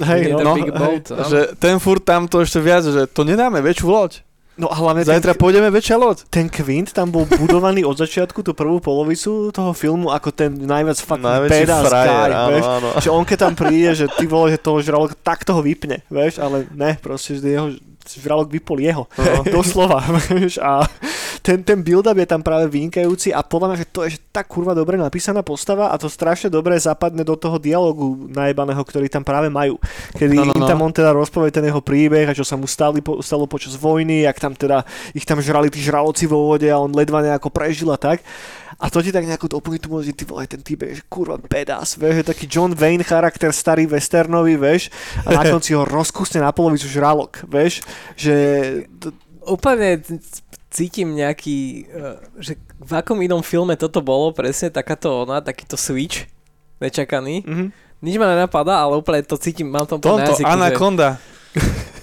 Hej, 0.01 0.33
no, 0.33 0.55
big 0.55 0.71
hej. 0.71 1.03
Že 1.05 1.39
ten 1.59 1.75
fur 1.77 1.99
tam 2.01 2.25
to 2.25 2.41
ešte 2.41 2.57
viac, 2.63 2.81
že 2.81 3.05
to 3.11 3.27
nedáme 3.27 3.59
väčšiu 3.61 3.87
loď. 3.91 4.23
No 4.59 4.67
a 4.67 4.75
hlavne 4.75 5.07
ten, 5.07 5.15
Zajtra 5.15 5.33
pôjdeme 5.39 5.71
väčšia 5.71 5.95
loď. 5.95 6.27
ten 6.27 6.51
Quint 6.51 6.91
tam 6.91 7.07
bol 7.07 7.23
budovaný 7.23 7.87
od 7.87 7.95
začiatku, 7.95 8.43
tú 8.43 8.51
prvú 8.51 8.83
polovicu 8.83 9.47
toho 9.49 9.71
filmu, 9.71 10.11
ako 10.11 10.29
ten 10.35 10.51
najviac 10.51 10.99
fucking 10.99 11.23
Najväčší 11.23 11.63
badass 11.65 11.83
frajer, 11.87 12.11
guy, 12.11 12.35
áno, 12.35 12.49
vieš. 12.51 12.65
áno. 12.67 12.87
Že 12.99 13.09
on 13.15 13.23
keď 13.23 13.37
tam 13.39 13.53
príde, 13.55 13.89
že 13.95 14.05
ty 14.11 14.27
vole, 14.27 14.51
že 14.51 14.59
toho 14.59 14.83
žralok 14.83 15.15
takto 15.23 15.55
ho 15.55 15.63
vypne, 15.63 16.03
vieš, 16.11 16.43
ale 16.43 16.67
ne, 16.75 16.99
proste, 16.99 17.39
že 17.39 17.47
jeho 17.47 17.71
žralok 18.05 18.49
vypol 18.49 18.81
jeho. 18.81 19.03
No. 19.17 19.43
Doslova, 19.61 20.03
a 20.67 20.71
ten, 21.41 21.65
ten 21.65 21.81
build-up 21.81 22.17
je 22.17 22.27
tam 22.29 22.41
práve 22.45 22.69
vynikajúci 22.69 23.33
a 23.33 23.41
podľa 23.41 23.67
mňa, 23.73 23.77
že 23.81 23.87
to 23.89 23.99
je 24.05 24.09
že 24.11 24.19
tak 24.29 24.51
kurva 24.51 24.75
dobre 24.75 24.99
napísaná 24.99 25.41
postava 25.41 25.89
a 25.89 25.95
to 25.95 26.11
strašne 26.11 26.51
dobre 26.51 26.75
zapadne 26.75 27.23
do 27.23 27.33
toho 27.39 27.55
dialogu 27.57 28.27
najebaného, 28.27 28.83
ktorý 28.83 29.07
tam 29.07 29.23
práve 29.23 29.47
majú. 29.47 29.79
Kedy 30.19 30.35
No, 30.35 30.47
no, 30.47 30.53
im 30.55 30.63
no. 30.63 30.69
tam 30.69 30.83
on 30.83 30.93
teda 30.93 31.15
rozpovie 31.15 31.53
ten 31.53 31.63
jeho 31.63 31.79
príbeh 31.79 32.27
a 32.27 32.37
čo 32.37 32.43
sa 32.43 32.59
mu 32.59 32.67
stali, 32.67 32.99
po, 32.99 33.23
stalo 33.23 33.47
počas 33.47 33.73
vojny, 33.79 34.27
jak 34.27 34.37
tam 34.37 34.53
teda 34.53 34.83
ich 35.15 35.23
tam 35.23 35.39
žrali 35.39 35.71
tí 35.71 35.79
žraloci 35.79 36.27
vo 36.27 36.51
vode 36.51 36.67
a 36.67 36.79
on 36.79 36.91
ledva 36.91 37.23
nejako 37.23 37.49
prežil 37.49 37.89
a 37.93 37.97
tak. 37.97 38.21
A 38.81 38.89
to 38.89 39.05
ti 39.05 39.13
tak 39.13 39.29
nejako 39.29 39.61
doplní 39.61 39.77
tu 39.77 39.93
že 40.01 40.13
ty 40.17 40.25
vole, 40.25 40.49
ten 40.49 40.61
typ 40.65 40.81
je 40.81 40.99
že 40.99 41.03
kurva 41.05 41.37
badass, 41.37 42.01
vieš, 42.01 42.25
je 42.25 42.25
taký 42.25 42.45
John 42.49 42.73
Wayne 42.73 43.05
charakter, 43.05 43.53
starý 43.53 43.85
westernový, 43.85 44.57
vieš, 44.57 44.89
a 45.21 45.37
na 45.37 45.45
konci 45.45 45.77
ho 45.77 45.85
rozkusne 45.85 46.41
na 46.41 46.49
polovicu 46.49 46.89
žralok, 46.89 47.45
vieš, 47.45 47.85
že 48.17 48.35
to, 48.97 49.13
Úplne 49.41 50.05
cítim 50.69 51.17
nejaký, 51.17 51.89
eh, 51.89 52.17
že 52.39 52.53
v 52.77 52.91
akom 52.93 53.17
inom 53.21 53.41
filme 53.41 53.73
toto 53.73 53.99
bolo, 54.05 54.31
presne 54.31 54.69
takáto 54.69 55.25
ona, 55.25 55.41
takýto 55.41 55.75
switch 55.77 56.25
nečakaný. 56.81 57.45
mhm. 57.45 57.67
Nič 58.01 58.17
ma 58.17 58.33
nenapadá, 58.33 58.81
ale 58.81 58.97
úplne 58.97 59.21
to 59.21 59.37
cítim, 59.37 59.69
mám 59.69 59.85
tam 59.85 60.01
to 60.01 60.09
na 60.17 60.25
Tomto, 60.25 60.41
jazyku, 60.41 60.49
že... 60.49 61.21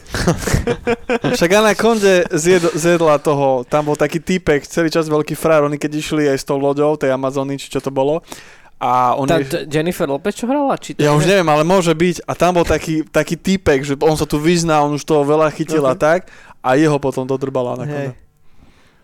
Však 1.37 1.51
Anaconde 1.53 2.25
zjed, 2.33 2.65
zjedla 2.75 3.21
toho, 3.21 3.65
tam 3.69 3.93
bol 3.93 3.97
taký 3.97 4.19
týpek, 4.19 4.65
celý 4.65 4.89
čas 4.89 5.07
veľký 5.07 5.37
frár, 5.37 5.65
oni 5.65 5.77
keď 5.77 5.93
išli 5.95 6.25
aj 6.29 6.39
s 6.41 6.45
tou 6.45 6.57
loďou, 6.57 6.97
tej 6.97 7.13
Amazony, 7.13 7.61
či 7.61 7.69
čo 7.69 7.81
to 7.81 7.93
bolo. 7.93 8.25
A 8.79 9.19
on 9.19 9.27
Tá, 9.27 9.43
je, 9.43 9.67
Jennifer 9.67 10.07
Lopez 10.07 10.39
čo 10.39 10.47
hrala? 10.47 10.79
Či 10.79 10.95
to 10.95 11.03
ja 11.03 11.11
už 11.11 11.27
neviem, 11.27 11.49
ale 11.51 11.67
môže 11.67 11.91
byť. 11.91 12.23
A 12.31 12.33
tam 12.39 12.55
bol 12.55 12.63
taký, 12.63 13.03
taký 13.11 13.35
týpek, 13.35 13.83
že 13.83 13.95
on 13.99 14.15
sa 14.15 14.23
tu 14.23 14.39
vyzná, 14.39 14.87
on 14.87 14.95
už 14.95 15.03
toho 15.03 15.27
veľa 15.27 15.51
chytil 15.51 15.83
a 15.83 15.99
Ok. 15.99 16.01
tak. 16.01 16.21
A 16.63 16.79
jeho 16.79 16.95
potom 17.03 17.27
dodrbala 17.27 17.75
Anaconda. 17.75 18.15
Hej. 18.15 18.28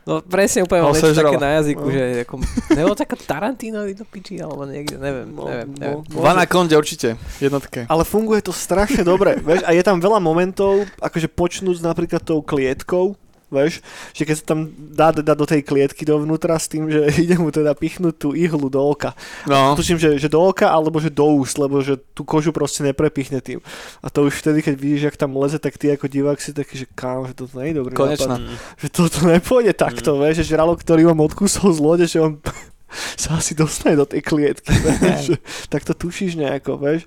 No 0.04 0.20
presne 0.20 0.60
úplne 0.60 0.80
No, 0.80 0.92
niečo 0.92 1.08
sežrala. 1.08 1.32
také 1.32 1.40
na 1.40 1.50
jazyku, 1.56 1.80
No. 1.80 1.90
že 1.90 2.02
ako, 2.22 2.34
nebo 2.70 2.92
taká 2.92 3.16
Tarantinovi 3.16 3.92
do 3.92 4.04
piči, 4.04 4.36
alebo 4.36 4.62
niekde, 4.62 4.96
neviem, 4.96 5.28
No, 5.28 5.48
neviem, 5.48 5.68
no. 5.70 5.80
neviem. 5.80 6.00
V 6.06 6.26
Anaconde 6.26 6.74
určite, 6.74 7.08
jednotke. 7.40 7.86
Ale 7.86 8.02
funguje 8.02 8.40
to 8.40 8.52
strašne 8.52 9.00
dobre, 9.00 9.40
vieš, 9.42 9.64
a 9.64 9.72
je 9.72 9.80
tam 9.80 9.96
veľa 9.98 10.20
momentov, 10.20 10.84
akože 10.98 11.26
počnúť 11.26 11.80
napríklad 11.80 12.20
tou 12.20 12.38
klietkou, 12.38 13.16
vieš, 13.54 13.78
že 14.10 14.26
keď 14.26 14.34
sa 14.42 14.44
tam 14.50 14.66
dá, 14.74 15.14
dá 15.14 15.38
do 15.38 15.46
tej 15.46 15.62
klietky 15.62 16.02
dovnútra 16.02 16.58
s 16.58 16.66
tým, 16.66 16.90
že 16.90 17.06
ide 17.24 17.38
mu 17.38 17.54
teda 17.54 17.78
pichnúť 17.78 18.14
tú 18.18 18.28
ihlu 18.34 18.66
do 18.66 18.82
oka. 18.82 19.14
No, 19.46 19.78
Tuším, 19.78 20.02
že, 20.02 20.18
že 20.18 20.26
do 20.26 20.42
oka 20.42 20.66
alebo 20.66 20.98
že 20.98 21.14
do 21.14 21.30
úst, 21.38 21.54
lebo 21.54 21.78
že 21.78 21.94
tú 22.12 22.26
kožu 22.26 22.50
proste 22.50 22.82
neprepichne 22.82 23.38
tým. 23.38 23.62
A 24.02 24.10
to 24.10 24.26
už 24.26 24.42
vtedy, 24.42 24.66
keď 24.66 24.74
vidíš, 24.74 25.02
jak 25.06 25.16
tam 25.16 25.38
leze, 25.38 25.62
tak 25.62 25.78
ty 25.78 25.94
ako 25.94 26.10
divák 26.10 26.42
si 26.42 26.50
taký, 26.50 26.82
že 26.82 26.86
kam, 26.90 27.30
že 27.30 27.38
toto 27.38 27.54
nie 27.62 27.70
je 27.70 27.78
dobrý 27.78 27.94
konečná. 27.94 28.42
nápad. 28.42 28.82
Že 28.82 28.88
toto 28.90 29.18
nepôjde 29.30 29.72
takto, 29.78 30.18
vieš, 30.18 30.42
že 30.42 30.58
žralok, 30.58 30.82
ktorý 30.82 31.06
vám 31.14 31.22
odkúsol 31.22 31.70
z 31.70 31.80
lode, 31.80 32.06
že 32.10 32.18
on 32.18 32.42
sa 33.22 33.38
asi 33.38 33.54
dostane 33.54 33.94
do 33.94 34.08
tej 34.08 34.24
klietky, 34.24 34.74
vieš, 35.02 35.34
že, 35.34 35.36
tak 35.70 35.86
to 35.86 35.94
tušíš 35.94 36.34
nejako, 36.34 36.80
vieš. 36.80 37.06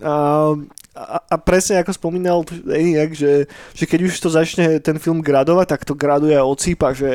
A, 0.00 0.52
a, 0.90 1.16
a 1.22 1.34
presne 1.38 1.78
ako 1.80 1.94
spomínal 1.94 2.42
Eniak, 2.66 3.14
že, 3.14 3.46
že 3.72 3.84
keď 3.86 4.10
už 4.10 4.14
to 4.18 4.28
začne 4.28 4.82
ten 4.82 4.98
film 4.98 5.22
gradovať, 5.22 5.66
tak 5.70 5.86
to 5.86 5.94
graduje 5.94 6.34
a 6.34 6.42
odsýpa, 6.42 6.92
že 6.92 7.08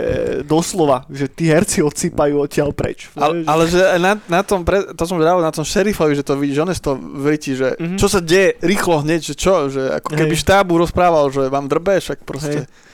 doslova, 0.47 1.03
že 1.11 1.27
tí 1.27 1.51
herci 1.51 1.83
odsýpajú 1.83 2.39
odtiaľ 2.39 2.71
preč. 2.71 3.11
Ale, 3.19 3.43
ale 3.43 3.63
že 3.67 3.83
na, 3.99 4.15
na 4.31 4.41
tom, 4.47 4.63
pre, 4.63 4.95
to 4.95 5.03
som 5.03 5.19
vravel 5.19 5.43
na 5.43 5.51
tom 5.51 5.67
šerifovi, 5.67 6.15
že 6.15 6.23
to 6.23 6.39
vidíš, 6.39 6.63
on 6.63 6.71
toho 6.71 6.97
vrití, 6.97 7.53
že 7.53 7.75
Mhm. 7.75 7.77
mm-hmm. 7.81 7.99
čo 7.99 8.07
sa 8.07 8.19
deje 8.23 8.55
rýchlo 8.63 9.03
hneď, 9.03 9.21
že 9.21 9.35
čo, 9.35 9.67
že 9.67 9.81
ako 9.99 10.09
keby 10.15 10.33
Hej. 10.33 10.41
štábu 10.47 10.73
rozprával, 10.79 11.27
že 11.29 11.51
vám 11.51 11.67
drbe, 11.67 11.99
však 11.99 12.23
proste. 12.23 12.63
Hej. 12.63 12.93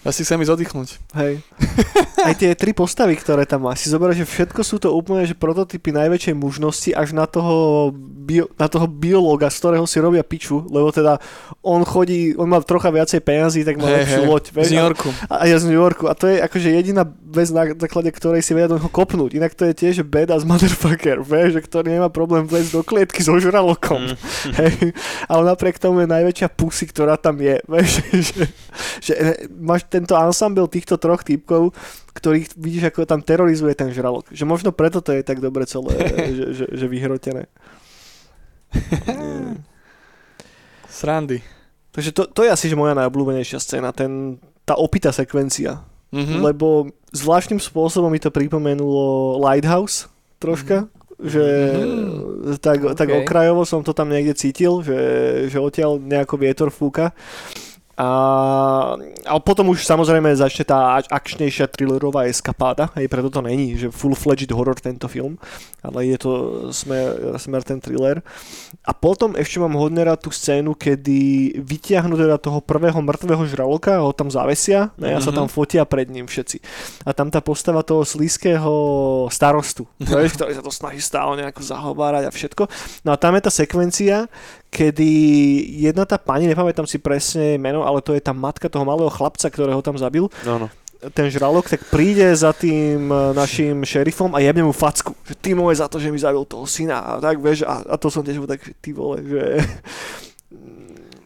Ja 0.00 0.16
si 0.16 0.24
chcem 0.24 0.40
ísť 0.40 0.52
oddychnúť. 0.56 0.88
Hej. 1.12 1.44
Aj 2.26 2.32
tie 2.36 2.52
tri 2.56 2.72
postavy, 2.72 3.16
ktoré 3.16 3.44
tam 3.44 3.68
má, 3.68 3.76
si 3.76 3.88
zober, 3.92 4.12
že 4.16 4.24
všetko 4.24 4.60
sú 4.60 4.76
to 4.80 4.92
úplne 4.92 5.24
že 5.24 5.36
prototypy 5.36 5.92
najväčšej 5.92 6.34
mužnosti 6.36 6.90
až 6.92 7.16
na 7.16 7.24
toho, 7.24 7.88
bio, 7.96 8.48
na 8.60 8.68
toho 8.68 8.84
biológa, 8.84 9.48
z 9.48 9.56
ktorého 9.56 9.84
si 9.88 10.00
robia 10.04 10.20
piču, 10.20 10.64
lebo 10.68 10.92
teda 10.92 11.16
on 11.64 11.80
chodí, 11.84 12.36
on 12.36 12.48
má 12.48 12.60
trocha 12.60 12.92
viacej 12.92 13.20
peniazí, 13.24 13.64
tak 13.64 13.80
má 13.80 13.88
Hej, 13.88 13.96
lepšiu 14.04 14.22
hej, 14.24 14.28
loď. 14.28 14.44
Z 14.44 14.52
vieš, 14.52 14.68
New 14.68 14.80
a- 14.80 14.84
Yorku. 14.88 15.08
A, 15.28 15.34
a 15.36 15.44
je 15.48 15.56
z 15.56 15.64
New 15.68 15.80
Yorku. 15.80 16.04
A 16.08 16.14
to 16.16 16.24
je 16.28 16.36
akože 16.44 16.68
jediná 16.72 17.02
vec, 17.08 17.48
na 17.52 17.62
základe 17.72 18.10
ktorej 18.12 18.40
si 18.44 18.52
vedia 18.52 18.72
do 18.72 18.76
neho 18.76 18.90
kopnúť. 18.92 19.36
Inak 19.36 19.52
to 19.56 19.64
je 19.68 19.74
tiež 19.76 19.92
že 20.00 20.04
badass 20.04 20.44
motherfucker, 20.44 21.20
vieš, 21.24 21.56
že 21.56 21.60
ktorý 21.64 22.00
nemá 22.00 22.08
problém 22.12 22.44
vlezť 22.44 22.68
do 22.72 22.80
klietky 22.84 23.20
so 23.20 23.36
žralokom. 23.36 24.12
Mm. 24.12 24.16
Hej. 24.60 24.74
Ale 25.28 25.42
napriek 25.44 25.80
tomu 25.80 26.04
je 26.04 26.08
najväčšia 26.08 26.48
pusy, 26.52 26.84
ktorá 26.88 27.16
tam 27.16 27.36
je. 27.40 27.60
Vieš, 27.64 27.90
že, 28.28 28.42
že 29.02 29.12
máš 29.50 29.89
tento 29.90 30.14
ensemble 30.14 30.70
týchto 30.70 30.94
troch 30.96 31.26
typkov, 31.26 31.74
ktorých 32.14 32.54
vidíš, 32.54 32.94
ako 32.94 33.10
tam 33.10 33.20
terorizuje 33.20 33.74
ten 33.74 33.90
žralok. 33.90 34.30
Že 34.30 34.44
možno 34.46 34.70
preto 34.70 35.02
to 35.02 35.10
je 35.10 35.26
tak 35.26 35.42
dobre 35.42 35.66
celé, 35.66 35.90
že, 36.38 36.46
že, 36.54 36.64
že 36.70 36.86
vyhrotené. 36.86 37.50
Srandy. 40.88 41.42
Takže 41.90 42.14
to, 42.14 42.22
to 42.30 42.46
je 42.46 42.54
asi 42.54 42.70
že 42.70 42.78
moja 42.78 42.94
najobľúbenejšia 42.94 43.58
scéna, 43.58 43.90
ten, 43.90 44.38
tá 44.62 44.78
opitá 44.78 45.10
sekvencia. 45.10 45.82
Mhm. 46.10 46.42
lebo 46.42 46.90
zvláštnym 47.14 47.62
spôsobom 47.62 48.10
mi 48.10 48.18
to 48.18 48.34
pripomenulo 48.34 49.38
Lighthouse 49.38 50.10
troška, 50.42 50.90
že 51.22 51.38
Mhm. 51.70 52.58
tak, 52.58 52.78
tak 52.98 53.08
OK. 53.14 53.22
okrajovo 53.22 53.62
som 53.62 53.86
to 53.86 53.94
tam 53.94 54.10
niekde 54.10 54.34
cítil, 54.34 54.82
že, 54.82 54.98
že 55.46 55.62
odtiaľ 55.62 56.02
nejako 56.02 56.34
vietor 56.34 56.74
fúka. 56.74 57.14
A, 58.00 58.96
ale 59.28 59.40
potom 59.44 59.68
už 59.68 59.84
samozrejme 59.84 60.32
začne 60.32 60.64
tá 60.64 60.96
ak- 60.96 61.12
akčnejšia 61.12 61.68
thrillerová 61.68 62.24
eskapáda, 62.24 62.88
hej, 62.96 63.12
preto 63.12 63.28
to 63.28 63.44
není, 63.44 63.76
že 63.76 63.92
full-fledged 63.92 64.48
horror 64.56 64.80
tento 64.80 65.04
film, 65.04 65.36
ale 65.84 66.08
je 66.08 66.16
to 66.16 66.30
smer, 66.72 67.36
smer 67.36 67.60
ten 67.60 67.76
thriller. 67.76 68.24
A 68.88 68.96
potom 68.96 69.36
ešte 69.36 69.60
mám 69.60 69.76
hodne 69.76 70.00
rád 70.00 70.24
tú 70.24 70.32
scénu, 70.32 70.72
kedy 70.72 71.20
vytiahnu 71.60 72.16
teda 72.16 72.40
toho 72.40 72.64
prvého 72.64 72.96
mŕtvého 72.96 73.44
žraloka 73.44 74.00
a 74.00 74.04
ho 74.08 74.16
tam 74.16 74.32
zavesia 74.32 74.96
ne, 74.96 75.12
a 75.12 75.20
sa 75.20 75.28
Mhm. 75.28 75.36
tam 75.36 75.46
fotia 75.46 75.84
pred 75.84 76.08
ním 76.08 76.24
všetci. 76.24 76.56
A 77.04 77.12
tam 77.12 77.28
tá 77.28 77.44
postava 77.44 77.84
toho 77.84 78.08
slízkeho 78.08 78.72
starostu, 79.28 79.84
ktorý 80.00 80.24
sa 80.56 80.64
to 80.64 80.72
snaží 80.72 81.04
stále 81.04 81.36
nejako 81.36 81.60
zahovárať 81.60 82.24
a 82.24 82.32
všetko. 82.32 82.62
No 83.04 83.12
a 83.12 83.20
tam 83.20 83.36
je 83.36 83.42
tá 83.44 83.52
sekvencia, 83.52 84.24
kedy 84.70 85.10
jedna 85.82 86.06
tá 86.06 86.16
pani, 86.16 86.46
nepamätám 86.46 86.86
si 86.86 87.02
presne 87.02 87.58
meno, 87.58 87.82
ale 87.82 88.00
to 88.00 88.14
je 88.14 88.22
tá 88.22 88.30
matka 88.30 88.70
toho 88.70 88.86
malého 88.86 89.10
chlapca, 89.10 89.50
ktorého 89.50 89.82
tam 89.82 89.98
zabil, 89.98 90.30
Áno. 90.46 90.70
ten 91.10 91.26
žralok, 91.26 91.66
tak 91.66 91.82
príde 91.90 92.30
za 92.38 92.54
tým 92.54 93.10
e, 93.10 93.34
našim 93.34 93.82
šerifom 93.82 94.30
a 94.32 94.38
jebne 94.38 94.62
mu 94.62 94.70
facku. 94.70 95.12
Že 95.26 95.34
ty 95.42 95.50
môj 95.58 95.82
za 95.82 95.90
to, 95.90 95.98
že 95.98 96.14
mi 96.14 96.22
zabil 96.22 96.46
toho 96.46 96.64
syna 96.70 97.02
a 97.02 97.10
tak, 97.18 97.42
vieš, 97.42 97.66
a, 97.66 97.82
a 97.82 97.94
to 97.98 98.08
som 98.08 98.22
tiež 98.22 98.38
bol 98.38 98.48
tak, 98.48 98.62
že 98.62 98.72
ty 98.78 98.94
vole, 98.94 99.18
že 99.26 99.42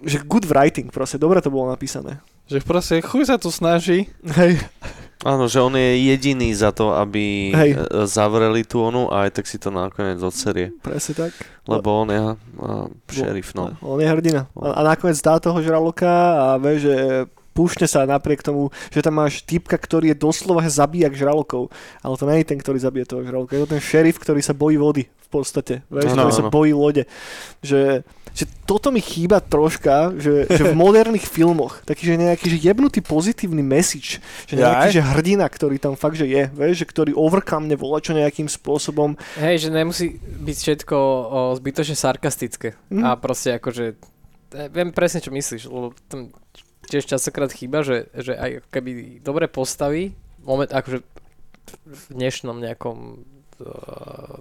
že 0.04 0.20
good 0.24 0.44
writing 0.48 0.92
proste, 0.92 1.16
dobre 1.16 1.40
to 1.40 1.52
bolo 1.52 1.72
napísané. 1.72 2.20
Že 2.44 2.60
proste 2.64 2.94
chuj 3.00 3.24
sa 3.28 3.40
tu 3.40 3.48
snaží. 3.48 4.04
Hej, 4.20 4.60
Áno, 5.22 5.46
že 5.46 5.62
on 5.62 5.72
je 5.78 6.10
jediný 6.10 6.50
za 6.52 6.74
to, 6.74 6.90
aby 6.92 7.54
Hej. 7.54 7.70
e, 7.78 8.04
zavreli 8.10 8.66
tú 8.66 8.82
onu 8.82 9.06
a 9.08 9.30
aj 9.30 9.40
tak 9.40 9.46
si 9.46 9.62
to 9.62 9.70
nakoniec 9.70 10.18
odserie. 10.18 10.74
presne 10.82 11.14
tak. 11.14 11.32
Lebo 11.64 12.04
on 12.04 12.08
je 12.12 12.20
uh, 12.20 12.36
šerif, 13.08 13.56
no. 13.56 13.72
On 13.80 13.96
je 13.96 14.04
hrdina. 14.04 14.50
A, 14.52 14.76
a 14.76 14.80
nakoniec 14.84 15.16
dá 15.24 15.40
toho 15.40 15.56
žraloka 15.64 16.10
a 16.10 16.46
vie, 16.60 16.76
že 16.76 16.94
púšne 17.54 17.86
sa 17.86 18.04
napriek 18.04 18.42
tomu, 18.42 18.68
že 18.90 19.00
tam 19.00 19.22
máš 19.22 19.46
typka, 19.46 19.78
ktorý 19.78 20.12
je 20.12 20.18
doslova 20.18 20.66
zabíjak 20.66 21.14
žralokov. 21.14 21.70
Ale 22.02 22.18
to 22.18 22.26
nie 22.26 22.42
je 22.42 22.50
ten, 22.50 22.58
ktorý 22.58 22.78
zabije 22.82 23.06
toho 23.06 23.22
žraloka. 23.22 23.54
Je 23.54 23.62
to 23.64 23.72
ten 23.78 23.80
šerif, 23.80 24.18
ktorý 24.18 24.42
sa 24.42 24.52
bojí 24.52 24.76
vody 24.76 25.06
v 25.06 25.28
podstate. 25.30 25.86
Vieš, 25.88 26.12
Áno, 26.12 26.26
ktorý 26.26 26.32
sa 26.34 26.44
áno. 26.44 26.52
bojí 26.52 26.72
lode. 26.74 27.06
Že, 27.62 28.02
že 28.34 28.50
toto 28.66 28.90
mi 28.90 28.98
chýba 28.98 29.38
troška, 29.38 30.10
že, 30.18 30.50
že 30.50 30.62
v 30.66 30.74
moderných 30.74 31.22
filmoch 31.22 31.78
taký, 31.86 32.10
že 32.10 32.18
nejaký 32.18 32.50
že 32.50 32.58
jebnutý 32.58 32.98
pozitívny 32.98 33.62
message, 33.62 34.18
že 34.50 34.58
nejaký 34.58 34.90
Jaj. 34.90 34.94
že 34.98 35.02
hrdina, 35.06 35.46
ktorý 35.46 35.78
tam 35.78 35.94
fakt, 35.94 36.18
že 36.18 36.26
je, 36.26 36.50
vieš, 36.50 36.82
že 36.82 36.90
ktorý 36.90 37.14
overcome 37.14 37.70
volačo 37.78 38.10
nejakým 38.10 38.50
spôsobom. 38.50 39.14
Hej, 39.38 39.66
že 39.66 39.68
nemusí 39.70 40.18
byť 40.18 40.56
všetko 40.58 40.96
o, 40.98 41.38
zbytočne 41.54 41.94
sarkastické. 41.94 42.74
Mm. 42.90 43.06
A 43.06 43.14
proste 43.14 43.54
akože, 43.54 43.94
viem 44.74 44.90
presne, 44.90 45.22
čo 45.22 45.30
myslíš, 45.30 45.70
lebo 45.70 45.94
tam 46.10 46.34
tiež 46.90 47.06
častokrát 47.06 47.54
chýba, 47.54 47.86
že, 47.86 48.10
že 48.18 48.34
aj 48.34 48.66
keby 48.74 49.22
dobre 49.22 49.46
postavy, 49.46 50.10
moment, 50.42 50.68
akože 50.68 51.06
v 51.86 52.02
dnešnom 52.12 52.60
nejakom 52.60 52.98
uh, 53.62 54.36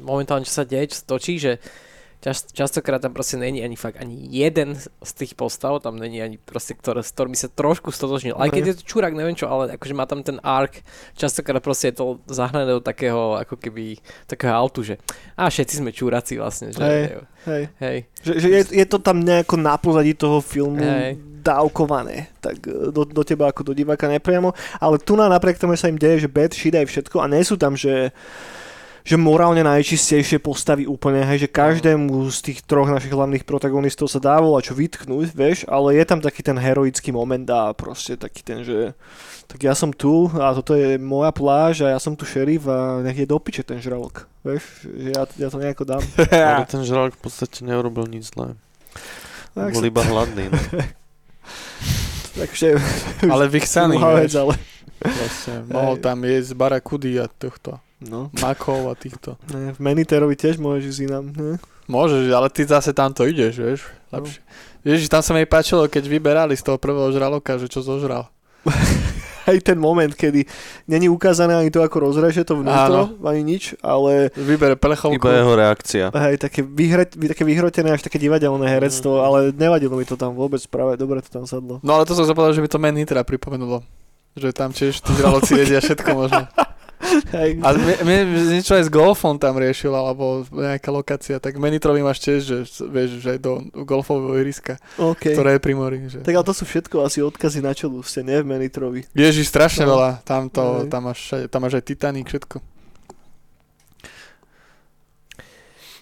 momentálne, 0.00 0.46
čo 0.46 0.62
sa 0.62 0.64
deje, 0.64 0.94
čo 0.94 1.02
sa 1.02 1.06
točí, 1.18 1.36
že 1.36 1.60
Čas, 2.18 2.50
častokrát 2.50 2.98
tam 2.98 3.14
proste 3.14 3.38
není 3.38 3.62
ani 3.62 3.78
fakt 3.78 3.94
ani 4.02 4.26
jeden 4.26 4.74
z 4.74 5.10
tých 5.14 5.38
postav, 5.38 5.78
tam 5.78 6.02
není 6.02 6.18
ani 6.18 6.34
proste, 6.34 6.74
ktoré, 6.74 7.06
s 7.06 7.14
ktorými 7.14 7.38
sa 7.38 7.46
trošku 7.46 7.94
stotožnil. 7.94 8.34
Aj 8.34 8.50
keď 8.50 8.62
Mhm. 8.62 8.70
je 8.70 8.74
to 8.74 8.84
čurák, 8.84 9.14
neviem 9.14 9.38
čo, 9.38 9.46
ale 9.46 9.78
akože 9.78 9.94
má 9.94 10.02
tam 10.02 10.26
ten 10.26 10.42
ark, 10.42 10.82
častokrát 11.14 11.62
proste 11.62 11.94
je 11.94 12.02
to 12.02 12.18
zahrané 12.26 12.66
do 12.66 12.82
takého, 12.82 13.38
ako 13.38 13.54
keby, 13.54 14.02
takého 14.26 14.50
autu, 14.50 14.82
že 14.82 14.98
a 15.38 15.46
všetci 15.46 15.78
sme 15.78 15.94
čuráci 15.94 16.34
vlastne, 16.42 16.74
že 16.74 16.82
Hej. 16.82 17.02
Hej. 17.46 17.62
hej. 17.78 17.98
Že, 18.26 18.32
že 18.34 18.48
je, 18.50 18.62
je 18.82 18.86
to 18.90 18.98
tam 18.98 19.22
nejako 19.22 19.54
na 19.54 19.78
pozadí 19.78 20.10
toho 20.18 20.42
filmu 20.42 20.82
Hej. 20.82 21.22
dávkované, 21.46 22.34
tak 22.42 22.58
e, 22.66 22.90
do, 22.90 23.06
do 23.06 23.22
teba 23.22 23.54
ako 23.54 23.62
do 23.62 23.72
diváka 23.78 24.10
nepriamo, 24.10 24.50
ale 24.82 24.98
tu 24.98 25.14
na 25.14 25.30
napriek 25.30 25.54
tomu 25.54 25.78
že 25.78 25.86
sa 25.86 25.88
im 25.88 25.94
deje, 25.94 26.26
že 26.26 26.28
bad 26.28 26.50
shit 26.50 26.74
aj 26.74 26.90
všetko 26.90 27.22
a 27.22 27.30
nie 27.30 27.46
sú 27.46 27.54
tam, 27.54 27.78
že 27.78 28.10
že 29.08 29.16
morálne 29.16 29.64
najčistejšie 29.64 30.36
postavy 30.36 30.84
úplne, 30.84 31.24
hej, 31.24 31.48
že 31.48 31.48
každému 31.48 32.28
z 32.28 32.38
tých 32.44 32.58
troch 32.60 32.92
našich 32.92 33.08
hlavných 33.08 33.48
protagonistov 33.48 34.12
sa 34.12 34.20
dá 34.20 34.36
volať 34.36 34.68
čo 34.68 34.74
vytknúť, 34.76 35.32
vieš, 35.32 35.64
ale 35.64 35.96
je 35.96 36.04
tam 36.04 36.20
taký 36.20 36.44
ten 36.44 36.60
heroický 36.60 37.08
moment 37.08 37.48
a 37.48 37.72
proste 37.72 38.20
taký 38.20 38.44
ten, 38.44 38.60
že 38.68 38.92
tak 39.48 39.64
ja 39.64 39.72
som 39.72 39.96
tu 39.96 40.28
a 40.36 40.52
toto 40.52 40.76
je 40.76 41.00
moja 41.00 41.32
pláž 41.32 41.88
a 41.88 41.96
ja 41.96 41.98
som 41.98 42.12
tu 42.12 42.28
šerif 42.28 42.68
a 42.68 43.00
nech 43.00 43.16
je 43.16 43.24
do 43.24 43.40
piče 43.40 43.64
ten 43.64 43.80
žralok, 43.80 44.28
vieš, 44.44 44.84
že 44.84 45.16
ja, 45.16 45.24
ja 45.24 45.48
to 45.48 45.56
nejako 45.56 45.88
dám. 45.88 46.04
Ale 46.60 46.68
ten 46.68 46.84
žralok 46.84 47.16
v 47.16 47.22
podstate 47.24 47.64
neurobil 47.64 48.04
nič 48.12 48.36
zlé. 48.36 48.60
Tak 49.56 49.72
Bol 49.72 49.88
sa- 49.88 49.88
iba 49.88 50.02
hladný. 50.04 50.44
No. 50.52 50.60
Takže 52.44 52.76
Ale 53.24 53.48
vychcaný, 53.48 53.96
Mhavec, 53.96 54.30
vieš. 54.30 54.36
ale... 54.36 54.54
Vlastne, 54.98 55.54
mohol 55.70 55.96
tam 55.96 56.22
jesť 56.26 56.52
barakudy 56.58 57.16
a 57.18 57.26
tohto. 57.26 57.80
No, 57.98 58.30
Makov 58.38 58.86
a 58.86 58.94
týchto. 58.94 59.34
ne, 59.50 59.74
v 59.74 59.80
Meniterovi 59.82 60.38
tiež 60.38 60.62
môžeš 60.62 60.84
ísť 60.86 61.00
inám. 61.10 61.24
Ne? 61.34 61.58
Môžeš, 61.90 62.30
ale 62.30 62.46
ty 62.46 62.62
zase 62.62 62.94
tamto 62.94 63.26
ideš, 63.26 63.58
vieš. 63.58 63.80
Lepšie. 64.14 64.38
Vieš, 64.86 65.10
tam 65.10 65.18
sa 65.18 65.34
mi 65.34 65.42
páčilo, 65.42 65.90
keď 65.90 66.06
vyberali 66.06 66.54
z 66.54 66.62
toho 66.62 66.78
prvého 66.78 67.10
žraloka, 67.10 67.58
že 67.58 67.66
čo 67.66 67.82
zožral. 67.82 68.30
Aj 69.48 69.56
ten 69.64 69.80
moment, 69.80 70.12
kedy 70.12 70.44
není 70.84 71.08
ukázané 71.08 71.56
ani 71.56 71.72
to, 71.72 71.80
ako 71.80 72.12
rozreže 72.12 72.44
to 72.44 72.60
vnútro, 72.60 73.16
ani 73.24 73.40
nič, 73.40 73.80
ale 73.80 74.28
Vybere 74.36 74.76
plechovku. 74.76 75.16
Iba 75.16 75.40
jeho 75.40 75.56
reakcia. 75.56 76.12
hej, 76.12 76.36
také, 76.36 76.60
vyhre, 76.60 77.08
také 77.08 77.48
vyhrotené 77.48 77.96
až 77.96 78.04
také 78.04 78.20
divadelné 78.20 78.68
herectvo, 78.68 79.24
ale 79.24 79.48
nevadilo 79.56 79.96
mi 79.96 80.04
to 80.04 80.20
tam 80.20 80.36
vôbec 80.36 80.60
práve, 80.68 81.00
dobre 81.00 81.24
to 81.24 81.32
tam 81.32 81.48
sadlo. 81.48 81.80
No 81.80 81.96
ale 81.96 82.04
to 82.04 82.12
som 82.12 82.28
zapovedal, 82.28 82.60
že 82.60 82.60
by 82.60 82.68
to 82.68 82.76
Man 82.76 83.00
Nitra 83.00 83.24
pripomenulo. 83.24 83.80
Že 84.36 84.52
tam 84.52 84.68
tiež 84.76 85.00
tí 85.00 85.16
žraloci 85.16 85.56
jedia 85.56 85.80
všetko 85.80 86.08
možné. 86.12 86.44
Hej, 87.30 87.62
A 87.62 87.68
mne, 87.78 87.94
mne 88.02 88.18
niečo 88.58 88.74
aj 88.74 88.86
s 88.86 88.90
golfom 88.90 89.38
tam 89.38 89.54
riešil, 89.54 89.94
alebo 89.94 90.42
nejaká 90.50 90.90
lokácia, 90.90 91.38
tak 91.38 91.56
Menitrovi 91.56 92.02
máš 92.02 92.18
tiež, 92.24 92.40
že 92.42 92.56
vieš, 92.90 93.22
že 93.22 93.38
aj 93.38 93.40
do 93.40 93.52
golfového 93.86 94.34
ihriska, 94.42 94.82
okay. 94.98 95.32
ktoré 95.32 95.56
je 95.56 95.60
pri 95.62 95.74
mori. 95.78 95.98
Že... 96.10 96.26
Tak 96.26 96.34
ale 96.34 96.46
to 96.46 96.54
sú 96.54 96.64
všetko 96.66 97.06
asi 97.06 97.22
odkazy 97.22 97.62
na 97.62 97.72
čelu, 97.72 98.02
ste 98.02 98.26
nie 98.26 98.38
v 98.42 98.46
Menitrovi. 98.46 99.06
Ježiš, 99.14 99.46
strašne 99.48 99.86
No. 99.86 99.94
veľa. 99.94 100.10
Tam, 100.26 100.50
to, 100.50 100.84
tam, 100.90 101.08
máš, 101.08 101.32
tam 101.48 101.60
máš 101.64 101.78
aj 101.78 101.84
Titanic, 101.86 102.26
všetko. 102.28 102.77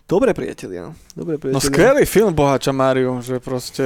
Dobre, 0.07 0.31
priatelia. 0.39 0.95
Dobre, 1.19 1.35
priatelia. 1.35 1.59
No 1.59 1.59
skvelý 1.59 2.07
film 2.07 2.31
Bohača 2.31 2.71
Máriu, 2.71 3.19
že 3.19 3.43
proste 3.43 3.83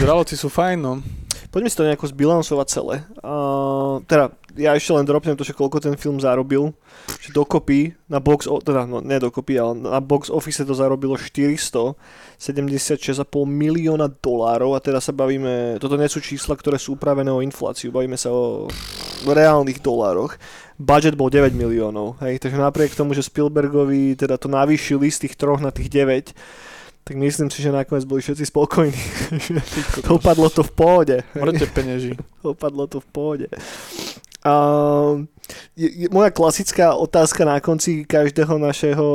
žraloci 0.00 0.32
sú 0.32 0.48
fajn, 0.48 0.80
no. 0.80 1.04
Poďme 1.52 1.68
si 1.68 1.76
to 1.76 1.84
nejako 1.84 2.08
zbilansovať 2.08 2.66
celé. 2.72 3.04
Uh, 3.20 4.00
teda, 4.08 4.32
ja 4.56 4.72
ešte 4.72 4.96
len 4.96 5.04
dropnem 5.04 5.36
to, 5.36 5.44
že 5.44 5.52
koľko 5.52 5.76
ten 5.80 5.96
film 6.00 6.16
zarobil. 6.16 6.72
Že 7.20 7.36
dokopy, 7.36 7.92
na 8.08 8.16
box, 8.16 8.48
o, 8.48 8.64
teda 8.64 8.88
no, 8.88 9.04
ne 9.04 9.20
dokopy, 9.20 9.60
ale 9.60 9.76
na 9.76 10.00
box 10.00 10.32
office 10.32 10.64
to 10.64 10.72
zarobilo 10.72 11.20
476,5 11.20 13.28
milióna 13.44 14.08
dolárov 14.08 14.72
a 14.72 14.80
teda 14.80 15.04
sa 15.04 15.12
bavíme, 15.12 15.76
toto 15.80 16.00
nie 16.00 16.08
sú 16.08 16.24
čísla, 16.24 16.56
ktoré 16.56 16.80
sú 16.80 16.96
upravené 16.96 17.28
o 17.28 17.44
infláciu, 17.44 17.92
bavíme 17.92 18.16
sa 18.16 18.32
o 18.32 18.72
reálnych 19.24 19.84
dolároch. 19.84 20.40
Budget 20.78 21.18
bol 21.18 21.26
9 21.26 21.58
miliónov, 21.58 22.22
hej, 22.22 22.38
takže 22.38 22.54
napriek 22.54 22.94
tomu, 22.94 23.10
že 23.10 23.26
Spielbergovi 23.26 24.14
teda 24.14 24.38
to 24.38 24.46
navýšili 24.46 25.10
z 25.10 25.26
tých 25.26 25.34
troch 25.34 25.58
na 25.58 25.74
tých 25.74 25.90
9, 25.90 26.30
tak 27.02 27.14
myslím 27.18 27.50
si, 27.50 27.64
že 27.64 27.74
nakoniec 27.74 28.06
boli 28.06 28.22
všetci 28.22 28.46
spokojní. 28.46 29.02
Dopadlo 30.08 30.46
to 30.52 30.62
v 30.62 30.72
pohode. 30.76 31.16
Mŕte 31.34 31.66
peneží. 31.72 32.14
Dopadlo 32.44 32.86
to 32.92 33.02
v 33.02 33.08
pohode. 33.10 33.46
Uh, 34.46 35.26
je, 35.74 35.88
je, 35.88 36.06
moja 36.14 36.30
klasická 36.30 36.94
otázka 36.94 37.42
na 37.42 37.58
konci 37.58 38.06
každého 38.06 38.54
našeho 38.54 39.06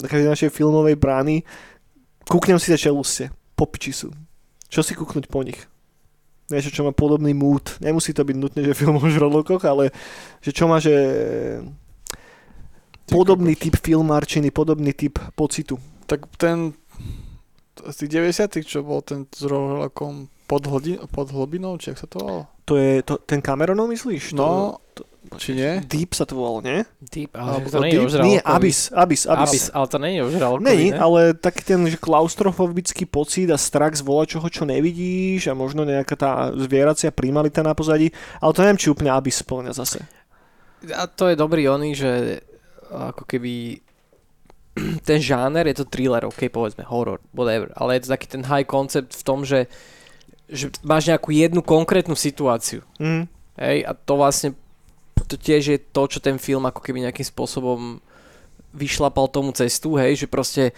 každej 0.00 0.28
našej 0.32 0.50
filmovej 0.56 0.96
brány 0.96 1.44
kúknem 2.24 2.58
si 2.58 2.72
tie 2.72 2.90
čelustie. 2.90 3.28
Po 3.54 3.68
piči 3.68 3.92
sú. 3.92 4.08
Čo 4.72 4.80
si 4.82 4.96
kúknuť 4.96 5.28
po 5.28 5.44
nich? 5.44 5.60
Niečo, 6.46 6.70
čo 6.70 6.86
má 6.86 6.94
podobný 6.94 7.34
mood. 7.34 7.74
Nemusí 7.82 8.14
to 8.14 8.22
byť 8.22 8.36
nutne, 8.38 8.62
že 8.62 8.78
film 8.78 9.02
o 9.02 9.06
žralokoch, 9.10 9.66
ale 9.66 9.90
že 10.38 10.54
čo 10.54 10.70
má, 10.70 10.78
že 10.78 10.94
podobný 13.10 13.58
typ 13.58 13.74
filmárčiny, 13.78 14.54
podobný 14.54 14.94
typ 14.94 15.18
pocitu. 15.34 15.78
Tak 16.06 16.30
ten 16.38 16.74
z 17.76 17.94
tých 18.06 18.10
90 18.22 18.62
čo 18.64 18.80
bol 18.80 19.04
ten 19.04 19.28
s 19.28 19.42
rohlakom 19.44 20.32
pod, 20.48 20.64
pod 21.12 21.26
hlbinou, 21.28 21.76
či 21.76 21.92
jak 21.92 21.98
sa 22.00 22.08
to 22.08 22.22
volalo? 22.22 22.42
To 22.66 22.74
je 22.78 23.02
to, 23.02 23.18
ten 23.22 23.42
Cameronov, 23.42 23.90
myslíš? 23.90 24.34
No, 24.34 24.80
či 25.34 25.52
nie? 25.52 25.82
Deep 25.82 26.12
sa 26.12 26.22
to 26.22 26.34
volalo, 26.34 26.60
nie? 26.60 26.86
Deep, 27.02 27.32
Alebo 27.32 27.62
ale 27.62 27.68
to 27.68 27.78
nie 27.80 27.90
je 27.90 27.98
o 27.98 28.00
Deep? 28.00 28.12
žralokovi. 28.12 28.30
Nie, 28.30 28.40
Abyss, 28.40 28.80
Abyss, 28.88 29.22
Abyss. 29.24 29.50
Abyss, 29.50 29.66
ale 29.70 29.86
to 29.86 29.98
nie 29.98 30.12
je 30.12 30.22
o 30.22 30.28
žralokovi, 30.30 30.64
Není, 30.64 30.88
ne? 30.90 30.98
ale 30.98 31.20
taký 31.32 31.62
ten 31.62 31.80
že 31.84 31.96
klaustrofobický 31.96 33.04
pocit 33.04 33.48
a 33.48 33.56
strach 33.56 33.92
z 33.92 34.02
volačoho, 34.02 34.46
čo 34.46 34.62
nevidíš 34.62 35.46
a 35.46 35.54
možno 35.54 35.82
nejaká 35.82 36.14
tá 36.14 36.30
zvieracia 36.52 37.10
primalita 37.10 37.60
na 37.60 37.72
pozadí, 37.72 38.12
ale 38.38 38.50
to 38.50 38.62
neviem, 38.62 38.78
či 38.78 38.88
úplne 38.88 39.10
Abyss 39.10 39.42
splňa 39.42 39.72
zase. 39.72 40.06
A 40.88 41.06
to 41.06 41.26
je 41.26 41.34
dobrý 41.34 41.66
oný, 41.66 41.92
že 41.92 42.10
ako 42.86 43.26
keby 43.26 43.82
ten 45.08 45.18
žáner 45.18 45.66
je 45.66 45.80
to 45.80 45.86
thriller, 45.86 46.22
ok, 46.22 46.48
povedzme, 46.48 46.84
horror, 46.84 47.18
whatever, 47.32 47.72
ale 47.74 47.96
je 47.96 48.06
to 48.06 48.12
taký 48.12 48.26
ten 48.28 48.44
high 48.44 48.64
concept 48.64 49.16
v 49.16 49.22
tom, 49.24 49.40
že, 49.40 49.66
že 50.46 50.68
máš 50.84 51.08
nejakú 51.08 51.32
jednu 51.32 51.64
konkrétnu 51.64 52.12
situáciu, 52.12 52.84
Mm. 53.00 53.24
hej, 53.56 53.78
a 53.82 53.96
to 53.96 54.14
vlastne 54.14 54.52
to 55.24 55.40
tiež 55.40 55.62
je 55.64 55.78
to, 55.80 56.02
čo 56.06 56.18
ten 56.20 56.36
film 56.36 56.68
ako 56.68 56.84
keby 56.84 57.08
nejakým 57.08 57.24
spôsobom 57.24 58.04
vyšlapal 58.76 59.32
tomu 59.32 59.56
cestu, 59.56 59.96
hej, 59.96 60.20
že 60.20 60.26
proste 60.28 60.76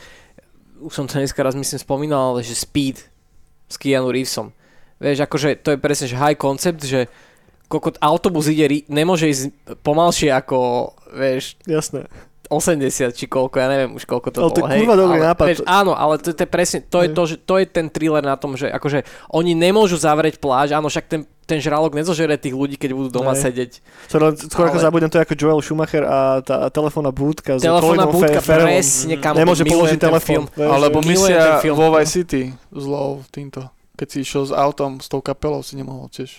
už 0.78 0.94
som 0.94 1.06
to 1.10 1.18
dneska 1.18 1.42
raz 1.42 1.58
myslím 1.58 1.82
spomínal, 1.82 2.34
ale 2.34 2.46
že 2.46 2.54
Speed 2.54 3.02
s 3.66 3.74
Keanu 3.74 4.14
Reevesom. 4.14 4.54
Vieš, 5.02 5.26
akože 5.26 5.58
to 5.62 5.74
je 5.74 5.82
presne, 5.82 6.06
že 6.06 6.18
high 6.18 6.38
concept, 6.38 6.86
že 6.86 7.10
kokot 7.66 7.98
autobus 7.98 8.46
ide, 8.50 8.86
nemôže 8.86 9.28
ísť 9.28 9.44
pomalšie 9.82 10.30
ako, 10.32 10.90
vieš, 11.12 11.58
Jasné. 11.66 12.06
80 12.48 12.80
či 13.10 13.24
koľko, 13.24 13.54
ja 13.54 13.68
neviem 13.68 13.92
už 13.92 14.02
koľko 14.02 14.28
to 14.28 14.38
Ale 14.40 14.50
to 14.50 14.58
je 14.58 14.62
bolo. 14.62 14.70
hej, 14.70 14.80
kurva 14.80 14.96
dobrý 14.96 15.18
ale, 15.18 15.28
nápad. 15.28 15.46
Vieš, 15.46 15.60
áno, 15.62 15.92
ale 15.92 16.14
to, 16.16 16.28
to 16.30 16.40
je 16.40 16.48
presne, 16.48 16.78
to 16.82 16.98
je, 17.00 17.08
to, 17.08 17.22
že, 17.24 17.36
to 17.38 17.54
je 17.54 17.64
ten 17.64 17.86
thriller 17.86 18.20
na 18.20 18.34
tom, 18.34 18.52
že 18.52 18.66
akože 18.66 19.04
oni 19.30 19.52
nemôžu 19.52 19.94
zavrieť 19.94 20.36
pláž, 20.36 20.72
áno, 20.72 20.86
však 20.86 21.04
ten, 21.04 21.20
ten 21.44 21.58
žralok 21.58 21.92
nezožere 21.92 22.34
tých 22.34 22.52
ľudí, 22.52 22.74
keď 22.74 22.90
budú 22.90 23.08
doma 23.14 23.32
Hej. 23.32 23.40
sedieť. 23.44 23.70
Skoro, 24.06 24.32
skoro 24.34 24.66
ako 24.66 24.76
Ale- 24.76 24.84
zabudnem 24.84 25.08
to 25.08 25.16
je 25.16 25.24
ako 25.24 25.34
Joel 25.34 25.60
Schumacher 25.60 26.02
a 26.02 26.18
tá 26.40 26.68
telefónna 26.68 27.08
budka 27.08 27.56
s 27.56 27.62
Telefónna 27.62 28.04
Fe- 28.06 28.40
Farrellom. 28.40 28.68
presne, 28.70 29.14
kam 29.16 29.32
Nemôže 29.32 29.64
položiť 29.64 29.98
telefón. 29.98 30.44
film. 30.44 30.46
Alebo 30.58 31.00
misia 31.00 31.60
film. 31.60 31.76
vo 31.76 31.92
Vice 31.92 32.12
City 32.14 32.42
s 32.50 32.84
Lou 32.84 33.20
týmto. 33.28 33.64
Keď 33.94 34.06
si 34.06 34.18
išiel 34.22 34.44
s 34.44 34.52
autom, 34.52 34.98
s 34.98 35.06
tou 35.06 35.18
kapelou, 35.18 35.60
si 35.60 35.74
nemohol 35.74 36.06
tiež 36.06 36.30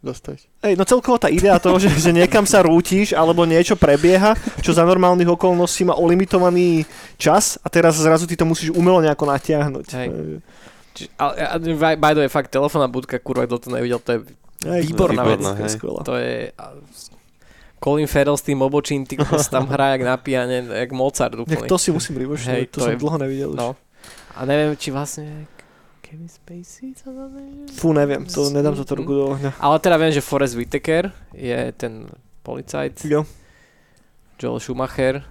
zastaviť. 0.00 0.42
Hej, 0.64 0.74
no 0.80 0.84
celkovo 0.88 1.20
tá 1.20 1.28
idea 1.28 1.60
toho, 1.60 1.76
že, 1.76 1.92
že 1.92 2.10
niekam 2.12 2.48
sa 2.48 2.64
rútiš 2.64 3.12
alebo 3.12 3.44
niečo 3.44 3.76
prebieha, 3.76 4.32
čo 4.64 4.72
za 4.72 4.84
normálnych 4.84 5.28
okolností 5.28 5.84
má 5.84 5.92
o 5.92 6.04
limitovaný 6.08 6.88
čas 7.20 7.60
a 7.60 7.68
teraz 7.68 8.00
zrazu 8.00 8.24
ty 8.24 8.36
to 8.36 8.48
musíš 8.48 8.72
umelo 8.72 9.04
nejako 9.04 9.28
natiahnuť. 9.28 9.86
Hej. 9.92 10.08
Ale, 11.16 11.32
by, 11.96 12.12
the 12.16 12.20
way, 12.26 12.30
fakt, 12.32 12.50
telefónna 12.50 12.88
budka, 12.90 13.20
kurva, 13.22 13.46
kto 13.46 13.56
to 13.60 13.68
nevidel, 13.72 14.00
to 14.02 14.18
je, 14.18 14.20
Hej, 14.60 14.92
Výborná 14.92 15.24
je 15.24 15.28
vec. 15.32 15.40
to 15.40 15.48
je 15.48 15.62
hej. 15.64 15.72
skvelá. 15.72 16.00
to 16.04 16.14
je 16.20 16.36
a, 16.52 16.64
Colin 17.80 18.04
Farrell 18.04 18.36
s 18.36 18.44
tým 18.44 18.60
obočím, 18.60 19.08
ty 19.08 19.16
tam 19.48 19.64
hrá 19.72 19.96
jak 19.96 20.04
na 20.04 20.16
piane, 20.20 20.68
jak 20.68 20.92
Mozart 20.92 21.32
Nech 21.32 21.48
úplne. 21.48 21.68
to 21.68 21.80
si 21.80 21.88
musím 21.88 22.20
rivošiť, 22.20 22.48
Hej, 22.52 22.64
to, 22.68 22.84
to 22.84 22.84
som 22.84 22.92
je- 22.92 23.00
dlho 23.00 23.16
nevidel 23.16 23.48
už. 23.52 23.56
No. 23.56 23.72
A 24.36 24.44
neviem, 24.44 24.76
či 24.76 24.92
vlastne 24.92 25.48
Kevin 26.10 26.26
Spacey 26.26 26.90
sa 26.98 27.14
to 27.14 27.30
nevie? 27.30 27.70
Fú, 27.70 27.94
neviem, 27.94 28.26
to 28.26 28.50
nedám 28.50 28.74
za 28.74 28.82
to 28.82 28.98
ruku 28.98 29.14
do 29.14 29.24
ohňa. 29.30 29.54
Ale 29.62 29.78
teda 29.78 29.94
viem, 29.94 30.10
že 30.10 30.18
Forrest 30.18 30.58
Whitaker 30.58 31.14
je 31.30 31.70
ten 31.78 32.10
policajt, 32.42 33.06
Jo. 33.06 33.22
Joel 34.34 34.58
Schumacher. 34.58 35.22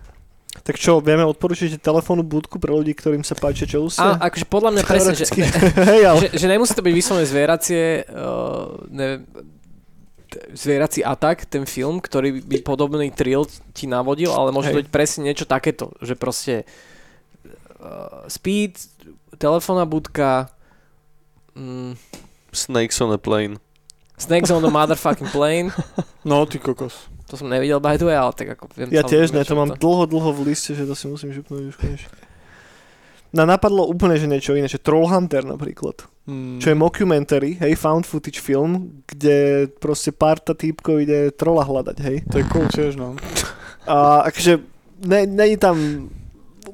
Tak 0.64 0.80
čo, 0.80 1.04
vieme 1.04 1.28
odporučiť 1.28 1.84
telefónnu 1.84 2.24
budku 2.24 2.64
pre 2.64 2.72
ľudí, 2.72 2.96
ktorým 2.96 3.28
sa 3.28 3.36
páčia 3.36 3.68
čelustie? 3.68 4.08
A 4.08 4.24
akože 4.32 4.48
podľa 4.48 4.80
mňa 4.80 4.84
presne, 4.88 5.14
že. 5.20 5.28
Hej, 5.92 6.04
ale... 6.08 6.20
že, 6.24 6.28
že 6.40 6.48
nemusí 6.48 6.72
to 6.72 6.86
byť 6.86 6.94
vyslovene 6.96 7.28
zvieracie, 7.28 8.08
uh, 8.08 8.80
neviem, 8.88 9.28
t- 10.32 10.42
zvierací 10.56 11.04
atak, 11.04 11.44
ten 11.44 11.68
film, 11.68 12.00
ktorý 12.00 12.40
by 12.40 12.64
podobný 12.64 13.12
thrill 13.12 13.44
ti 13.76 13.84
navodil, 13.84 14.32
ale 14.32 14.56
môže 14.56 14.72
to 14.72 14.80
byť 14.80 14.88
presne 14.88 15.28
niečo 15.28 15.44
takéto, 15.44 15.92
že 16.00 16.16
proste 16.16 16.64
Speed, 18.28 18.76
telefónna 19.40 19.88
budka, 19.88 20.52
mm, 21.60 21.94
Snakes 22.56 22.98
on 23.04 23.12
a 23.12 23.20
plane. 23.20 23.60
Snakes 24.18 24.50
on 24.52 24.64
the 24.64 24.72
motherfucking 24.72 25.30
plane. 25.32 25.72
No, 26.28 26.44
ty 26.44 26.60
kokos. 26.60 27.08
To 27.32 27.40
som 27.40 27.48
nevidel 27.48 27.80
by 27.80 27.96
the 27.96 28.04
way, 28.04 28.18
ale 28.18 28.36
tak 28.36 28.52
ako 28.60 28.68
viem 28.76 28.92
Ja 28.92 29.08
tiež 29.08 29.32
ne, 29.32 29.48
to 29.48 29.56
mám 29.56 29.72
dlho, 29.80 30.04
dlho 30.04 30.36
v 30.36 30.52
liste, 30.52 30.76
že 30.76 30.84
to 30.84 30.92
si 30.92 31.08
musím 31.08 31.32
župnúť 31.32 31.72
už 31.72 31.76
konečne. 31.80 32.12
No 33.32 33.48
napadlo 33.48 33.88
úplne, 33.88 34.18
že 34.18 34.28
niečo 34.28 34.58
iné, 34.58 34.66
že 34.66 34.82
Trollhunter 34.82 35.48
napríklad. 35.48 36.04
Mm. 36.26 36.58
Čo 36.58 36.74
je 36.74 36.76
mockumentary, 36.76 37.52
hej, 37.62 37.78
found 37.78 38.10
footage 38.10 38.42
film, 38.42 39.06
kde 39.06 39.70
proste 39.78 40.10
parta 40.10 40.58
týpkov 40.58 41.06
ide 41.06 41.30
trola 41.38 41.62
hľadať, 41.62 41.98
hej. 42.04 42.18
To 42.34 42.36
je 42.42 42.46
cool 42.50 42.68
tiež, 42.68 42.98
no. 42.98 43.14
A 43.86 44.28
akože 44.28 44.60
ne, 45.06 45.30
není 45.30 45.62
tam 45.62 46.10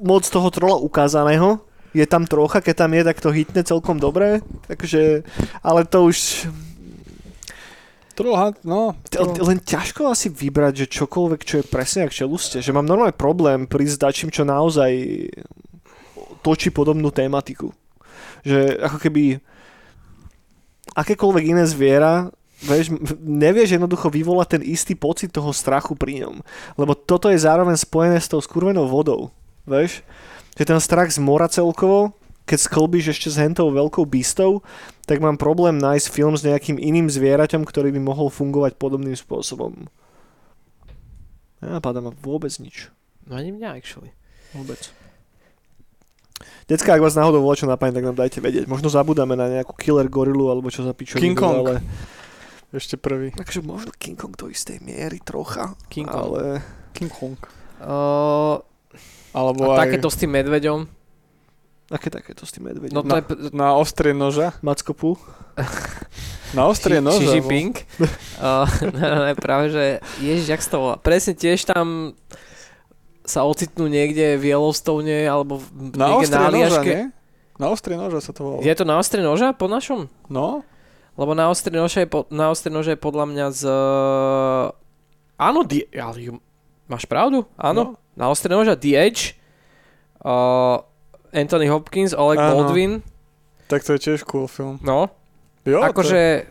moc 0.00 0.24
toho 0.24 0.48
trola 0.48 0.80
ukázaného, 0.80 1.60
je 1.96 2.06
tam 2.06 2.28
trocha, 2.28 2.60
keď 2.60 2.84
tam 2.84 2.92
je, 2.92 3.02
tak 3.08 3.18
to 3.24 3.32
hitne 3.32 3.62
celkom 3.64 3.96
dobre, 3.96 4.44
takže, 4.68 5.24
ale 5.64 5.88
to 5.88 6.12
už 6.12 6.44
Trollhunt, 8.16 8.64
no. 8.64 8.96
T- 9.12 9.20
len 9.20 9.60
ťažko 9.60 10.08
asi 10.08 10.32
vybrať, 10.32 10.88
že 10.88 10.94
čokoľvek, 11.04 11.40
čo 11.44 11.60
je 11.60 11.68
presne 11.68 12.08
jak 12.08 12.16
čeluste. 12.16 12.64
Že 12.64 12.72
mám 12.72 12.88
normálny 12.88 13.12
problém 13.12 13.68
prísť 13.68 13.92
s 13.92 14.00
dačím, 14.00 14.30
čo 14.32 14.48
naozaj 14.48 14.88
točí 16.40 16.72
podobnú 16.72 17.12
tematiku. 17.12 17.76
Že 18.40 18.80
ako 18.88 18.98
keby 19.04 19.36
akékoľvek 20.96 21.44
iné 21.44 21.68
zviera 21.68 22.32
vieš, 22.64 22.96
nevieš 23.20 23.76
jednoducho 23.76 24.08
vyvolať 24.08 24.48
ten 24.56 24.62
istý 24.64 24.96
pocit 24.96 25.28
toho 25.28 25.52
strachu 25.52 25.92
pri 25.92 26.24
ňom. 26.24 26.40
Lebo 26.80 26.96
toto 26.96 27.28
je 27.28 27.36
zároveň 27.36 27.76
spojené 27.76 28.16
s 28.16 28.32
tou 28.32 28.40
skurvenou 28.40 28.88
vodou. 28.88 29.28
Vieš? 29.68 30.00
Že 30.56 30.64
ten 30.64 30.80
strach 30.80 31.12
z 31.12 31.20
mora 31.20 31.46
celkovo, 31.52 32.16
keď 32.48 32.58
sklbíš 32.64 33.12
ešte 33.12 33.28
s 33.28 33.36
hentou 33.36 33.68
veľkou 33.68 34.08
bystou, 34.08 34.64
tak 35.04 35.20
mám 35.20 35.36
problém 35.36 35.76
nájsť 35.76 36.06
film 36.08 36.34
s 36.34 36.46
nejakým 36.46 36.80
iným 36.80 37.12
zvieraťom, 37.12 37.62
ktorý 37.62 37.92
by 37.92 38.00
mohol 38.00 38.32
fungovať 38.32 38.80
podobným 38.80 39.14
spôsobom. 39.14 39.86
Nenapadá 41.60 42.00
ma 42.00 42.14
vôbec 42.22 42.52
nič. 42.62 42.88
No 43.26 43.36
ani 43.36 43.50
mňa 43.52 43.68
actually. 43.76 44.14
Vôbec. 44.54 44.78
Decka, 46.66 46.94
ak 46.94 47.02
vás 47.02 47.14
náhodou 47.14 47.42
volá 47.42 47.54
čo 47.54 47.70
napadne, 47.70 47.98
tak 47.98 48.06
nám 48.10 48.18
dajte 48.18 48.38
vedieť. 48.42 48.66
Možno 48.66 48.90
zabudáme 48.90 49.38
na 49.38 49.50
nejakú 49.50 49.74
killer 49.78 50.06
gorilu 50.10 50.50
alebo 50.50 50.70
čo 50.70 50.82
za 50.82 50.92
pičovinu, 50.92 51.22
King 51.22 51.38
Kong. 51.38 51.56
Ale... 51.62 51.74
Ešte 52.74 52.98
prvý. 52.98 53.30
Takže 53.32 53.62
možno 53.62 53.94
King 53.94 54.18
Kong 54.18 54.34
do 54.34 54.50
istej 54.50 54.82
miery 54.82 55.22
trocha. 55.22 55.78
King 55.86 56.10
Kong. 56.10 56.22
Ale... 56.22 56.60
King 56.92 57.10
Kong. 57.10 57.38
Uh, 57.78 58.58
Alebo 59.36 59.68
a 59.68 59.76
aj 59.76 59.80
takéto 59.84 60.08
s 60.08 60.16
tým 60.16 60.32
medveďom, 60.32 60.88
Aké 61.86 62.10
takéto 62.10 62.42
s 62.42 62.50
tým 62.50 62.66
medvedom? 62.66 62.90
no 62.90 62.98
No, 62.98 63.06
to 63.06 63.14
je... 63.14 63.22
p- 63.22 63.54
na 63.54 63.76
ostrie 63.76 64.10
noža. 64.10 64.56
Macko 64.58 64.90
Pú? 64.90 65.14
Na 66.56 66.66
ostrie 66.66 66.98
noža. 66.98 67.20
Xi 67.20 67.38
Jinping. 67.38 67.74
Uh, 68.38 68.66
ne, 68.90 69.06
ne, 69.22 69.32
práve, 69.36 69.68
že 69.68 69.84
ježiš, 70.18 70.46
jak 70.48 70.62
to 70.62 70.78
volá. 70.80 70.94
Presne 70.96 71.32
tiež 71.32 71.62
tam 71.64 72.14
sa 73.22 73.42
ocitnú 73.42 73.86
niekde 73.86 74.34
v 74.34 74.50
Yellowstone 74.50 75.26
alebo 75.26 75.58
v- 75.58 75.68
Na 75.92 76.10
niekde 76.12 76.26
na 76.28 76.38
noža, 76.44 76.50
Aliaške. 76.74 76.86
nie? 76.88 77.02
Na 77.56 77.66
ostrie 77.68 77.94
noža 77.94 78.18
sa 78.18 78.30
to 78.30 78.40
volá. 78.42 78.58
Je 78.62 78.72
to 78.72 78.82
na 78.82 78.96
ostrie 78.96 79.20
noža 79.20 79.50
po 79.52 79.66
našom? 79.66 80.06
No, 80.26 80.66
Lebo 81.14 81.32
na 81.32 81.48
ostrie 81.48 81.72
noža 81.72 82.02
je, 82.02 82.08
po, 82.08 82.26
na 82.28 82.50
ostrie 82.50 82.68
noža 82.68 82.92
je 82.92 83.00
podľa 83.00 83.24
mňa 83.26 83.46
z... 83.50 83.62
Áno, 85.36 85.60
die, 85.62 85.86
ale 85.92 86.18
ju- 86.24 86.42
máš 86.84 87.04
pravdu? 87.04 87.44
Áno. 87.56 87.94
No. 87.94 88.05
Na 88.16 88.32
ostrie 88.32 88.50
noža 88.50 88.74
The 88.74 88.92
Edge. 88.96 89.36
Uh, 90.24 90.80
Anthony 91.36 91.68
Hopkins, 91.68 92.16
Alec 92.16 92.40
Áno. 92.40 92.66
Baldwin. 92.66 93.04
tak 93.68 93.84
to 93.84 93.94
je 93.94 94.00
tiež 94.10 94.24
cool 94.24 94.48
film. 94.48 94.80
No, 94.80 95.12
Jo, 95.66 95.82
akože... 95.82 96.46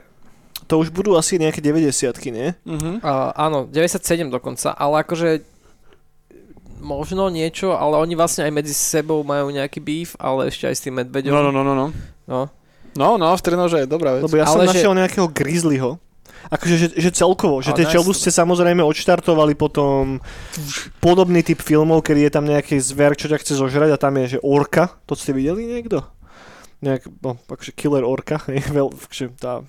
To 0.67 0.81
už 0.81 0.91
budú 0.91 1.15
asi 1.15 1.39
nejaké 1.39 1.63
90 1.63 2.11
nie? 2.35 2.51
To... 2.51 2.75
Uh-huh. 2.75 2.95
Uh, 2.99 3.31
áno, 3.37 3.69
97 3.71 4.27
dokonca, 4.27 4.75
ale 4.75 5.07
akože 5.07 5.45
možno 6.83 7.31
niečo, 7.31 7.73
ale 7.73 7.95
oni 7.97 8.13
vlastne 8.13 8.43
aj 8.45 8.53
medzi 8.53 8.75
sebou 8.75 9.23
majú 9.23 9.49
nejaký 9.49 9.79
beef, 9.79 10.19
ale 10.19 10.51
ešte 10.51 10.67
aj 10.67 10.75
s 10.75 10.81
tým 10.83 10.99
medveďom. 10.99 11.31
No, 11.31 11.41
no, 11.47 11.51
no, 11.53 11.61
no, 11.63 11.73
no. 11.73 11.87
no. 12.27 12.41
No, 12.95 13.19
noža 13.59 13.83
je 13.83 13.87
dobrá 13.87 14.15
vec. 14.15 14.23
Lebo 14.23 14.39
ja 14.39 14.47
som 14.47 14.59
Ale 14.59 14.71
že- 14.71 14.79
našiel 14.79 14.93
nejakého 14.95 15.27
grizzlyho. 15.31 15.99
Akože, 16.53 16.75
že, 16.77 16.87
že 16.93 17.09
celkovo, 17.09 17.61
že 17.61 17.73
tie 17.73 17.89
nice. 17.89 17.95
čeluste 17.97 18.29
samozrejme 18.29 18.85
odštartovali 18.85 19.57
potom 19.57 20.21
podobný 21.01 21.41
typ 21.41 21.61
filmov, 21.61 22.05
kedy 22.05 22.29
je 22.29 22.31
tam 22.31 22.45
nejaký 22.45 22.77
zver, 22.77 23.17
čo 23.17 23.29
ťa 23.31 23.41
chce 23.41 23.53
zožrať 23.57 23.95
a 23.95 24.01
tam 24.01 24.13
je, 24.21 24.37
že 24.37 24.39
orka. 24.45 24.93
To 25.09 25.17
ste 25.17 25.33
videli 25.33 25.65
niekto? 25.65 26.05
Nejak, 26.85 27.09
no, 27.23 27.39
akože 27.49 27.73
killer 27.73 28.05
orka, 28.05 28.41
hej, 28.51 28.61
veľ, 28.69 28.93
akože 28.93 29.25
tá 29.41 29.65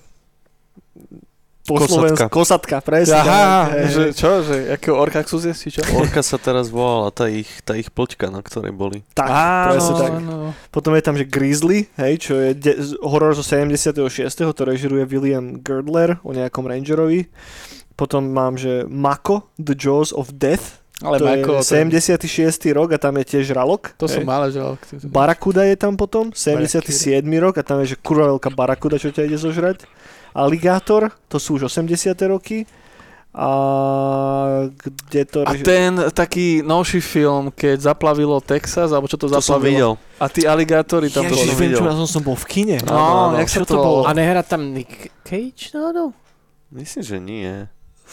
po 1.66 1.74
Kosatka. 1.76 1.90
Slovensku, 1.92 2.26
kosatka, 2.30 2.76
presne. 2.78 3.18
Aha, 3.18 3.54
hej, 3.72 3.84
že 3.88 4.02
čo, 4.14 4.40
že 4.40 4.70
akého 4.70 4.94
orka 4.94 5.18
chcú 5.18 5.36
zjesť, 5.40 5.58
či 5.58 5.68
čo? 5.72 5.80
Orka 5.92 6.20
sa 6.20 6.38
teraz 6.38 6.66
volala, 6.68 7.10
tá 7.10 7.26
ich, 7.26 7.50
tá 7.60 7.74
ich 7.74 7.88
ploťka, 7.88 8.28
na 8.28 8.38
ktorej 8.38 8.70
boli. 8.70 9.02
Tak, 9.12 9.26
Áno, 9.26 9.66
presne 9.68 9.94
tak. 9.96 10.12
áno. 10.14 10.36
Potom 10.68 10.92
je 10.92 11.02
tam, 11.02 11.14
že 11.14 11.24
Grizzly, 11.24 11.90
hej, 11.96 12.14
čo 12.20 12.32
je 12.36 12.54
de- 12.54 12.78
z- 12.78 12.96
horor 13.00 13.32
zo 13.32 13.42
76., 13.42 13.98
to 14.48 14.62
režiruje 14.62 15.02
William 15.04 15.58
Girdler 15.58 16.22
o 16.22 16.30
nejakom 16.30 16.64
rangerovi. 16.64 17.26
Potom 17.92 18.28
mám, 18.28 18.54
že 18.54 18.84
Mako, 18.84 19.50
The 19.56 19.74
Jaws 19.74 20.12
of 20.12 20.30
Death, 20.30 20.84
Ale 21.04 21.20
to 21.20 21.28
Michael, 21.28 21.60
je 21.60 21.68
76. 22.24 22.72
rok 22.72 22.88
a 22.92 22.98
tam 22.98 23.20
je 23.20 23.24
tiež 23.36 23.52
žralok. 23.52 23.92
to 24.00 24.08
som 24.08 24.24
hej. 24.24 24.28
malé 24.28 24.48
žal. 24.48 24.80
Barakuda 25.04 25.68
je 25.68 25.76
tam 25.76 25.92
potom, 25.92 26.32
77. 26.32 27.20
rok 27.36 27.60
a 27.60 27.62
tam 27.62 27.84
je, 27.84 27.92
že 27.92 27.96
kurva 28.00 28.32
veľká 28.32 28.48
barakuda, 28.48 28.96
čo 28.96 29.12
ťa 29.12 29.28
ide 29.28 29.36
zožrať. 29.36 29.84
Aligátor, 30.32 31.12
to 31.28 31.36
sú 31.36 31.60
už 31.60 31.68
80. 31.68 32.16
roky. 32.28 32.64
A 33.36 33.48
kde 34.72 35.28
to... 35.28 35.44
A 35.44 35.52
ten 35.60 36.08
taký 36.08 36.64
novší 36.64 37.04
film, 37.04 37.52
keď 37.52 37.92
zaplavilo 37.92 38.40
Texas, 38.40 38.96
alebo 38.96 39.04
čo 39.04 39.20
to 39.20 39.28
To 39.28 39.36
som 39.44 39.60
zaplavilo. 39.60 40.00
videl. 40.00 40.16
A 40.16 40.26
tí 40.32 40.48
aligátori 40.48 41.12
tam 41.12 41.28
Ježiš, 41.28 41.52
boli. 41.52 41.60
viem, 41.60 41.76
čo, 41.76 41.84
ja 41.84 41.92
som, 41.92 42.08
som 42.08 42.22
bol 42.24 42.32
v 42.32 42.46
kine. 42.48 42.76
No, 42.80 42.96
Áno, 42.96 43.20
áno. 43.28 43.44
jak 43.44 43.48
sa 43.52 43.60
to 43.60 43.68
to 43.68 43.76
bolo? 43.76 44.00
A 44.08 44.16
nehrá 44.16 44.40
tam 44.40 44.72
Nick 44.72 45.12
Cage 45.20 45.68
náhodou? 45.76 46.16
Myslím, 46.72 47.02
že 47.04 47.16
nie. 47.20 47.52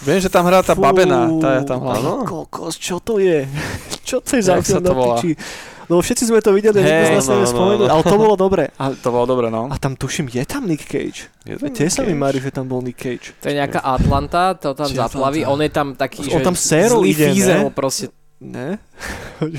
Viem, 0.02 0.20
že 0.20 0.30
tam 0.34 0.50
hrá 0.50 0.66
tá 0.66 0.74
Fú, 0.74 0.82
babena, 0.82 1.30
tá 1.38 1.62
je 1.62 1.70
tam 1.70 1.86
hlavná. 1.86 2.26
Kokos, 2.26 2.82
čo 2.82 2.98
to 2.98 3.22
je? 3.22 3.46
čo 4.10 4.18
to 4.20 4.36
je 4.36 4.41
za 4.41 4.58
film 4.58 4.82
to 4.82 4.89
na 4.89 4.94
volá? 4.98 5.16
piči? 5.22 5.38
Lebo 5.84 6.00
všetci 6.00 6.24
sme 6.32 6.39
to 6.39 6.56
videli, 6.56 6.80
hey, 6.80 6.88
nikto 6.88 7.06
z 7.06 7.12
nás 7.20 7.28
no, 7.28 7.32
nevie 7.36 7.46
no, 7.46 7.52
spomenúť, 7.52 7.88
no. 7.88 7.94
ale 7.94 8.04
to 8.08 8.16
bolo 8.16 8.36
dobre. 8.39 8.64
A, 8.82 8.84
To 8.96 9.10
bolo 9.12 9.26
dobre, 9.28 9.48
no. 9.52 9.68
a 9.68 9.76
tam 9.76 10.00
tuším, 10.00 10.32
je 10.32 10.44
tam 10.48 10.64
Nick 10.64 10.88
Cage. 10.88 11.28
Je 11.44 11.60
to 11.60 11.68
Tie 11.70 11.91
sa 11.91 12.08
mi 12.08 12.16
marí, 12.16 12.39
že 12.39 12.56
tam 12.56 12.72
bol 12.72 12.80
Nick 12.80 12.98
Cage. 12.98 13.36
To 13.44 13.52
je 13.52 13.56
nejaká 13.60 13.84
Atlanta, 13.84 14.56
to 14.56 14.72
tam 14.72 14.88
Či 14.88 14.96
zaplaví, 14.96 15.44
Atlanta? 15.44 15.54
on 15.54 15.60
je 15.60 15.72
tam 15.76 15.88
taký, 16.00 16.20
On 16.32 16.39
že 16.39 16.48
tam 16.48 16.56
zlý 16.56 17.12
ide, 17.12 17.28
fízel 17.36 17.68
ne? 17.68 17.76
proste. 17.76 18.06
Ne? 18.39 18.80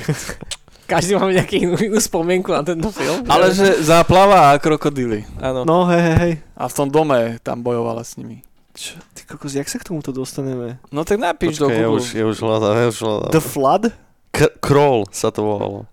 Každý 0.85 1.17
máme 1.17 1.33
nejakú 1.33 1.57
inú, 1.57 1.77
inú 1.81 1.97
spomienku 1.97 2.53
na 2.53 2.61
tento 2.61 2.93
film. 2.93 3.25
Ale 3.25 3.53
že 3.57 3.81
záplava 3.81 4.53
a 4.53 4.61
krokodily. 4.61 5.25
Áno. 5.41 5.65
No, 5.65 5.89
hej, 5.89 6.01
hej, 6.01 6.17
hej. 6.21 6.33
A 6.53 6.69
v 6.69 6.75
tom 6.77 6.89
dome 6.93 7.41
tam 7.41 7.65
bojovala 7.65 8.05
s 8.05 8.21
nimi. 8.21 8.45
Čo, 8.75 8.99
ty 9.11 9.23
kokos, 9.23 9.53
jak 9.53 9.65
sa 9.65 9.79
k 9.79 9.87
tomuto 9.87 10.11
dostaneme? 10.11 10.83
No 10.89 11.03
tak 11.03 11.17
napíš 11.17 11.57
do 11.57 11.67
Počkaj, 11.67 11.79
ja 11.79 11.87
Google. 11.87 11.97
už, 11.97 12.07
ja 12.13 12.25
už 12.27 12.39
hľadám, 12.39 12.75
ja 12.75 12.87
už 12.89 12.99
hľadám. 13.01 13.31
The 13.31 13.41
Flood? 13.41 13.85
K- 14.31 14.55
Crawl 14.59 15.07
sa 15.09 15.31
to 15.31 15.41
volalo. 15.41 15.87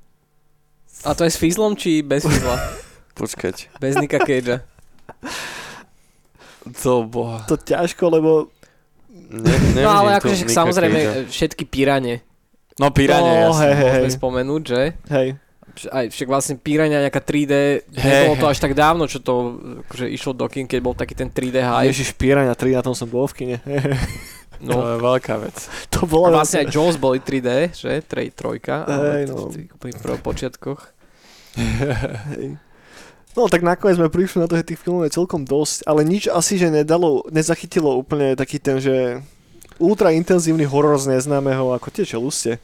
A 1.02 1.14
to 1.14 1.22
je 1.22 1.30
s 1.30 1.38
fízlom, 1.38 1.74
či 1.74 2.02
bez 2.02 2.22
fízla? 2.22 2.58
Počkať. 3.14 3.78
Bez 3.78 3.94
Nicka 3.96 4.18
Cagea. 4.20 4.66
To 6.82 7.04
boha. 7.04 7.46
To 7.46 7.56
ťažko, 7.56 8.06
lebo... 8.10 8.32
Ne, 9.30 9.54
No 9.86 9.92
ale 9.96 10.18
akože 10.18 10.46
samozrejme 10.46 11.00
Cagea. 11.00 11.30
všetky 11.30 11.64
pirane 11.66 12.22
No 12.78 12.90
piranie, 12.90 13.46
No, 13.46 13.54
jasne. 13.54 13.76
hej, 13.76 13.92
hej. 14.00 14.16
spomenúť, 14.16 14.62
že? 14.64 14.82
Hej. 15.08 15.28
Aj 15.90 16.06
však 16.06 16.28
vlastne 16.28 16.56
pirania 16.56 17.02
nejaká 17.02 17.20
3D, 17.20 17.54
Hej, 17.92 18.04
nebolo 18.04 18.36
to 18.38 18.48
až 18.48 18.60
tak 18.60 18.74
dávno, 18.74 19.06
čo 19.06 19.18
to 19.18 19.34
akože 19.88 20.06
išlo 20.08 20.32
do 20.32 20.46
kin, 20.46 20.66
keď 20.66 20.80
bol 20.80 20.94
taký 20.94 21.16
ten 21.16 21.28
3D 21.28 21.60
hype. 21.60 21.90
Ježiš, 21.90 22.14
Piranha 22.14 22.52
3, 22.54 22.78
na 22.78 22.84
tom 22.84 22.94
som 22.94 23.06
bol 23.06 23.26
v 23.26 23.34
kine. 23.36 23.58
To 24.62 24.78
No. 24.78 24.94
je 24.94 25.02
veľká 25.02 25.42
vec. 25.42 25.58
to 25.90 26.06
A 26.06 26.06
bola... 26.06 26.30
vlastne 26.38 26.62
aj 26.62 26.70
Jaws 26.70 26.94
boli 26.94 27.18
3D, 27.18 27.74
že? 27.74 27.98
Trej, 28.06 28.38
trojka, 28.38 28.86
ale 28.86 29.26
to 29.26 29.34
no. 29.34 29.50
v 29.50 29.58
tých 29.58 29.70
úplných 29.74 29.98
prvopočiatkoch. 29.98 30.82
Hej. 31.58 32.62
No 33.32 33.48
tak 33.48 33.64
nakoniec 33.64 33.96
sme 33.96 34.12
prišli 34.12 34.38
na 34.38 34.48
to, 34.48 34.60
že 34.60 34.68
tých 34.68 34.78
filmov 34.78 35.08
je 35.08 35.16
celkom 35.16 35.48
dosť, 35.48 35.88
ale 35.88 36.04
nič 36.04 36.28
asi, 36.28 36.60
že 36.60 36.70
nedalo, 36.70 37.26
nezachytilo 37.32 37.96
úplne 37.96 38.36
taký 38.36 38.60
ten, 38.60 38.78
že 38.78 39.24
ultra 39.80 40.12
intenzívny 40.12 40.68
horor 40.68 41.00
z 41.00 41.16
neznámeho, 41.18 41.74
ako 41.74 41.88
tie 41.90 42.06
čeluste. 42.06 42.60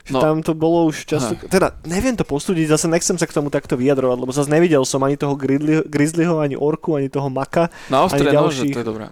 Že 0.00 0.12
No. 0.12 0.20
tam 0.20 0.36
to 0.40 0.52
bolo 0.52 0.88
už 0.88 1.04
často... 1.04 1.36
Teda 1.46 1.76
neviem 1.84 2.14
to 2.14 2.24
posúdiť, 2.24 2.66
zase 2.68 2.86
nechcem 2.86 3.14
sa 3.14 3.24
k 3.24 3.32
tomu 3.32 3.48
takto 3.48 3.76
vyjadrovať, 3.76 4.16
lebo 4.16 4.32
zase 4.32 4.48
nevidel 4.48 4.80
som 4.82 5.00
ani 5.00 5.14
toho 5.14 5.34
Grizzly, 5.34 5.84
Grizzlyho, 5.84 6.38
ani 6.38 6.54
Orku, 6.54 6.94
ani 6.94 7.06
toho 7.06 7.28
Maka. 7.28 7.68
Na 7.86 8.02
ostré 8.02 8.24
Ani 8.24 8.32
nože, 8.32 8.64
ďalších. 8.64 8.72
to 8.72 8.80
je 8.80 8.88
dobré. 8.88 9.06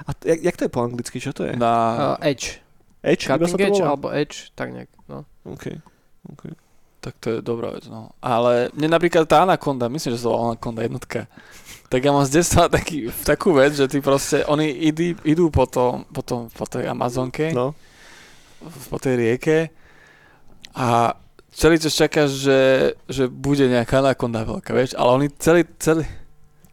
A 0.00 0.10
t- 0.12 0.26
jak, 0.26 0.40
jak 0.42 0.56
to 0.56 0.62
je 0.64 0.70
po 0.70 0.80
anglicky, 0.82 1.16
čo 1.16 1.30
to 1.30 1.44
je? 1.44 1.54
Na... 1.54 1.72
Uh, 2.18 2.26
Edge. 2.26 2.58
Edge? 3.00 3.24
Iba 3.24 3.38
sa 3.40 3.54
Cutting 3.54 3.54
to 3.54 3.64
Edge 3.64 3.78
volá? 3.78 3.88
alebo 3.88 4.06
Edge, 4.10 4.36
tak 4.52 4.68
nejak, 4.70 4.90
no. 5.06 5.22
OK. 5.46 5.64
OK. 6.28 6.42
Tak 7.00 7.14
to 7.16 7.26
je 7.30 7.38
dobrá 7.40 7.72
vec, 7.72 7.86
no. 7.86 8.12
Ale 8.18 8.68
mne 8.74 8.90
napríklad 8.90 9.24
tá 9.24 9.40
Anaconda, 9.40 9.88
myslím, 9.88 10.12
že 10.12 10.20
to 10.20 10.28
bola 10.28 10.52
Anaconda 10.52 10.82
jednotka, 10.82 11.24
tak 11.86 12.00
ja 12.02 12.10
mám 12.10 12.22
z 12.22 12.36
detstva 12.36 12.68
taký, 12.68 13.08
takú 13.24 13.54
vec, 13.54 13.72
že 13.72 13.86
ty 13.86 13.98
proste, 13.98 14.44
oni 14.44 14.68
idú, 14.68 15.16
idú 15.22 15.44
po, 15.48 15.64
tom, 15.64 16.04
po, 16.06 16.20
tom, 16.20 16.46
po 16.46 16.68
tej 16.68 16.84
Amazonke, 16.84 17.56
No. 17.56 17.72
po 18.90 18.98
tej 18.98 19.16
rieke 19.16 19.72
a 20.80 21.12
celý 21.52 21.76
čas 21.76 21.92
čakáš, 21.92 22.40
že, 22.40 22.58
že 23.04 23.28
bude 23.28 23.68
nejaká 23.68 24.00
anakonda 24.00 24.48
veľká, 24.48 24.72
vieš, 24.72 24.96
ale 24.96 25.10
oni 25.12 25.26
celý, 25.36 25.68
celý... 25.76 26.08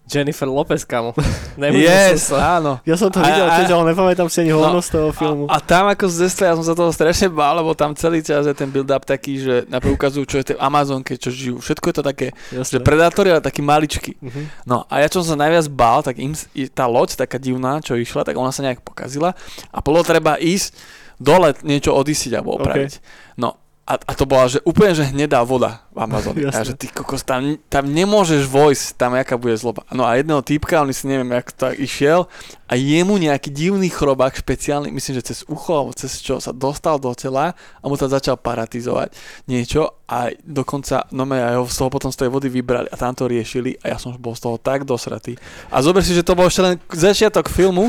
Jennifer 0.08 0.48
Lopez, 0.48 0.88
kamo. 0.88 1.12
Yes, 1.60 2.32
sa... 2.32 2.62
áno. 2.62 2.80
Ja 2.88 2.96
som 2.96 3.12
to 3.12 3.20
A- 3.20 3.28
videl 3.28 3.44
tiež, 3.50 3.68
ale 3.76 3.92
nepamätám 3.92 4.32
si 4.32 4.46
ani 4.48 4.56
No, 4.56 4.80
z 4.80 4.96
toho 4.96 5.12
filmu. 5.12 5.52
A, 5.52 5.58
a 5.58 5.64
tam 5.66 5.92
ako 5.92 6.08
z 6.08 6.32
ja 6.32 6.56
som 6.56 6.64
sa 6.64 6.72
toho 6.72 6.94
strašne 6.96 7.28
bál, 7.28 7.60
lebo 7.60 7.76
tam 7.76 7.92
celý 7.92 8.24
čas 8.24 8.48
je 8.48 8.56
ten 8.56 8.72
build-up 8.72 9.04
taký, 9.04 9.42
že 9.44 9.68
najprv 9.68 9.92
ukazujú, 10.00 10.24
čo 10.24 10.38
je 10.40 10.56
v 10.56 10.62
Amazonke, 10.64 11.20
čo 11.20 11.28
žijú. 11.28 11.60
Všetko 11.60 11.86
je 11.92 11.96
to 12.00 12.04
také, 12.08 12.28
že 12.54 12.80
Jasné. 12.80 12.86
predátori, 12.88 13.36
ale 13.36 13.44
taký 13.44 13.60
maličký. 13.60 14.16
Mhm. 14.24 14.42
No 14.64 14.88
a 14.88 15.04
ja 15.04 15.12
čo 15.12 15.20
som 15.20 15.36
sa 15.36 15.44
najviac 15.44 15.68
bál, 15.76 16.00
tak 16.06 16.16
im, 16.24 16.32
tá 16.72 16.88
loď 16.88 17.20
taká 17.28 17.36
divná, 17.36 17.84
čo 17.84 18.00
išla, 18.00 18.24
tak 18.24 18.40
ona 18.40 18.56
sa 18.56 18.64
nejak 18.64 18.80
pokazila 18.88 19.36
a 19.76 19.78
bolo 19.84 20.00
treba 20.08 20.40
ísť 20.40 20.72
dole 21.18 21.52
niečo 21.66 21.92
odisiť 21.98 22.38
alebo 22.38 22.56
opraviť. 22.62 23.02
No 23.42 23.58
a, 23.88 23.96
a 23.96 24.12
to 24.20 24.28
bola, 24.28 24.52
že 24.52 24.60
úplne, 24.68 24.92
že 24.92 25.08
hnedá 25.08 25.40
voda 25.48 25.88
v 25.96 26.04
Amazone. 26.04 26.44
a 26.52 26.60
že 26.60 26.76
ty 26.76 26.92
kokos, 26.92 27.24
tam, 27.24 27.56
tam 27.72 27.88
nemôžeš 27.88 28.44
vojsť, 28.44 29.00
tam 29.00 29.16
jaká 29.16 29.40
bude 29.40 29.56
zloba. 29.56 29.88
No 29.96 30.04
a 30.04 30.20
jedného 30.20 30.44
týpka, 30.44 30.84
on 30.84 30.92
si 30.92 31.08
neviem, 31.08 31.32
jak 31.32 31.48
to 31.56 31.72
išiel 31.72 32.28
a 32.68 32.76
jemu 32.76 33.16
nejaký 33.16 33.48
divný 33.48 33.88
chrobák 33.88 34.36
špeciálny, 34.36 34.92
myslím, 34.92 35.24
že 35.24 35.32
cez 35.34 35.40
ucho 35.48 35.72
alebo 35.72 35.96
cez 35.96 36.20
čo 36.20 36.44
sa 36.44 36.52
dostal 36.52 37.00
do 37.00 37.16
tela 37.16 37.56
a 37.56 37.84
mu 37.88 37.96
to 37.96 38.12
začal 38.12 38.36
paratizovať 38.36 39.16
niečo 39.48 39.96
a 40.08 40.32
dokonca, 40.44 41.08
no 41.16 41.24
aj 41.28 41.56
ho 41.60 41.68
z 41.68 41.78
toho 41.80 41.90
potom 41.92 42.12
z 42.12 42.20
tej 42.20 42.30
vody 42.32 42.48
vybrali 42.52 42.92
a 42.92 42.96
tam 42.96 43.16
to 43.16 43.28
riešili 43.28 43.80
a 43.84 43.96
ja 43.96 43.98
som 44.00 44.16
bol 44.20 44.36
z 44.36 44.44
toho 44.44 44.56
tak 44.60 44.84
dosratý. 44.84 45.40
A 45.72 45.80
zober 45.80 46.04
si, 46.04 46.12
že 46.12 46.24
to 46.24 46.36
bol 46.36 46.48
ešte 46.48 46.64
len 46.64 46.76
začiatok 46.92 47.48
filmu 47.48 47.88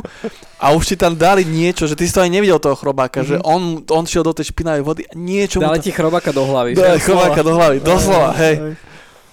a 0.63 0.75
už 0.75 0.95
ti 0.95 0.97
tam 0.99 1.15
dali 1.15 1.43
niečo, 1.43 1.87
že 1.91 1.99
ty 1.99 2.07
si 2.07 2.15
to 2.15 2.23
aj 2.23 2.31
nevidel 2.31 2.63
toho 2.63 2.79
chrobáka, 2.79 3.23
mm-hmm. 3.23 3.43
že 3.43 3.47
on, 3.47 3.83
on 3.83 4.05
šiel 4.07 4.23
do 4.27 4.35
tej 4.35 4.51
špinavej 4.55 4.83
vody 4.83 5.03
a 5.11 5.15
niečo 5.19 5.59
Dali 5.59 5.79
tam... 5.79 5.87
ti 5.87 5.91
chrobáka 5.91 6.31
do 6.31 6.43
hlavy. 6.47 6.79
Dali 6.79 7.03
chrobáka 7.03 7.43
do 7.43 7.53
hlavy, 7.55 7.77
doslova, 7.83 8.31
hej. 8.39 8.57
Hej. 8.63 8.75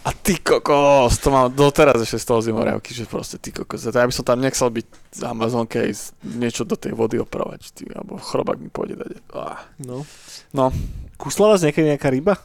A 0.06 0.14
ty 0.14 0.38
kokos, 0.38 1.18
to 1.18 1.34
mám 1.34 1.50
doteraz 1.50 1.98
ešte 1.98 2.22
z 2.22 2.26
toho 2.26 2.38
zimoriavky, 2.40 2.94
že 2.94 3.10
proste 3.10 3.42
ty 3.42 3.50
kokos. 3.50 3.84
Ja 3.84 4.06
by 4.06 4.14
som 4.14 4.22
tam 4.22 4.38
nechcel 4.38 4.70
byť 4.70 4.86
z 5.12 5.22
Amazonke 5.26 5.82
ísť 5.82 6.14
niečo 6.24 6.62
do 6.62 6.78
tej 6.78 6.94
vody 6.94 7.18
opravať, 7.18 7.74
ty, 7.74 7.90
alebo 7.90 8.22
chrobák 8.22 8.62
mi 8.62 8.70
pôjde 8.70 9.02
dať. 9.02 9.12
Ah, 9.34 9.66
No. 9.82 10.06
No. 10.54 10.70
Kusla 11.18 11.50
vás 11.50 11.66
niekedy 11.66 11.90
nejaká 11.90 12.14
ryba? 12.14 12.38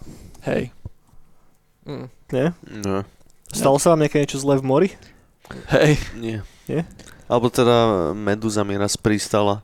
hej, 0.43 0.73
Mm. 1.81 2.09
Nie? 2.31 2.53
No, 2.65 3.03
Stalo 3.51 3.77
sa 3.77 3.93
vám 3.93 4.05
nejaké 4.05 4.21
niečo 4.21 4.37
zlé 4.37 4.57
v 4.57 4.65
mori? 4.65 4.89
hej. 5.75 6.01
nie. 6.17 6.39
Nie? 6.65 6.85
Alebo 7.27 7.49
teda 7.49 8.11
medúza 8.13 8.63
mi 8.63 8.77
raz 8.77 8.95
pristala. 8.97 9.61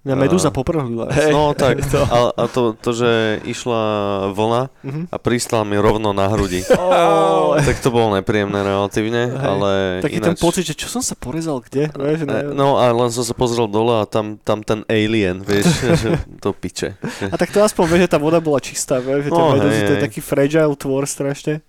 Mňa 0.00 0.14
A- 0.14 0.20
medúza 0.20 0.48
poprhlila. 0.48 1.10
Hej. 1.10 1.30
No 1.30 1.50
tak, 1.52 1.82
To. 1.90 2.00
a, 2.00 2.18
a 2.32 2.44
to, 2.46 2.72
to, 2.72 2.90
že 2.92 3.10
išla 3.44 3.82
vlna 4.30 4.62
Mhm. 4.80 5.02
a 5.06 5.16
pristala 5.16 5.62
mi 5.62 5.74
rovno 5.74 6.10
na 6.10 6.26
hrudi. 6.26 6.62
Oh, 6.78 7.56
tak 7.56 7.78
to 7.78 7.88
bolo 7.88 8.12
nepríjemné 8.12 8.58
relatívne, 8.58 9.22
Hej. 9.26 9.40
ale 9.40 9.70
taký 10.00 10.16
ináč... 10.16 10.26
ten 10.28 10.38
pocit, 10.38 10.64
že 10.64 10.74
čo 10.74 10.86
som 10.86 11.00
sa 11.00 11.14
porezal 11.14 11.58
kde? 11.60 11.88
Vieš, 11.88 12.18
E, 12.20 12.24
ne- 12.24 12.52
No 12.52 12.76
a 12.76 12.88
len 12.88 13.08
som 13.08 13.22
sa 13.22 13.32
pozrel 13.32 13.66
dole 13.66 13.96
a 13.96 14.04
tam, 14.04 14.36
tam 14.36 14.60
ten 14.60 14.86
alien, 14.86 15.40
vieš, 15.40 15.66
že 16.02 16.08
to 16.38 16.52
piče. 16.52 16.94
A 17.24 17.34
tak 17.34 17.48
to 17.48 17.58
aspoň 17.58 17.84
vieš, 17.88 18.02
že 18.02 18.10
tá 18.10 18.18
voda 18.18 18.38
bola 18.38 18.58
čistá, 18.58 18.98
vieš, 18.98 19.26
že 19.26 19.30
No, 19.30 19.52
medúzy, 19.52 19.74
hej, 19.74 19.82
to 19.82 19.92
je 19.92 19.98
hej. 19.98 20.04
taký 20.04 20.20
fragile 20.20 20.72
tvor 20.72 21.04
strašne. 21.04 21.60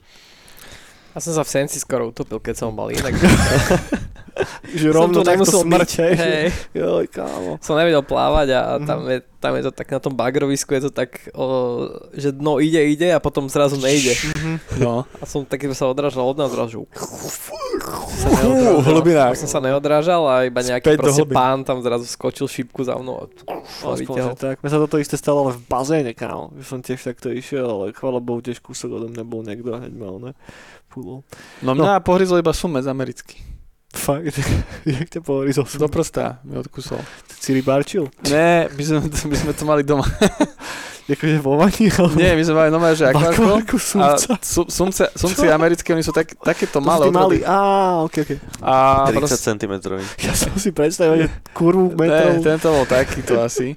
Ja 1.09 1.19
som 1.19 1.33
sa 1.33 1.41
v 1.41 1.49
Senci 1.49 1.77
skoro 1.77 2.07
utopil, 2.07 2.37
keď 2.37 2.55
som 2.55 2.69
mal 2.69 2.89
inak. 2.89 3.17
Že 4.69 4.87
rovno 4.89 5.19
takto 5.21 5.45
smrť, 5.45 5.89
hej. 6.01 6.13
Hej. 6.15 6.45
Joj, 6.73 7.05
kámo. 7.09 7.57
Som 7.59 7.75
nevedel 7.75 8.01
plávať 8.01 8.47
a 8.53 8.61
Mhm. 8.77 8.85
tam 8.85 8.99
je, 9.05 9.17
tam 9.39 9.51
je 9.55 9.63
to 9.65 9.71
tak 9.71 9.87
na 9.89 9.99
tom 9.99 10.13
bagrovisku, 10.13 10.71
je 10.73 10.87
to 10.87 10.91
tak, 10.91 11.31
o, 11.31 11.45
že 12.11 12.31
dno 12.31 12.59
ide, 12.59 12.79
ide 12.85 13.09
a 13.09 13.19
potom 13.19 13.47
zrazu 13.47 13.75
nejde. 13.77 14.13
No. 14.77 15.03
A 15.17 15.23
som 15.23 15.43
taký 15.43 15.67
sa 15.71 15.87
odrážal 15.87 16.23
od 16.23 16.35
nás 16.35 16.51
zrazu. 16.51 16.83
Hlbinák. 18.79 19.35
Som 19.35 19.47
sa 19.47 19.59
neodrážal 19.59 20.21
a 20.25 20.35
iba 20.43 20.59
nejaký 20.59 20.93
Späť 20.93 20.99
proste 20.99 21.23
pán 21.25 21.63
tam 21.63 21.79
zrazu 21.79 22.05
skočil 22.05 22.47
šípku 22.47 22.83
za 22.83 22.95
mnou 22.95 23.23
a 23.23 23.25
a 23.49 23.95
Aspoň, 23.95 23.95
vyťahol. 23.97 24.35
tak. 24.35 24.55
Mne 24.59 24.69
sa 24.69 24.79
toto 24.79 24.97
isté 24.99 25.15
stalo 25.15 25.47
ale 25.47 25.55
v 25.55 25.61
bazéne, 25.65 26.11
kámo. 26.11 26.51
Že 26.59 26.65
som 26.65 26.79
tiež 26.81 26.99
takto 27.01 27.31
išiel, 27.31 27.65
ale 27.65 27.95
chvála 27.95 28.19
Bohu, 28.19 28.39
tiež 28.39 28.59
kúsok 28.59 28.91
odo 28.91 29.07
mňa 29.07 29.23
bol 29.23 29.41
niekto 29.41 29.71
a 29.71 29.79
hneď 29.79 29.93
mal, 29.95 30.19
ne? 30.19 30.31
Púlol. 30.89 31.21
No 31.61 31.71
mňa 31.73 32.01
no. 32.01 32.03
pohryzol 32.03 32.41
iba 32.41 32.51
sumec 32.51 32.83
americký. 32.83 33.39
Fakt, 33.89 34.37
jak 34.85 35.09
ťa 35.09 35.21
pohorizol 35.25 35.65
som. 35.65 35.81
Do 35.81 35.89
prsta 35.89 36.37
mi 36.45 36.61
odkusol. 36.61 37.01
Si 37.41 37.57
rybarčil? 37.57 38.05
Ne, 38.29 38.69
my 38.69 38.83
sme, 38.85 38.99
my 39.09 39.37
sme 39.37 39.51
to 39.57 39.63
mali 39.65 39.81
doma. 39.81 40.05
Akože 41.09 41.37
vo 41.41 41.57
vani? 41.57 41.89
alebo- 41.89 42.13
Nie, 42.13 42.37
my 42.37 42.43
sme 42.45 42.55
mali 42.55 42.69
doma, 42.69 42.93
že 42.93 43.09
akvárko. 43.09 43.75
sumca. 43.81 44.37
su, 44.45 44.61
sumce, 44.69 45.09
sumci 45.17 45.45
Čo? 45.45 45.51
americké, 45.51 45.89
oni 45.91 46.05
sú 46.05 46.13
tak, 46.13 46.37
takéto 46.37 46.77
To 46.77 46.85
malé. 46.85 47.09
malí. 47.09 47.41
odrody. 47.41 47.49
Á, 47.49 47.57
ok, 48.05 48.15
ok. 48.21 48.31
A 48.61 48.73
30 49.09 49.17
proste, 49.17 49.37
cm. 49.41 49.73
Ja 50.21 50.33
som 50.37 50.53
si 50.55 50.69
predstavil, 50.69 51.25
že 51.25 51.27
kurvu 51.51 51.91
ne, 51.91 51.97
metrov. 51.97 52.45
tento 52.45 52.67
bol 52.69 52.85
takýto 52.85 53.41
asi. 53.41 53.73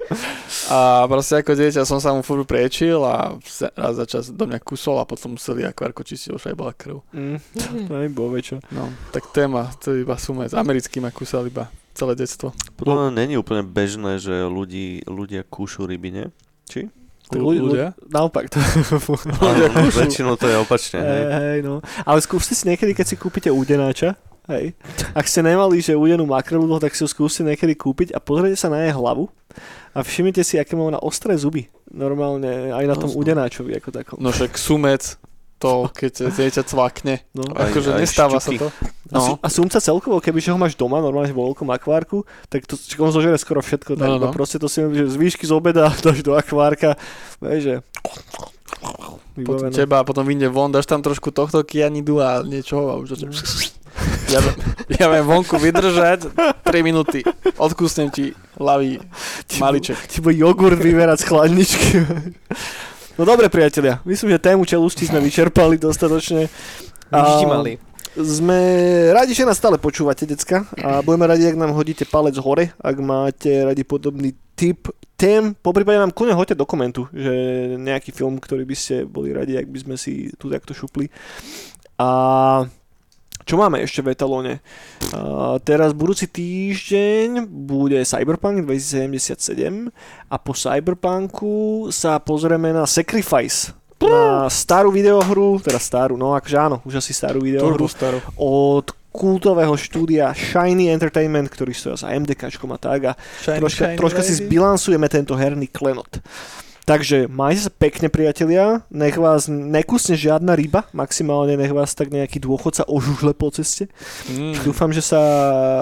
A 0.69 1.09
proste 1.09 1.41
ako 1.41 1.57
dieťa 1.57 1.83
som 1.89 1.99
sa 1.99 2.13
mu 2.13 2.21
furt 2.21 2.45
priečil 2.45 3.01
a 3.01 3.33
raz 3.75 3.95
za 3.97 4.05
čas 4.05 4.29
do 4.29 4.45
mňa 4.45 4.61
kusol 4.61 5.01
a 5.01 5.09
potom 5.09 5.41
museli 5.41 5.65
akvárko 5.65 6.05
čistiť, 6.05 6.37
už 6.37 6.53
aj 6.53 6.57
bola 6.57 6.73
krv. 6.77 7.01
Mm, 7.17 7.39
to 7.89 7.93
je 7.97 8.43
čo. 8.43 8.57
No, 8.71 8.93
tak 9.15 9.33
téma, 9.33 9.73
to 9.81 9.97
je 9.97 10.05
iba 10.05 10.17
sumec. 10.21 10.53
Americký 10.53 11.01
ma 11.01 11.09
kusal 11.09 11.49
iba 11.49 11.73
celé 11.97 12.13
detstvo. 12.17 12.53
Podľa 12.77 13.09
mňa 13.09 13.11
není 13.13 13.35
úplne 13.37 13.65
bežné, 13.65 14.17
že 14.21 14.45
ľudí, 14.49 15.05
ľudia 15.05 15.45
kúšu 15.45 15.85
ryby, 15.89 16.11
nie? 16.13 16.27
Tak 17.33 17.41
Ľu- 17.41 17.65
ľudia? 17.65 17.97
Naopak 18.07 18.53
to. 18.53 18.61
Áno, 19.41 19.65
no, 19.73 19.89
väčšinou 20.05 20.37
to 20.37 20.47
je 20.47 20.57
opačne. 20.61 21.01
hej, 21.01 21.25
Hej. 21.33 21.59
no. 21.65 21.81
Ale 22.05 22.21
skúste 22.21 22.53
si 22.53 22.69
niekedy, 22.69 22.93
keď 22.93 23.07
si 23.09 23.17
kúpite 23.17 23.49
údenáča, 23.49 24.15
hej, 24.53 24.77
ak 25.17 25.25
ste 25.25 25.41
nemali, 25.41 25.81
že 25.81 25.97
údenú 25.97 26.29
makrelu, 26.29 26.69
tak 26.77 26.93
si 26.93 27.01
ho 27.01 27.09
skúste 27.09 27.41
niekedy 27.41 27.73
kúpiť 27.73 28.13
a 28.13 28.21
pozrite 28.21 28.55
sa 28.55 28.69
na 28.69 28.85
jej 28.85 28.93
hlavu 28.93 29.33
a 29.93 30.01
všimnite 30.01 30.45
si, 30.45 30.61
aké 30.61 30.77
má 30.77 30.89
na 30.89 31.01
ostré 31.01 31.33
zuby. 31.37 31.73
Normálne 31.89 32.73
aj 32.73 32.85
na 32.85 32.97
tom 32.97 33.09
Jasno. 33.09 33.21
údenáčovi 33.21 33.77
ako 33.77 33.89
takom. 33.93 34.17
No 34.21 34.33
však 34.33 34.57
sumec, 34.57 35.17
to 35.63 35.87
keď 35.89 36.13
dieťa 36.29 36.63
cvakne. 36.65 37.23
No. 37.33 37.47
Aj- 37.55 37.71
akože 37.71 37.91
aj 37.95 38.01
nestáva 38.01 38.37
šťuky. 38.37 38.59
sa 38.59 38.63
to. 38.63 38.69
A, 38.69 38.91
No, 39.13 39.37
a 39.37 39.47
sumca 39.47 39.77
celkovo, 39.77 40.19
kebyže 40.19 40.51
ho 40.51 40.59
máš 40.59 40.73
doma, 40.73 40.97
normálne 40.97 41.29
vo 41.31 41.45
veľkom 41.47 41.69
akvárku, 41.69 42.25
tak 42.49 42.65
to, 42.65 42.75
on 42.97 43.13
zožere 43.13 43.37
skoro 43.37 43.61
všetko. 43.61 43.95
Tak, 43.95 44.09
No, 44.09 44.17
no, 44.17 44.27
no. 44.27 44.33
Proste 44.33 44.57
to 44.57 44.67
si 44.67 44.81
že 44.81 45.05
z 45.07 45.17
výšky 45.17 45.45
z 45.45 45.53
obeda 45.53 45.93
dáš 46.05 46.21
do 46.21 46.33
akvárka, 46.33 46.97
vieš, 47.39 47.61
že... 47.63 47.75
potom 49.39 49.69
teba 49.69 50.01
a 50.01 50.05
potom 50.05 50.25
vyjde 50.25 50.49
von, 50.49 50.73
dáš 50.73 50.85
tam 50.85 50.99
trošku 50.99 51.29
tohto 51.29 51.61
kianidu 51.61 52.19
a 52.19 52.41
niečo 52.41 52.89
a 52.89 52.97
už 52.97 53.13
začne... 53.13 53.29
Ja, 54.33 54.41
viem- 54.41 54.59
ja 54.89 55.07
viem 55.07 55.25
vonku 55.29 55.61
vydržať 55.61 56.33
3 56.65 56.81
minúty. 56.81 57.21
Odkusnem 57.55 58.09
ti 58.09 58.33
hlavy 58.57 58.97
maliček. 59.61 60.01
Ti 60.09 60.25
jogurt 60.33 60.81
vyberať 60.81 61.21
z 61.21 61.27
chladničky. 61.29 61.89
No 63.13 63.29
dobre, 63.29 63.53
priatelia, 63.53 64.01
myslím, 64.09 64.33
že 64.33 64.41
tému 64.41 64.65
čelusti 64.65 65.05
sme 65.05 65.21
vyčerpali 65.21 65.77
dostatočne. 65.77 66.49
Vyštimali. 67.13 67.77
Sme 68.13 68.61
radi, 69.13 69.33
že 69.37 69.45
nás 69.45 69.57
stále 69.57 69.77
počúvate, 69.77 70.25
decka. 70.25 70.65
A 70.81 71.05
budeme 71.05 71.29
radi, 71.29 71.49
ak 71.49 71.57
nám 71.57 71.77
hodíte 71.77 72.09
palec 72.09 72.37
hore, 72.41 72.73
ak 72.81 72.97
máte 73.01 73.69
radi 73.69 73.85
podobný 73.85 74.33
typ 74.57 74.89
tém. 75.17 75.53
Po 75.53 75.73
prípade 75.77 76.01
nám 76.01 76.13
kľudne 76.13 76.37
hoďte 76.37 76.61
do 76.61 76.69
komentu, 76.69 77.09
že 77.13 77.33
nejaký 77.77 78.17
film, 78.17 78.41
ktorý 78.41 78.65
by 78.65 78.77
ste 78.77 79.05
boli 79.05 79.33
radi, 79.33 79.61
ak 79.61 79.69
by 79.69 79.79
sme 79.81 79.97
si 80.01 80.33
tu 80.41 80.49
takto 80.49 80.73
šupli. 80.73 81.09
A 82.01 82.09
čo 83.43 83.59
máme 83.59 83.83
ešte 83.83 84.01
v 84.03 84.15
etalóne? 84.15 84.63
A 85.13 85.59
teraz 85.63 85.93
budúci 85.93 86.31
týždeň 86.31 87.47
bude 87.47 87.99
Cyberpunk 88.07 88.65
2077 88.65 89.91
a 90.31 90.37
po 90.39 90.53
Cyberpunku 90.55 91.89
sa 91.91 92.19
pozrieme 92.23 92.71
na 92.71 92.87
Sacrifice. 92.87 93.75
Na 94.03 94.51
starú 94.51 94.91
videohru, 94.91 95.63
teda 95.63 95.79
starú, 95.79 96.19
no 96.19 96.35
akože 96.35 96.57
áno, 96.59 96.83
už 96.83 96.99
asi 96.99 97.15
starú 97.15 97.39
videohru 97.39 97.87
staru. 97.87 98.19
od 98.35 98.91
kultového 99.13 99.77
štúdia 99.79 100.33
Shiny 100.35 100.91
Entertainment, 100.91 101.47
ktorý 101.53 101.71
stojí 101.71 102.01
za 102.01 102.11
MDKčkom 102.11 102.73
a 102.75 102.79
tak 102.81 103.01
a 103.05 103.17
troška, 103.45 103.95
troška 103.95 104.25
si 104.25 104.41
zbilansujeme 104.43 105.07
tento 105.07 105.37
herný 105.37 105.69
klenot. 105.69 106.19
Takže 106.83 107.31
majte 107.31 107.71
sa 107.71 107.71
pekne 107.71 108.11
priatelia, 108.11 108.83
nech 108.91 109.15
vás 109.15 109.47
nekusne 109.47 110.19
žiadna 110.19 110.59
ryba, 110.59 110.91
maximálne 110.91 111.55
nech 111.55 111.71
vás 111.71 111.95
tak 111.95 112.11
nejaký 112.11 112.43
dôchodca 112.43 112.83
ožužle 112.91 113.39
po 113.39 113.55
ceste. 113.55 113.87
Mm. 114.27 114.59
Dúfam, 114.67 114.91
že, 114.91 114.99
sa, 114.99 115.23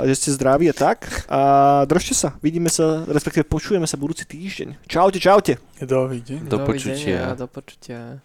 že 0.04 0.12
ste 0.12 0.36
zdraví 0.36 0.68
a 0.68 0.76
tak 0.76 1.24
a 1.24 1.40
držte 1.88 2.12
sa, 2.12 2.28
vidíme 2.44 2.68
sa, 2.68 3.08
respektíve 3.08 3.48
počujeme 3.48 3.88
sa 3.88 3.96
budúci 3.96 4.28
týždeň. 4.28 4.84
Čaute, 4.84 5.16
čaute. 5.16 5.56
Dovidenia. 5.80 6.44
Do 6.44 6.58
počutia. 6.68 7.32
Do 7.32 7.48
počutia. 7.48 8.20